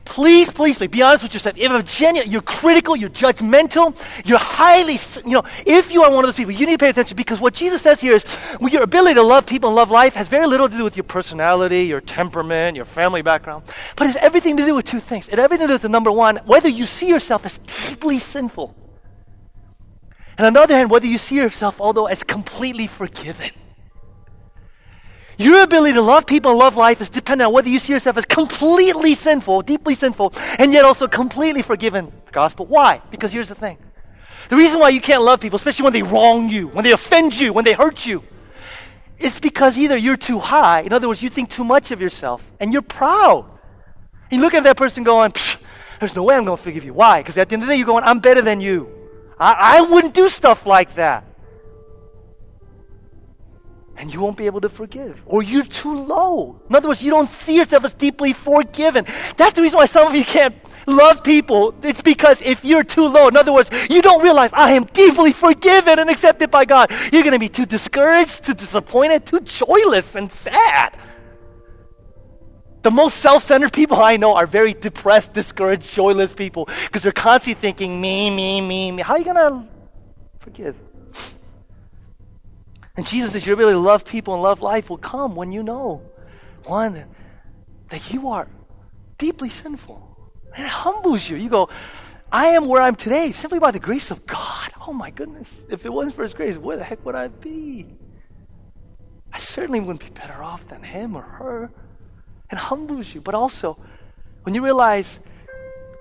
please, 0.06 0.50
please, 0.52 0.78
please, 0.78 0.89
be 0.89 1.02
honest 1.02 1.24
with 1.24 1.34
yourself. 1.34 1.58
If 1.58 1.70
you're 1.70 1.82
genuine, 1.82 2.30
you're 2.30 2.41
critical, 2.41 2.96
you're 2.96 3.10
judgmental, 3.10 3.98
you're 4.26 4.38
highly, 4.38 5.00
you 5.26 5.34
know, 5.34 5.44
if 5.66 5.91
you 5.91 6.04
are 6.04 6.10
one 6.10 6.24
of 6.24 6.28
those 6.28 6.36
people, 6.36 6.54
you 6.54 6.66
need 6.66 6.74
to 6.80 6.84
pay 6.84 6.89
attention 6.89 7.16
because 7.16 7.39
what 7.39 7.54
Jesus 7.54 7.82
says 7.82 8.02
here 8.02 8.14
is 8.14 8.26
well, 8.60 8.70
your 8.70 8.84
ability 8.84 9.16
to 9.16 9.22
love 9.22 9.46
people 9.46 9.70
and 9.70 9.76
love 9.76 9.91
life 9.91 10.14
has 10.14 10.28
very 10.28 10.48
little 10.48 10.70
to 10.70 10.78
do 10.78 10.84
with 10.84 10.98
your 10.98 11.06
personality, 11.06 11.84
your 11.84 12.02
temperament, 12.02 12.76
your 12.76 12.86
family 12.86 13.22
background, 13.22 13.64
but 13.96 14.08
it's 14.08 14.18
everything 14.18 14.58
to 14.58 14.66
do 14.66 14.76
with 14.76 14.86
two 14.86 15.00
things. 15.00 15.30
It 15.30 15.39
everything 15.39 15.68
to 15.68 15.72
do 15.72 15.76
with 15.76 15.82
the 15.84 15.89
number 15.89 16.12
one, 16.12 16.38
whether 16.46 16.70
you 16.70 16.86
see 16.86 17.08
yourself 17.08 17.46
as 17.46 17.60
deeply 17.60 18.20
sinful 18.20 18.76
and 20.38 20.47
on 20.47 20.53
the 20.53 20.61
other 20.61 20.75
hand, 20.75 20.89
whether 20.89 21.07
you 21.07 21.17
see 21.17 21.36
yourself, 21.36 21.79
although 21.79 22.07
as 22.07 22.23
completely 22.23 22.88
forgiven. 22.88 23.51
Your 25.38 25.63
ability 25.63 25.93
to 25.93 26.01
love 26.01 26.27
people 26.27 26.51
and 26.51 26.59
love 26.59 26.77
life 26.77 27.01
is 27.01 27.09
dependent 27.09 27.47
on 27.47 27.53
whether 27.53 27.69
you 27.69 27.79
see 27.79 27.93
yourself 27.93 28.17
as 28.17 28.25
completely 28.25 29.15
sinful, 29.15 29.63
deeply 29.63 29.95
sinful, 29.95 30.34
and 30.59 30.71
yet 30.71 30.86
also 30.86 31.07
completely 31.07 31.61
forgiven. 31.61 32.11
The 32.25 32.31
gospel. 32.31 32.65
Why? 32.65 33.01
Because 33.09 33.31
here's 33.31 33.49
the 33.49 33.55
thing. 33.55 33.77
The 34.49 34.55
reason 34.55 34.79
why 34.79 34.89
you 34.89 35.01
can't 35.01 35.23
love 35.23 35.39
people, 35.39 35.55
especially 35.55 35.84
when 35.84 35.93
they 35.93 36.03
wrong 36.03 36.49
you, 36.49 36.67
when 36.67 36.84
they 36.84 36.91
offend 36.91 37.38
you, 37.38 37.51
when 37.53 37.65
they 37.65 37.73
hurt 37.73 38.05
you, 38.05 38.23
is 39.17 39.39
because 39.39 39.77
either 39.79 39.97
you're 39.97 40.17
too 40.17 40.39
high, 40.39 40.81
in 40.81 40.93
other 40.93 41.07
words, 41.07 41.23
you 41.23 41.29
think 41.29 41.49
too 41.49 41.63
much 41.63 41.91
of 41.91 42.01
yourself, 42.01 42.43
and 42.59 42.71
you're 42.71 42.81
proud. 42.81 43.49
You 44.29 44.39
look 44.39 44.53
at 44.53 44.63
that 44.63 44.77
person 44.77 45.03
going, 45.03 45.34
there's 45.99 46.15
no 46.15 46.23
way 46.23 46.36
I'm 46.36 46.45
going 46.45 46.57
to 46.57 46.63
forgive 46.63 46.84
you. 46.84 46.93
Why? 46.93 47.21
Because 47.21 47.38
at 47.38 47.49
the 47.49 47.53
end 47.53 47.63
of 47.63 47.67
the 47.69 47.73
day, 47.73 47.77
you're 47.77 47.88
going, 47.88 48.03
I'm 48.03 48.19
better 48.19 48.41
than 48.41 48.61
you. 48.61 49.03
I, 49.44 49.78
I 49.78 49.82
wouldn't 49.82 50.14
do 50.14 50.30
stuff 50.30 50.66
like 50.66 50.96
that. 50.96 51.26
And 53.98 54.12
you 54.12 54.22
won't 54.22 54.38
be 54.38 54.46
able 54.46 54.62
to 54.62 54.70
forgive. 54.70 55.22
Or 55.26 55.44
you're 55.44 55.66
too 55.66 55.94
low. 55.94 56.62
In 56.70 56.76
other 56.76 56.88
words, 56.88 57.04
you 57.04 57.12
don't 57.12 57.30
see 57.30 57.58
yourself 57.58 57.84
as 57.84 57.94
deeply 57.94 58.32
forgiven. 58.32 59.06
That's 59.36 59.54
the 59.54 59.62
reason 59.62 59.78
why 59.78 59.86
some 59.86 60.08
of 60.08 60.16
you 60.16 60.24
can't 60.24 60.56
love 60.88 61.26
people. 61.26 61.76
It's 61.84 62.02
because 62.02 62.41
if 62.41 62.64
you're 62.64 62.86
too 62.86 63.06
low, 63.06 63.28
in 63.28 63.36
other 63.36 63.52
words, 63.52 63.70
you 63.89 64.02
don't 64.02 64.24
realize 64.24 64.52
I 64.54 64.72
am 64.72 64.86
deeply 64.86 65.34
forgiven 65.34 66.00
and 66.00 66.10
accepted 66.10 66.50
by 66.50 66.64
God. 66.64 66.89
You're 67.12 67.24
going 67.24 67.34
to 67.34 67.39
be 67.39 67.50
too 67.50 67.66
discouraged, 67.66 68.46
too 68.46 68.54
disappointed, 68.54 69.26
too 69.26 69.41
joyless 69.41 70.16
and 70.16 70.32
sad. 70.32 70.98
The 72.84 72.91
most 72.91 73.17
self 73.17 73.43
centered 73.43 73.73
people 73.73 74.01
I 74.01 74.17
know 74.17 74.36
are 74.36 74.45
very 74.45 74.73
depressed, 74.73 75.34
discouraged, 75.34 75.89
joyless 75.93 76.34
people 76.34 76.65
because 76.65 77.01
they're 77.01 77.11
constantly 77.11 77.59
thinking, 77.59 77.99
me, 77.99 78.29
me, 78.29 78.61
me, 78.61 78.91
me. 78.91 79.01
How 79.01 79.13
are 79.13 79.19
you 79.19 79.25
going 79.25 79.38
to 79.38 79.67
forgive? 80.39 80.75
And 82.95 83.07
Jesus 83.07 83.31
says, 83.31 83.47
ability 83.47 83.73
to 83.73 83.79
love 83.79 84.05
people 84.05 84.34
and 84.36 84.43
love 84.43 84.61
life 84.61 84.89
will 84.89 84.97
come 84.97 85.36
when 85.36 85.51
you 85.51 85.63
know, 85.63 86.03
one, 86.65 87.05
that 87.89 88.13
you 88.13 88.29
are 88.29 88.47
deeply 89.17 89.49
sinful. 89.49 90.31
And 90.55 90.65
it 90.65 90.69
humbles 90.69 91.27
you. 91.27 91.38
You 91.38 91.49
go, 91.49 91.69
I 92.31 92.47
am 92.47 92.67
where 92.67 92.81
I'm 92.81 92.95
today 92.95 93.31
simply 93.31 93.59
by 93.59 93.71
the 93.71 93.79
grace 93.79 94.11
of 94.11 94.25
God. 94.27 94.71
Oh 94.86 94.93
my 94.93 95.09
goodness. 95.09 95.65
If 95.69 95.86
it 95.86 95.93
wasn't 95.93 96.15
for 96.15 96.23
His 96.23 96.34
grace, 96.34 96.57
where 96.57 96.77
the 96.77 96.84
heck 96.84 97.03
would 97.05 97.15
I 97.15 97.29
be? 97.29 97.88
I 99.31 99.39
certainly 99.39 99.79
wouldn't 99.79 100.01
be 100.01 100.09
better 100.09 100.43
off 100.43 100.67
than 100.67 100.84
him 100.84 101.15
or 101.15 101.23
her 101.23 101.71
and 102.50 102.60
humbles 102.60 103.14
you. 103.14 103.22
But 103.22 103.36
also, 103.36 103.78
when 104.44 104.56
you 104.56 104.64
realize 104.64 105.20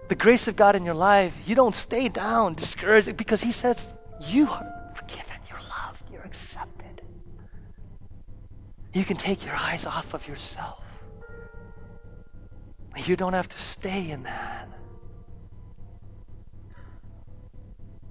the 0.08 0.14
grace 0.14 0.48
of 0.48 0.56
God 0.56 0.76
in 0.76 0.84
your 0.84 0.94
life, 0.94 1.34
you 1.46 1.54
don't 1.54 1.74
stay 1.74 2.08
down 2.08 2.54
discouraged 2.54 3.16
because 3.16 3.42
He 3.42 3.52
says, 3.52 3.94
You 4.20 4.48
are 4.48 4.92
forgiven, 4.94 5.36
you're 5.48 5.60
loved, 5.60 6.02
you're 6.12 6.22
accepted. 6.22 7.02
You 8.92 9.04
can 9.04 9.16
take 9.16 9.44
your 9.44 9.54
eyes 9.54 9.86
off 9.86 10.12
of 10.12 10.26
yourself. 10.28 10.84
You 13.06 13.16
don't 13.16 13.32
have 13.32 13.48
to 13.48 13.58
stay 13.58 14.10
in 14.10 14.24
that. 14.24 14.68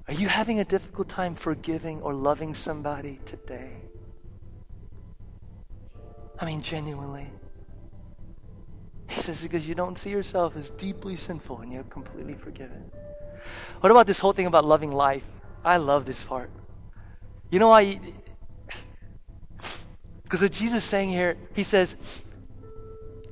Are 0.07 0.13
you 0.13 0.27
having 0.27 0.59
a 0.59 0.65
difficult 0.65 1.07
time 1.07 1.35
forgiving 1.35 2.01
or 2.01 2.13
loving 2.13 2.53
somebody 2.53 3.19
today? 3.25 3.71
I 6.39 6.45
mean, 6.45 6.61
genuinely. 6.61 7.31
He 9.11 9.19
says, 9.19 9.43
because 9.43 9.67
you 9.67 9.75
don't 9.75 9.97
see 9.97 10.09
yourself 10.09 10.55
as 10.55 10.69
deeply 10.71 11.17
sinful 11.17 11.59
and 11.59 11.71
you're 11.71 11.83
completely 11.83 12.33
forgiven. 12.33 12.89
What 13.81 13.91
about 13.91 14.07
this 14.07 14.19
whole 14.19 14.31
thing 14.31 14.45
about 14.45 14.63
loving 14.63 14.91
life? 14.91 15.23
I 15.65 15.77
love 15.77 16.05
this 16.05 16.23
part. 16.23 16.49
You 17.49 17.59
know 17.59 17.69
why? 17.69 17.99
Because 20.23 20.41
what 20.41 20.53
Jesus 20.53 20.83
is 20.83 20.89
saying 20.89 21.09
here, 21.09 21.35
he 21.53 21.63
says, 21.63 22.23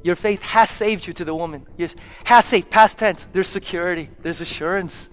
Your 0.03 0.17
faith 0.17 0.41
has 0.41 0.69
saved 0.69 1.07
you 1.07 1.13
to 1.13 1.23
the 1.23 1.33
woman. 1.33 1.65
Yes, 1.77 1.95
has 2.25 2.43
saved, 2.43 2.69
past 2.69 2.97
tense. 2.97 3.25
There's 3.31 3.47
security, 3.47 4.09
there's 4.21 4.41
assurance. 4.41 5.09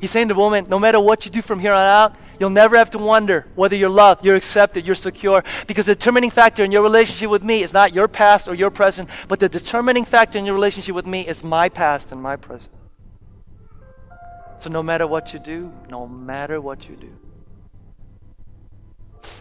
He's 0.00 0.10
saying 0.10 0.28
to 0.28 0.34
the 0.34 0.40
woman, 0.40 0.66
no 0.68 0.78
matter 0.78 0.98
what 0.98 1.26
you 1.26 1.30
do 1.30 1.42
from 1.42 1.60
here 1.60 1.74
on 1.74 1.86
out, 1.86 2.16
you'll 2.38 2.50
never 2.50 2.76
have 2.76 2.90
to 2.90 2.98
wonder 2.98 3.46
whether 3.54 3.76
you're 3.76 3.88
loved, 3.88 4.24
you're 4.24 4.36
accepted, 4.36 4.86
you're 4.86 4.94
secure. 4.94 5.42
Because 5.66 5.86
the 5.86 5.94
determining 5.94 6.30
factor 6.30 6.64
in 6.64 6.72
your 6.72 6.82
relationship 6.82 7.30
with 7.30 7.42
me 7.42 7.62
is 7.62 7.72
not 7.72 7.94
your 7.94 8.08
past 8.08 8.48
or 8.48 8.54
your 8.54 8.70
present, 8.70 9.08
but 9.28 9.40
the 9.40 9.48
determining 9.48 10.04
factor 10.04 10.38
in 10.38 10.46
your 10.46 10.54
relationship 10.54 10.94
with 10.94 11.06
me 11.06 11.26
is 11.26 11.42
my 11.42 11.68
past 11.68 12.12
and 12.12 12.22
my 12.22 12.36
present. 12.36 12.72
So 14.58 14.70
no 14.70 14.82
matter 14.82 15.06
what 15.06 15.32
you 15.32 15.38
do, 15.38 15.72
no 15.88 16.06
matter 16.06 16.60
what 16.60 16.88
you 16.88 16.96
do, 16.96 17.12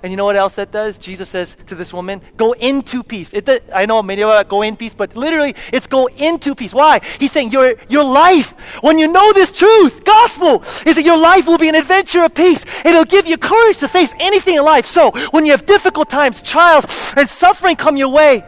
and 0.01 0.11
you 0.11 0.17
know 0.17 0.25
what 0.25 0.35
else 0.35 0.55
that 0.55 0.71
does? 0.71 0.97
Jesus 0.97 1.29
says 1.29 1.55
to 1.67 1.75
this 1.75 1.93
woman, 1.93 2.21
go 2.37 2.53
into 2.53 3.03
peace. 3.03 3.33
It, 3.33 3.49
I 3.73 3.85
know 3.85 4.01
many 4.01 4.23
of 4.23 4.29
us 4.29 4.45
go 4.47 4.61
in 4.61 4.75
peace, 4.75 4.93
but 4.93 5.15
literally 5.15 5.55
it's 5.71 5.87
go 5.87 6.07
into 6.07 6.55
peace. 6.55 6.73
Why? 6.73 6.99
He's 7.19 7.31
saying 7.31 7.51
your, 7.51 7.75
your 7.89 8.03
life, 8.03 8.51
when 8.81 8.97
you 8.97 9.11
know 9.11 9.33
this 9.33 9.51
truth, 9.57 10.03
gospel, 10.03 10.63
is 10.85 10.95
that 10.95 11.03
your 11.03 11.17
life 11.17 11.47
will 11.47 11.57
be 11.57 11.69
an 11.69 11.75
adventure 11.75 12.23
of 12.23 12.33
peace. 12.33 12.65
It'll 12.85 13.05
give 13.05 13.27
you 13.27 13.37
courage 13.37 13.77
to 13.79 13.87
face 13.87 14.13
anything 14.19 14.55
in 14.55 14.63
life. 14.63 14.85
So 14.85 15.11
when 15.31 15.45
you 15.45 15.51
have 15.51 15.65
difficult 15.65 16.09
times, 16.09 16.41
trials, 16.41 16.85
and 17.15 17.29
suffering 17.29 17.75
come 17.75 17.97
your 17.97 18.09
way, 18.09 18.43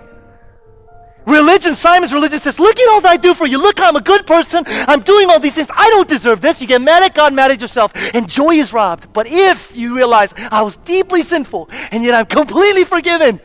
Religion, 1.25 1.75
Simon's 1.75 2.13
religion 2.13 2.39
says, 2.39 2.59
Look 2.59 2.79
at 2.79 2.87
all 2.89 3.01
that 3.01 3.11
I 3.11 3.17
do 3.17 3.33
for 3.33 3.47
you. 3.47 3.57
Look, 3.57 3.81
I'm 3.81 3.95
a 3.95 4.01
good 4.01 4.27
person. 4.27 4.63
I'm 4.67 5.01
doing 5.01 5.29
all 5.29 5.39
these 5.39 5.55
things. 5.55 5.69
I 5.73 5.89
don't 5.89 6.07
deserve 6.07 6.39
this. 6.41 6.61
You 6.61 6.67
get 6.67 6.81
mad 6.81 7.01
at 7.01 7.15
God, 7.15 7.33
mad 7.33 7.51
at 7.51 7.61
yourself, 7.61 7.93
and 8.13 8.29
joy 8.29 8.55
is 8.55 8.73
robbed. 8.73 9.11
But 9.11 9.25
if 9.27 9.75
you 9.75 9.95
realize 9.95 10.33
I 10.37 10.61
was 10.61 10.77
deeply 10.77 11.23
sinful 11.23 11.69
and 11.91 12.03
yet 12.03 12.13
I'm 12.13 12.27
completely 12.27 12.83
forgiven, 12.83 13.39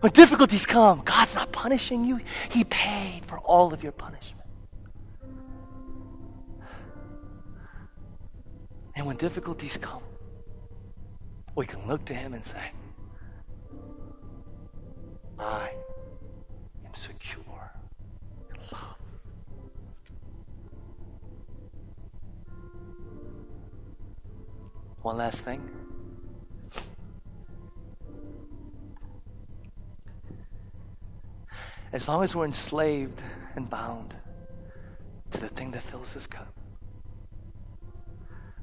when 0.00 0.12
difficulties 0.12 0.66
come, 0.66 1.00
God's 1.04 1.34
not 1.34 1.50
punishing 1.50 2.04
you, 2.04 2.20
He 2.50 2.64
paid 2.64 3.24
for 3.26 3.38
all 3.38 3.72
of 3.72 3.82
your 3.82 3.92
punishment. 3.92 4.34
And 8.94 9.06
when 9.06 9.16
difficulties 9.16 9.78
come, 9.78 10.02
we 11.54 11.66
can 11.66 11.86
look 11.86 12.04
to 12.06 12.14
Him 12.14 12.34
and 12.34 12.44
say, 12.44 12.70
I 15.38 15.70
secure 16.96 17.72
in 18.50 18.56
love. 18.72 18.96
One 25.02 25.18
last 25.18 25.40
thing. 25.40 25.70
As 31.92 32.08
long 32.08 32.24
as 32.24 32.34
we're 32.34 32.44
enslaved 32.44 33.20
and 33.54 33.70
bound 33.70 34.14
to 35.30 35.38
the 35.38 35.48
thing 35.48 35.70
that 35.70 35.82
fills 35.82 36.12
this 36.12 36.26
cup, 36.26 36.52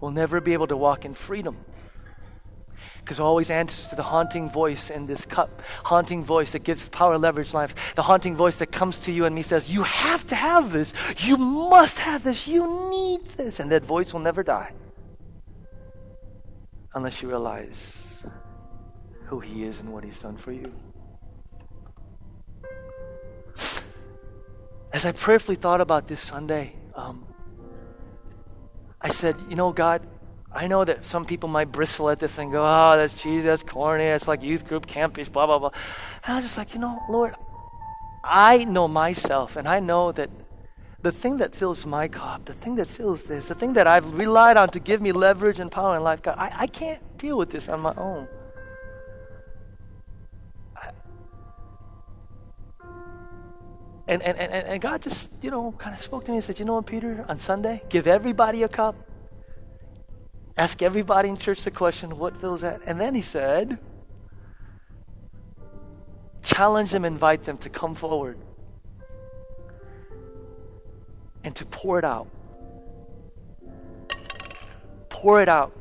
we'll 0.01 0.11
never 0.11 0.41
be 0.41 0.53
able 0.53 0.67
to 0.67 0.77
walk 0.77 1.05
in 1.05 1.13
freedom 1.13 1.57
because 3.03 3.19
it 3.19 3.21
always 3.21 3.49
answers 3.49 3.87
to 3.87 3.95
the 3.95 4.03
haunting 4.03 4.49
voice 4.49 4.89
in 4.89 5.05
this 5.05 5.25
cup, 5.25 5.61
haunting 5.83 6.23
voice 6.23 6.53
that 6.53 6.63
gives 6.63 6.87
power, 6.89 7.17
leverage, 7.17 7.53
life, 7.53 7.75
the 7.95 8.01
haunting 8.01 8.35
voice 8.35 8.57
that 8.57 8.71
comes 8.71 8.99
to 9.01 9.11
you 9.11 9.25
and 9.25 9.35
me 9.35 9.41
says, 9.41 9.71
You 9.71 9.83
have 9.83 10.25
to 10.27 10.35
have 10.35 10.71
this. 10.71 10.93
You 11.17 11.35
must 11.37 11.99
have 11.99 12.23
this. 12.23 12.47
You 12.47 12.89
need 12.89 13.27
this. 13.35 13.59
And 13.59 13.71
that 13.71 13.83
voice 13.83 14.13
will 14.13 14.21
never 14.21 14.41
die 14.41 14.71
unless 16.95 17.21
you 17.21 17.27
realize 17.27 18.23
who 19.25 19.39
He 19.39 19.65
is 19.65 19.81
and 19.81 19.91
what 19.91 20.03
He's 20.03 20.19
done 20.19 20.37
for 20.37 20.53
you. 20.53 20.71
As 24.93 25.05
I 25.05 25.11
prayerfully 25.11 25.55
thought 25.55 25.81
about 25.81 26.07
this 26.07 26.21
Sunday, 26.21 26.73
um, 26.95 27.25
I 29.01 29.09
said, 29.09 29.35
You 29.49 29.55
know, 29.57 29.73
God, 29.73 30.07
I 30.55 30.67
know 30.67 30.85
that 30.85 31.03
some 31.03 31.25
people 31.25 31.49
might 31.49 31.71
bristle 31.71 32.09
at 32.09 32.19
this 32.19 32.37
and 32.37 32.51
go, 32.51 32.63
oh, 32.63 32.95
that's 32.95 33.15
cheesy, 33.15 33.41
that's 33.41 33.63
corny, 33.63 34.05
that's 34.05 34.27
like 34.27 34.43
youth 34.43 34.67
group 34.67 34.85
campish, 34.85 35.31
blah, 35.31 35.47
blah, 35.47 35.57
blah. 35.57 35.71
And 36.23 36.33
I 36.33 36.35
was 36.35 36.45
just 36.45 36.57
like, 36.57 36.73
you 36.73 36.79
know, 36.79 37.01
Lord, 37.09 37.35
I 38.23 38.63
know 38.65 38.87
myself, 38.87 39.55
and 39.55 39.67
I 39.67 39.79
know 39.79 40.11
that 40.11 40.29
the 41.01 41.11
thing 41.11 41.37
that 41.37 41.55
fills 41.55 41.85
my 41.85 42.07
cup, 42.07 42.45
the 42.45 42.53
thing 42.53 42.75
that 42.75 42.87
fills 42.87 43.23
this, 43.23 43.47
the 43.47 43.55
thing 43.55 43.73
that 43.73 43.87
I've 43.87 44.13
relied 44.13 44.55
on 44.55 44.69
to 44.69 44.79
give 44.79 45.01
me 45.01 45.11
leverage 45.11 45.59
and 45.59 45.71
power 45.71 45.97
in 45.97 46.03
life, 46.03 46.21
God, 46.21 46.37
I, 46.37 46.51
I 46.55 46.67
can't 46.67 47.01
deal 47.17 47.37
with 47.37 47.49
this 47.49 47.67
on 47.67 47.81
my 47.81 47.93
own. 47.97 48.27
and, 54.07 54.21
and, 54.21 54.37
and, 54.37 54.67
and 54.67 54.81
God 54.81 55.01
just, 55.01 55.31
you 55.41 55.49
know, 55.49 55.73
kind 55.77 55.93
of 55.93 55.99
spoke 55.99 56.25
to 56.25 56.31
me 56.31 56.37
and 56.37 56.43
said, 56.43 56.59
you 56.59 56.65
know 56.65 56.75
what, 56.75 56.85
Peter, 56.85 57.25
on 57.27 57.39
Sunday, 57.39 57.81
give 57.89 58.05
everybody 58.05 58.63
a 58.63 58.67
cup 58.67 58.95
Ask 60.55 60.81
everybody 60.81 61.29
in 61.29 61.37
church 61.37 61.63
the 61.63 61.71
question, 61.71 62.17
what 62.17 62.39
fills 62.39 62.61
that? 62.61 62.81
And 62.85 63.01
then 63.01 63.15
he 63.15 63.21
said, 63.21 63.79
challenge 66.43 66.91
them, 66.91 67.05
invite 67.05 67.43
them 67.43 67.57
to 67.59 67.69
come 67.69 67.95
forward 67.95 68.37
and 71.43 71.55
to 71.55 71.65
pour 71.65 71.97
it 71.97 72.05
out. 72.05 72.27
Pour 75.09 75.41
it 75.41 75.49
out. 75.49 75.71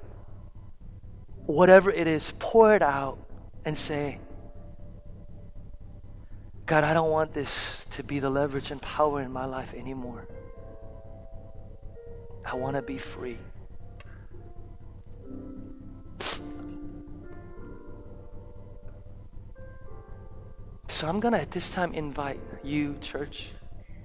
Whatever 1.47 1.91
it 1.91 2.07
is, 2.07 2.33
pour 2.39 2.75
it 2.75 2.83
out 2.83 3.19
and 3.65 3.77
say, 3.77 4.19
God, 6.65 6.85
I 6.85 6.95
don't 6.95 7.11
want 7.11 7.35
this 7.35 7.87
to 7.91 8.03
be 8.03 8.21
the 8.21 8.31
leverage 8.31 8.71
and 8.71 8.81
power 8.81 9.21
in 9.21 9.31
my 9.31 9.45
life 9.45 9.75
anymore. 9.75 10.27
I 12.45 12.55
want 12.55 12.77
to 12.77 12.83
be 12.83 12.99
free. 12.99 13.39
So 20.89 21.09
I'm 21.09 21.19
going 21.19 21.35
to 21.35 21.41
at 21.41 21.51
this 21.51 21.73
time 21.73 21.95
invite 21.95 22.39
you, 22.63 22.97
church, 23.01 23.51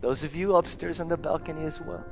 those 0.02 0.24
of 0.24 0.36
you 0.36 0.56
upstairs 0.56 1.00
on 1.00 1.08
the 1.08 1.18
balcony 1.18 1.66
as 1.66 1.80
well. 1.80 2.04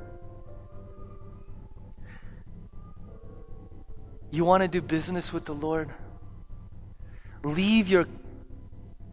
You 4.30 4.44
want 4.44 4.62
to 4.62 4.68
do 4.68 4.80
business 4.80 5.32
with 5.32 5.44
the 5.44 5.54
Lord? 5.54 5.90
Leave 7.42 7.88
your 7.88 8.06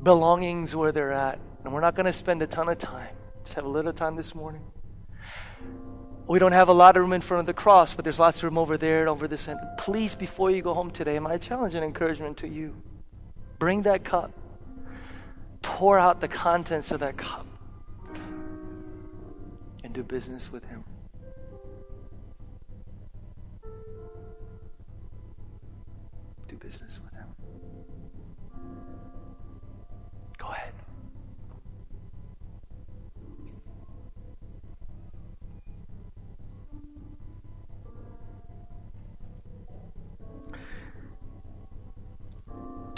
belongings 0.02 0.76
where 0.76 0.92
they're 0.92 1.14
at. 1.14 1.40
And 1.64 1.74
we're 1.74 1.82
not 1.82 1.96
going 1.96 2.08
to 2.08 2.14
spend 2.14 2.42
a 2.42 2.48
ton 2.48 2.68
of 2.68 2.78
time. 2.78 3.16
Just 3.46 3.56
have 3.56 3.66
a 3.66 3.70
little 3.70 3.94
time 3.94 4.16
this 4.16 4.36
morning. 4.36 4.62
We 6.26 6.40
don't 6.40 6.54
have 6.54 6.70
a 6.70 6.74
lot 6.74 6.96
of 6.96 7.02
room 7.02 7.14
in 7.14 7.22
front 7.22 7.42
of 7.42 7.46
the 7.46 7.54
cross, 7.54 7.94
but 7.94 8.06
there's 8.06 8.20
lots 8.20 8.38
of 8.38 8.44
room 8.44 8.58
over 8.58 8.78
there 8.78 9.02
and 9.02 9.10
over 9.10 9.28
this 9.28 9.48
end. 9.48 9.60
Please, 9.78 10.16
before 10.16 10.52
you 10.52 10.62
go 10.62 10.74
home 10.74 10.90
today, 10.90 11.20
my 11.20 11.38
challenge 11.38 11.76
and 11.76 11.84
encouragement 11.84 12.38
to 12.38 12.48
you 12.48 12.76
bring 13.60 13.84
that 13.84 14.04
cup, 14.04 14.32
pour 15.62 16.00
out 16.00 16.22
the 16.22 16.28
contents 16.28 16.92
of 16.92 17.02
that 17.02 17.18
cup, 17.18 17.46
and 19.84 19.94
do 19.94 20.04
business 20.04 20.52
with 20.52 20.64
Him. 20.66 20.84
Do 26.48 26.56
business 26.56 27.00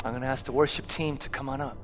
I'm 0.05 0.11
going 0.11 0.21
to 0.21 0.27
ask 0.27 0.45
the 0.45 0.51
worship 0.51 0.87
team 0.87 1.17
to 1.17 1.29
come 1.29 1.49
on 1.49 1.61
up. 1.61 1.77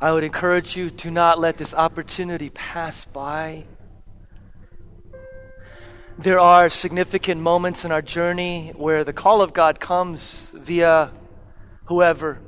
I 0.00 0.12
would 0.12 0.22
encourage 0.22 0.76
you 0.76 0.90
to 0.90 1.10
not 1.10 1.40
let 1.40 1.58
this 1.58 1.74
opportunity 1.74 2.48
pass 2.48 3.04
by. 3.04 3.64
There 6.16 6.38
are 6.38 6.68
significant 6.68 7.40
moments 7.40 7.84
in 7.84 7.90
our 7.90 8.02
journey 8.02 8.72
where 8.76 9.02
the 9.02 9.12
call 9.12 9.42
of 9.42 9.52
God 9.52 9.80
comes 9.80 10.52
via 10.54 11.10
whoever. 11.86 12.38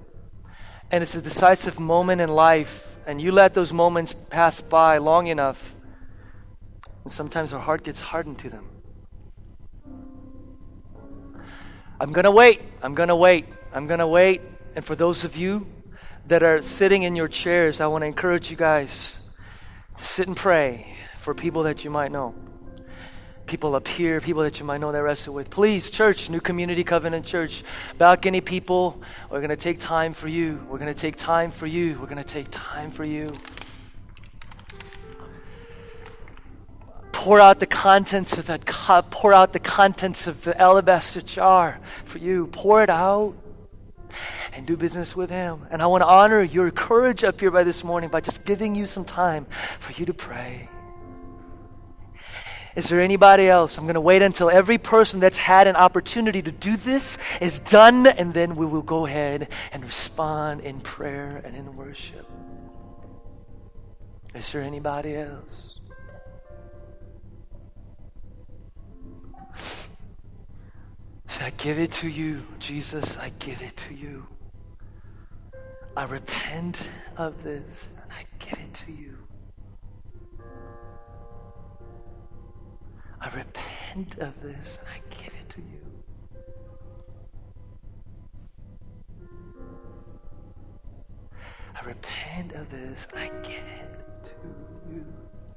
And 0.93 1.03
it's 1.03 1.17
a 1.17 1.21
decisive 1.21 1.81
moment 1.81 2.21
in 2.21 2.29
life. 2.29 2.97
And 3.09 3.21
you 3.21 3.33
let 3.33 3.55
those 3.55 3.73
moments 3.73 4.15
pass 4.31 4.61
by 4.61 4.99
long 4.99 5.27
enough. 5.27 5.75
And 7.03 7.13
sometimes 7.13 7.53
our 7.53 7.61
heart 7.61 7.83
gets 7.83 7.99
hardened 7.99 8.39
to 8.39 8.51
them. 8.51 8.78
I'm 12.01 12.13
going 12.13 12.25
to 12.25 12.31
wait. 12.31 12.63
I'm 12.83 12.95
going 12.95 13.09
to 13.09 13.17
wait. 13.17 13.47
I'm 13.73 13.87
going 13.87 13.99
to 13.99 14.07
wait. 14.07 14.41
And 14.77 14.85
for 14.85 14.95
those 14.95 15.25
of 15.25 15.37
you 15.37 15.67
that 16.27 16.43
are 16.43 16.61
sitting 16.63 17.03
in 17.03 17.17
your 17.17 17.29
chairs, 17.29 17.81
I 17.81 17.87
want 17.89 18.03
to 18.03 18.07
encourage 18.07 18.51
you 18.51 18.57
guys 18.57 19.21
to 19.97 20.05
sit 20.05 20.29
and 20.29 20.37
pray 20.37 20.95
for 21.19 21.35
people 21.35 21.65
that 21.65 21.85
you 21.85 21.91
might 21.91 22.13
know 22.13 22.35
people 23.49 23.75
up 23.75 23.89
here, 23.89 24.21
people 24.21 24.43
that 24.43 24.61
you 24.61 24.67
might 24.67 24.79
know 24.79 24.93
that 24.93 25.03
wrestle 25.03 25.33
with. 25.33 25.49
Please, 25.49 25.91
church, 25.91 26.29
New 26.29 26.41
Community 26.41 26.85
Covenant 26.85 27.25
Church, 27.25 27.65
balcony 27.97 28.43
people, 28.43 29.01
we're 29.31 29.39
going 29.39 29.49
to 29.49 29.57
take 29.57 29.81
time 29.81 30.13
for 30.13 30.29
you. 30.29 30.61
We're 30.69 30.77
going 30.77 30.93
to 30.93 31.01
take 31.01 31.17
time 31.17 31.51
for 31.51 31.67
you. 31.67 31.99
We're 31.99 32.07
going 32.07 32.19
to 32.19 32.25
take 32.25 32.49
time 32.51 32.91
for 32.91 33.05
you. 33.05 33.31
Pour 37.19 37.41
out 37.41 37.59
the 37.59 37.67
contents 37.67 38.39
of 38.39 38.47
that 38.47 38.65
cup. 38.65 39.11
Pour 39.11 39.35
out 39.35 39.53
the 39.53 39.59
contents 39.59 40.29
of 40.29 40.45
the 40.45 40.57
alabaster 40.57 41.21
jar 41.21 41.81
for 42.05 42.19
you. 42.19 42.47
Pour 42.53 42.81
it 42.81 42.89
out 42.89 43.35
and 44.53 44.65
do 44.65 44.77
business 44.77 45.17
with 45.17 45.29
Him. 45.29 45.67
And 45.69 45.83
I 45.83 45.89
want 45.89 46.03
to 46.03 46.07
honor 46.07 46.41
your 46.45 46.71
courage 46.71 47.25
up 47.25 47.41
here 47.41 47.51
by 47.51 47.65
this 47.65 47.83
morning 47.83 48.09
by 48.09 48.21
just 48.21 48.45
giving 48.45 48.77
you 48.77 48.87
some 48.87 49.05
time 49.05 49.47
for 49.81 49.93
you 49.95 50.07
to 50.07 50.15
pray. 50.15 50.69
Is 52.77 52.89
there 52.89 53.01
anybody 53.01 53.49
else? 53.49 53.79
I'm 53.79 53.85
going 53.85 53.95
to 53.95 54.01
wait 54.01 54.23
until 54.23 54.49
every 54.49 54.79
person 54.79 55.19
that's 55.19 55.39
had 55.39 55.67
an 55.67 55.75
opportunity 55.75 56.41
to 56.41 56.53
do 56.53 56.77
this 56.77 57.19
is 57.41 57.59
done, 57.59 58.07
and 58.07 58.33
then 58.33 58.55
we 58.55 58.65
will 58.65 58.83
go 58.83 59.07
ahead 59.07 59.49
and 59.73 59.83
respond 59.83 60.61
in 60.61 60.79
prayer 60.81 61.43
and 61.45 61.57
in 61.57 61.75
worship. 61.75 62.31
Is 64.37 64.53
there 64.53 64.63
anybody 64.63 65.17
else? 65.17 65.78
Say, 71.29 71.45
I 71.45 71.51
give 71.51 71.79
it 71.79 71.93
to 71.93 72.09
you, 72.09 72.43
Jesus, 72.59 73.17
I 73.17 73.31
give 73.39 73.61
it 73.63 73.77
to 73.89 73.95
you. 73.95 74.27
I 75.97 76.05
repent 76.05 76.81
of 77.17 77.43
this, 77.43 77.85
and 78.03 78.13
I 78.13 78.25
give 78.39 78.59
it 78.59 78.75
to 78.75 78.93
you. 78.93 79.17
I 83.21 83.29
repent 83.35 84.19
of 84.21 84.41
this 84.41 84.79
and 84.81 84.89
I 84.89 85.01
give 85.11 85.35
it 85.35 85.49
to 85.51 85.61
you. 85.61 85.83
I 91.75 91.85
repent 91.85 92.53
of 92.53 92.71
this 92.71 93.07
and 93.13 93.21
I 93.21 93.29
give 93.43 93.57
it 93.57 94.25
to 94.25 94.33
you. 94.93 95.05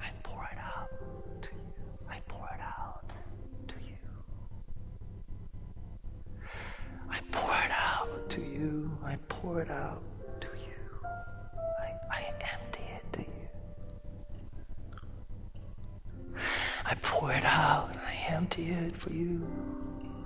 I 0.02 0.10
pour 0.24 0.44
it 0.52 0.58
out 0.58 0.90
to 1.44 1.50
you. 1.50 1.74
I 2.10 2.20
pour 2.28 2.48
it 2.48 2.62
out 2.62 3.12
to 3.68 3.76
you. 3.88 3.98
I 7.12 7.20
pour 7.32 7.54
it 7.54 7.72
out 7.72 8.30
to 8.30 8.42
you. 8.42 8.98
I 9.04 9.18
pour 9.28 9.62
it 9.62 9.70
out 9.70 10.02
to 10.42 10.48
you. 10.48 11.00
I, 11.04 11.94
I 12.10 12.34
empty 12.54 12.84
it 12.96 13.14
to 13.14 13.22
you. 13.22 13.50
I 16.86 16.96
pour 17.02 17.32
it 17.34 17.44
out 17.46 17.90
and 17.92 18.00
I 18.00 18.16
empty 18.30 18.70
it 18.70 18.96
for 18.96 19.12
you. 19.12 19.46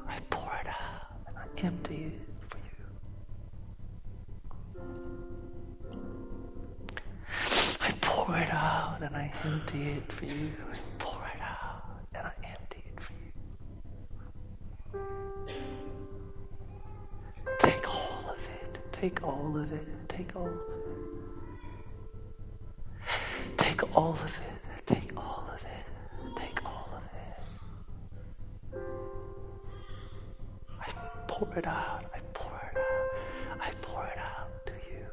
I 0.07 0.19
pour 0.29 0.51
it 0.61 0.67
out 0.67 1.07
and 1.27 1.35
I 1.37 1.45
empty 1.65 2.13
it 2.13 2.21
for 2.49 2.59
you. 2.69 2.85
I 7.81 7.91
pour 8.01 8.37
it 8.37 8.51
out 8.53 9.01
and 9.01 9.15
I 9.15 9.33
empty 9.43 9.89
it 9.89 10.11
for 10.11 10.25
you. 10.25 10.51
I 10.71 10.77
pour 10.99 11.23
it 11.33 11.41
out 11.41 11.83
and 12.13 12.27
I 12.27 12.33
empty 12.47 12.83
it 12.87 12.99
for 13.01 13.13
you. 13.13 13.31
Take 19.01 19.23
all 19.23 19.57
of 19.57 19.71
it. 19.73 19.87
Take 20.07 20.35
all 20.35 20.47
of 20.47 20.53
it. 20.53 20.59
Take 23.57 23.83
all 23.95 24.13
of 24.13 24.21
it. 24.23 24.31
Take 24.85 25.11
all 25.17 25.45
of 25.49 25.59
it. 25.61 25.85
Take 26.37 26.63
all 26.65 26.89
of 26.93 27.03
it. 27.13 27.37
I 30.79 30.89
pour 31.27 31.53
it 31.57 31.67
out. 31.67 32.05
I 32.15 32.19
pour 32.33 32.57
it 32.71 32.77
out. 32.77 33.09
I 33.61 33.71
pour 33.81 34.05
it 34.05 34.17
out 34.17 34.65
to 34.65 34.71
you. 34.89 35.05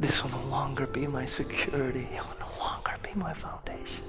This 0.00 0.22
will 0.24 0.30
no 0.30 0.42
longer 0.46 0.86
be 0.86 1.06
my 1.06 1.26
security. 1.26 2.08
It 2.14 2.22
will 2.26 2.38
no 2.40 2.48
longer 2.58 2.94
be 3.02 3.12
my 3.14 3.34
foundation. 3.34 4.04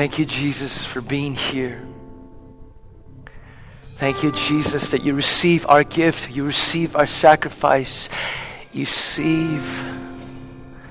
Thank 0.00 0.18
you, 0.18 0.24
Jesus, 0.24 0.82
for 0.82 1.02
being 1.02 1.34
here. 1.34 1.86
Thank 3.98 4.22
you, 4.22 4.32
Jesus, 4.32 4.92
that 4.92 5.04
you 5.04 5.12
receive 5.12 5.66
our 5.66 5.84
gift, 5.84 6.30
you 6.30 6.42
receive 6.42 6.96
our 6.96 7.04
sacrifice, 7.04 8.08
you 8.72 8.80
receive 8.80 9.62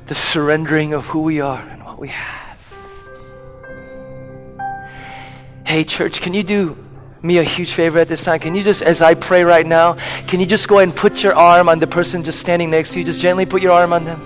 the 0.06 0.14
surrendering 0.14 0.94
of 0.94 1.08
who 1.08 1.22
we 1.22 1.42
are 1.42 1.60
and 1.60 1.84
what 1.84 1.98
we 1.98 2.10
have. 2.10 2.60
Hey, 5.66 5.84
church, 5.86 6.22
can 6.22 6.36
you 6.36 6.44
do 6.44 6.78
me 7.24 7.40
a 7.40 7.44
huge 7.44 7.72
favor 7.72 7.98
at 7.98 8.08
this 8.08 8.24
time? 8.24 8.40
Can 8.40 8.54
you 8.54 8.62
just, 8.62 8.84
as 8.84 9.02
I 9.02 9.16
pray 9.16 9.44
right 9.44 9.66
now, 9.66 9.96
can 10.28 10.40
you 10.40 10.46
just 10.46 10.68
go 10.68 10.78
and 10.78 10.96
put 10.96 11.24
your 11.24 11.34
arm 11.34 11.68
on 11.68 11.80
the 11.80 11.88
person 11.88 12.24
just 12.24 12.38
standing 12.38 12.70
next 12.70 12.92
to 12.92 13.00
you? 13.00 13.06
Just 13.06 13.20
gently 13.20 13.48
put 13.48 13.64
your 13.64 13.72
arm 13.72 13.92
on 13.92 14.06
them. 14.06 14.22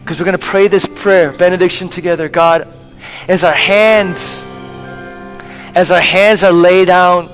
Because 0.00 0.20
we're 0.20 0.26
going 0.26 0.36
to 0.38 0.46
pray 0.46 0.68
this 0.68 0.84
prayer, 0.84 1.32
benediction 1.32 1.88
together. 1.88 2.28
God, 2.28 2.68
as 3.28 3.44
our 3.44 3.54
hands, 3.54 4.42
as 5.74 5.90
our 5.90 6.00
hands 6.00 6.42
are 6.42 6.52
laid 6.52 6.86
down, 6.86 7.30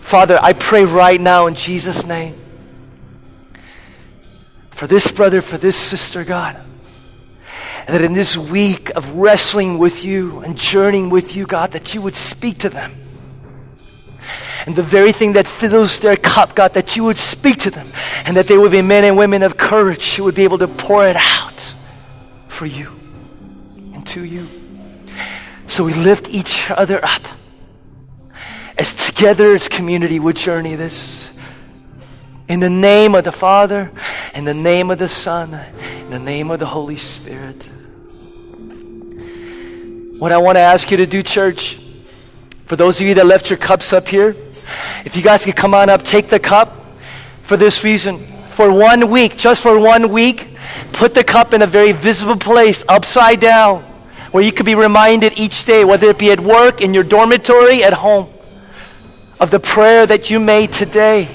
Father, 0.00 0.38
I 0.40 0.52
pray 0.52 0.84
right 0.84 1.20
now 1.20 1.46
in 1.46 1.54
Jesus' 1.54 2.06
name 2.06 2.40
for 4.70 4.86
this 4.86 5.10
brother, 5.10 5.40
for 5.40 5.56
this 5.56 5.76
sister, 5.76 6.22
God, 6.22 6.56
that 7.88 8.02
in 8.02 8.12
this 8.12 8.36
week 8.36 8.90
of 8.94 9.10
wrestling 9.12 9.78
with 9.78 10.04
you 10.04 10.40
and 10.40 10.56
journeying 10.56 11.08
with 11.08 11.34
you, 11.34 11.46
God, 11.46 11.72
that 11.72 11.94
you 11.94 12.02
would 12.02 12.14
speak 12.14 12.58
to 12.58 12.68
them. 12.68 12.94
And 14.66 14.76
the 14.76 14.82
very 14.82 15.12
thing 15.12 15.32
that 15.32 15.46
fills 15.46 16.00
their 16.00 16.16
cup, 16.16 16.54
God, 16.54 16.74
that 16.74 16.94
you 16.94 17.04
would 17.04 17.18
speak 17.18 17.58
to 17.58 17.70
them 17.70 17.88
and 18.26 18.36
that 18.36 18.48
they 18.48 18.58
would 18.58 18.72
be 18.72 18.82
men 18.82 19.04
and 19.04 19.16
women 19.16 19.42
of 19.42 19.56
courage 19.56 20.16
who 20.16 20.24
would 20.24 20.34
be 20.34 20.44
able 20.44 20.58
to 20.58 20.68
pour 20.68 21.06
it 21.06 21.16
out 21.16 21.72
for 22.48 22.66
you 22.66 22.95
to 24.06 24.24
you. 24.24 24.46
So 25.66 25.84
we 25.84 25.94
lift 25.94 26.28
each 26.30 26.70
other 26.70 27.04
up 27.04 27.22
as 28.78 28.94
together 28.94 29.54
as 29.54 29.68
community 29.68 30.18
we 30.20 30.32
journey 30.32 30.74
this. 30.74 31.30
In 32.48 32.60
the 32.60 32.70
name 32.70 33.14
of 33.14 33.24
the 33.24 33.32
Father, 33.32 33.90
in 34.34 34.44
the 34.44 34.54
name 34.54 34.90
of 34.90 34.98
the 34.98 35.08
Son, 35.08 35.54
in 36.00 36.10
the 36.10 36.18
name 36.18 36.50
of 36.50 36.60
the 36.60 36.66
Holy 36.66 36.96
Spirit. 36.96 37.68
What 40.18 40.32
I 40.32 40.38
want 40.38 40.56
to 40.56 40.60
ask 40.60 40.90
you 40.90 40.96
to 40.98 41.06
do, 41.06 41.22
church, 41.22 41.78
for 42.66 42.76
those 42.76 43.00
of 43.00 43.06
you 43.06 43.14
that 43.14 43.26
left 43.26 43.50
your 43.50 43.58
cups 43.58 43.92
up 43.92 44.06
here, 44.06 44.36
if 45.04 45.16
you 45.16 45.22
guys 45.22 45.44
could 45.44 45.56
come 45.56 45.74
on 45.74 45.90
up, 45.90 46.02
take 46.02 46.28
the 46.28 46.38
cup 46.38 46.72
for 47.42 47.56
this 47.56 47.82
reason. 47.84 48.18
for 48.56 48.72
one 48.72 49.10
week, 49.10 49.36
just 49.36 49.62
for 49.62 49.78
one 49.78 50.08
week, 50.08 50.48
put 50.92 51.12
the 51.12 51.22
cup 51.22 51.52
in 51.52 51.60
a 51.60 51.66
very 51.66 51.92
visible 51.92 52.36
place, 52.36 52.82
upside 52.88 53.38
down, 53.38 53.84
where 54.32 54.42
you 54.42 54.52
could 54.52 54.66
be 54.66 54.74
reminded 54.74 55.38
each 55.38 55.64
day, 55.64 55.84
whether 55.84 56.08
it 56.08 56.18
be 56.18 56.30
at 56.30 56.40
work, 56.40 56.80
in 56.80 56.94
your 56.94 57.04
dormitory, 57.04 57.84
at 57.84 57.92
home, 57.92 58.32
of 59.40 59.50
the 59.50 59.60
prayer 59.60 60.06
that 60.06 60.30
you 60.30 60.40
made 60.40 60.72
today. 60.72 61.28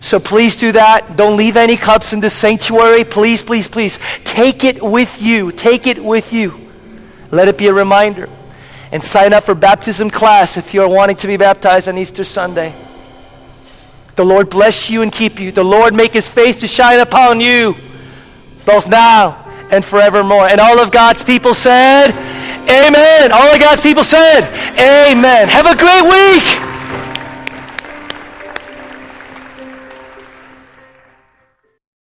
So 0.00 0.20
please 0.20 0.56
do 0.56 0.72
that. 0.72 1.16
Don't 1.16 1.36
leave 1.36 1.56
any 1.56 1.76
cups 1.76 2.12
in 2.12 2.20
the 2.20 2.30
sanctuary. 2.30 3.04
Please, 3.04 3.42
please, 3.42 3.66
please. 3.66 3.98
Take 4.24 4.62
it 4.62 4.82
with 4.82 5.20
you. 5.20 5.50
Take 5.52 5.86
it 5.86 6.02
with 6.02 6.32
you. 6.32 6.70
Let 7.30 7.48
it 7.48 7.58
be 7.58 7.66
a 7.66 7.72
reminder. 7.72 8.28
And 8.92 9.02
sign 9.02 9.32
up 9.32 9.44
for 9.44 9.54
baptism 9.54 10.10
class 10.10 10.56
if 10.56 10.74
you 10.74 10.82
are 10.82 10.88
wanting 10.88 11.16
to 11.16 11.26
be 11.26 11.36
baptized 11.36 11.88
on 11.88 11.98
Easter 11.98 12.24
Sunday. 12.24 12.74
The 14.14 14.24
Lord 14.24 14.48
bless 14.48 14.90
you 14.90 15.02
and 15.02 15.10
keep 15.10 15.40
you. 15.40 15.50
The 15.50 15.64
Lord 15.64 15.92
make 15.92 16.12
his 16.12 16.28
face 16.28 16.60
to 16.60 16.68
shine 16.68 17.00
upon 17.00 17.40
you, 17.40 17.74
both 18.64 18.88
now 18.88 19.45
and 19.70 19.84
forevermore. 19.84 20.48
And 20.48 20.60
all 20.60 20.78
of 20.78 20.90
God's 20.90 21.22
people 21.24 21.54
said, 21.54 22.10
Amen. 22.68 23.32
All 23.32 23.54
of 23.54 23.60
God's 23.60 23.80
people 23.80 24.04
said, 24.04 24.44
Amen. 24.78 25.48
Have 25.48 25.66
a 25.66 25.76
great 25.76 26.02
week. 26.02 26.75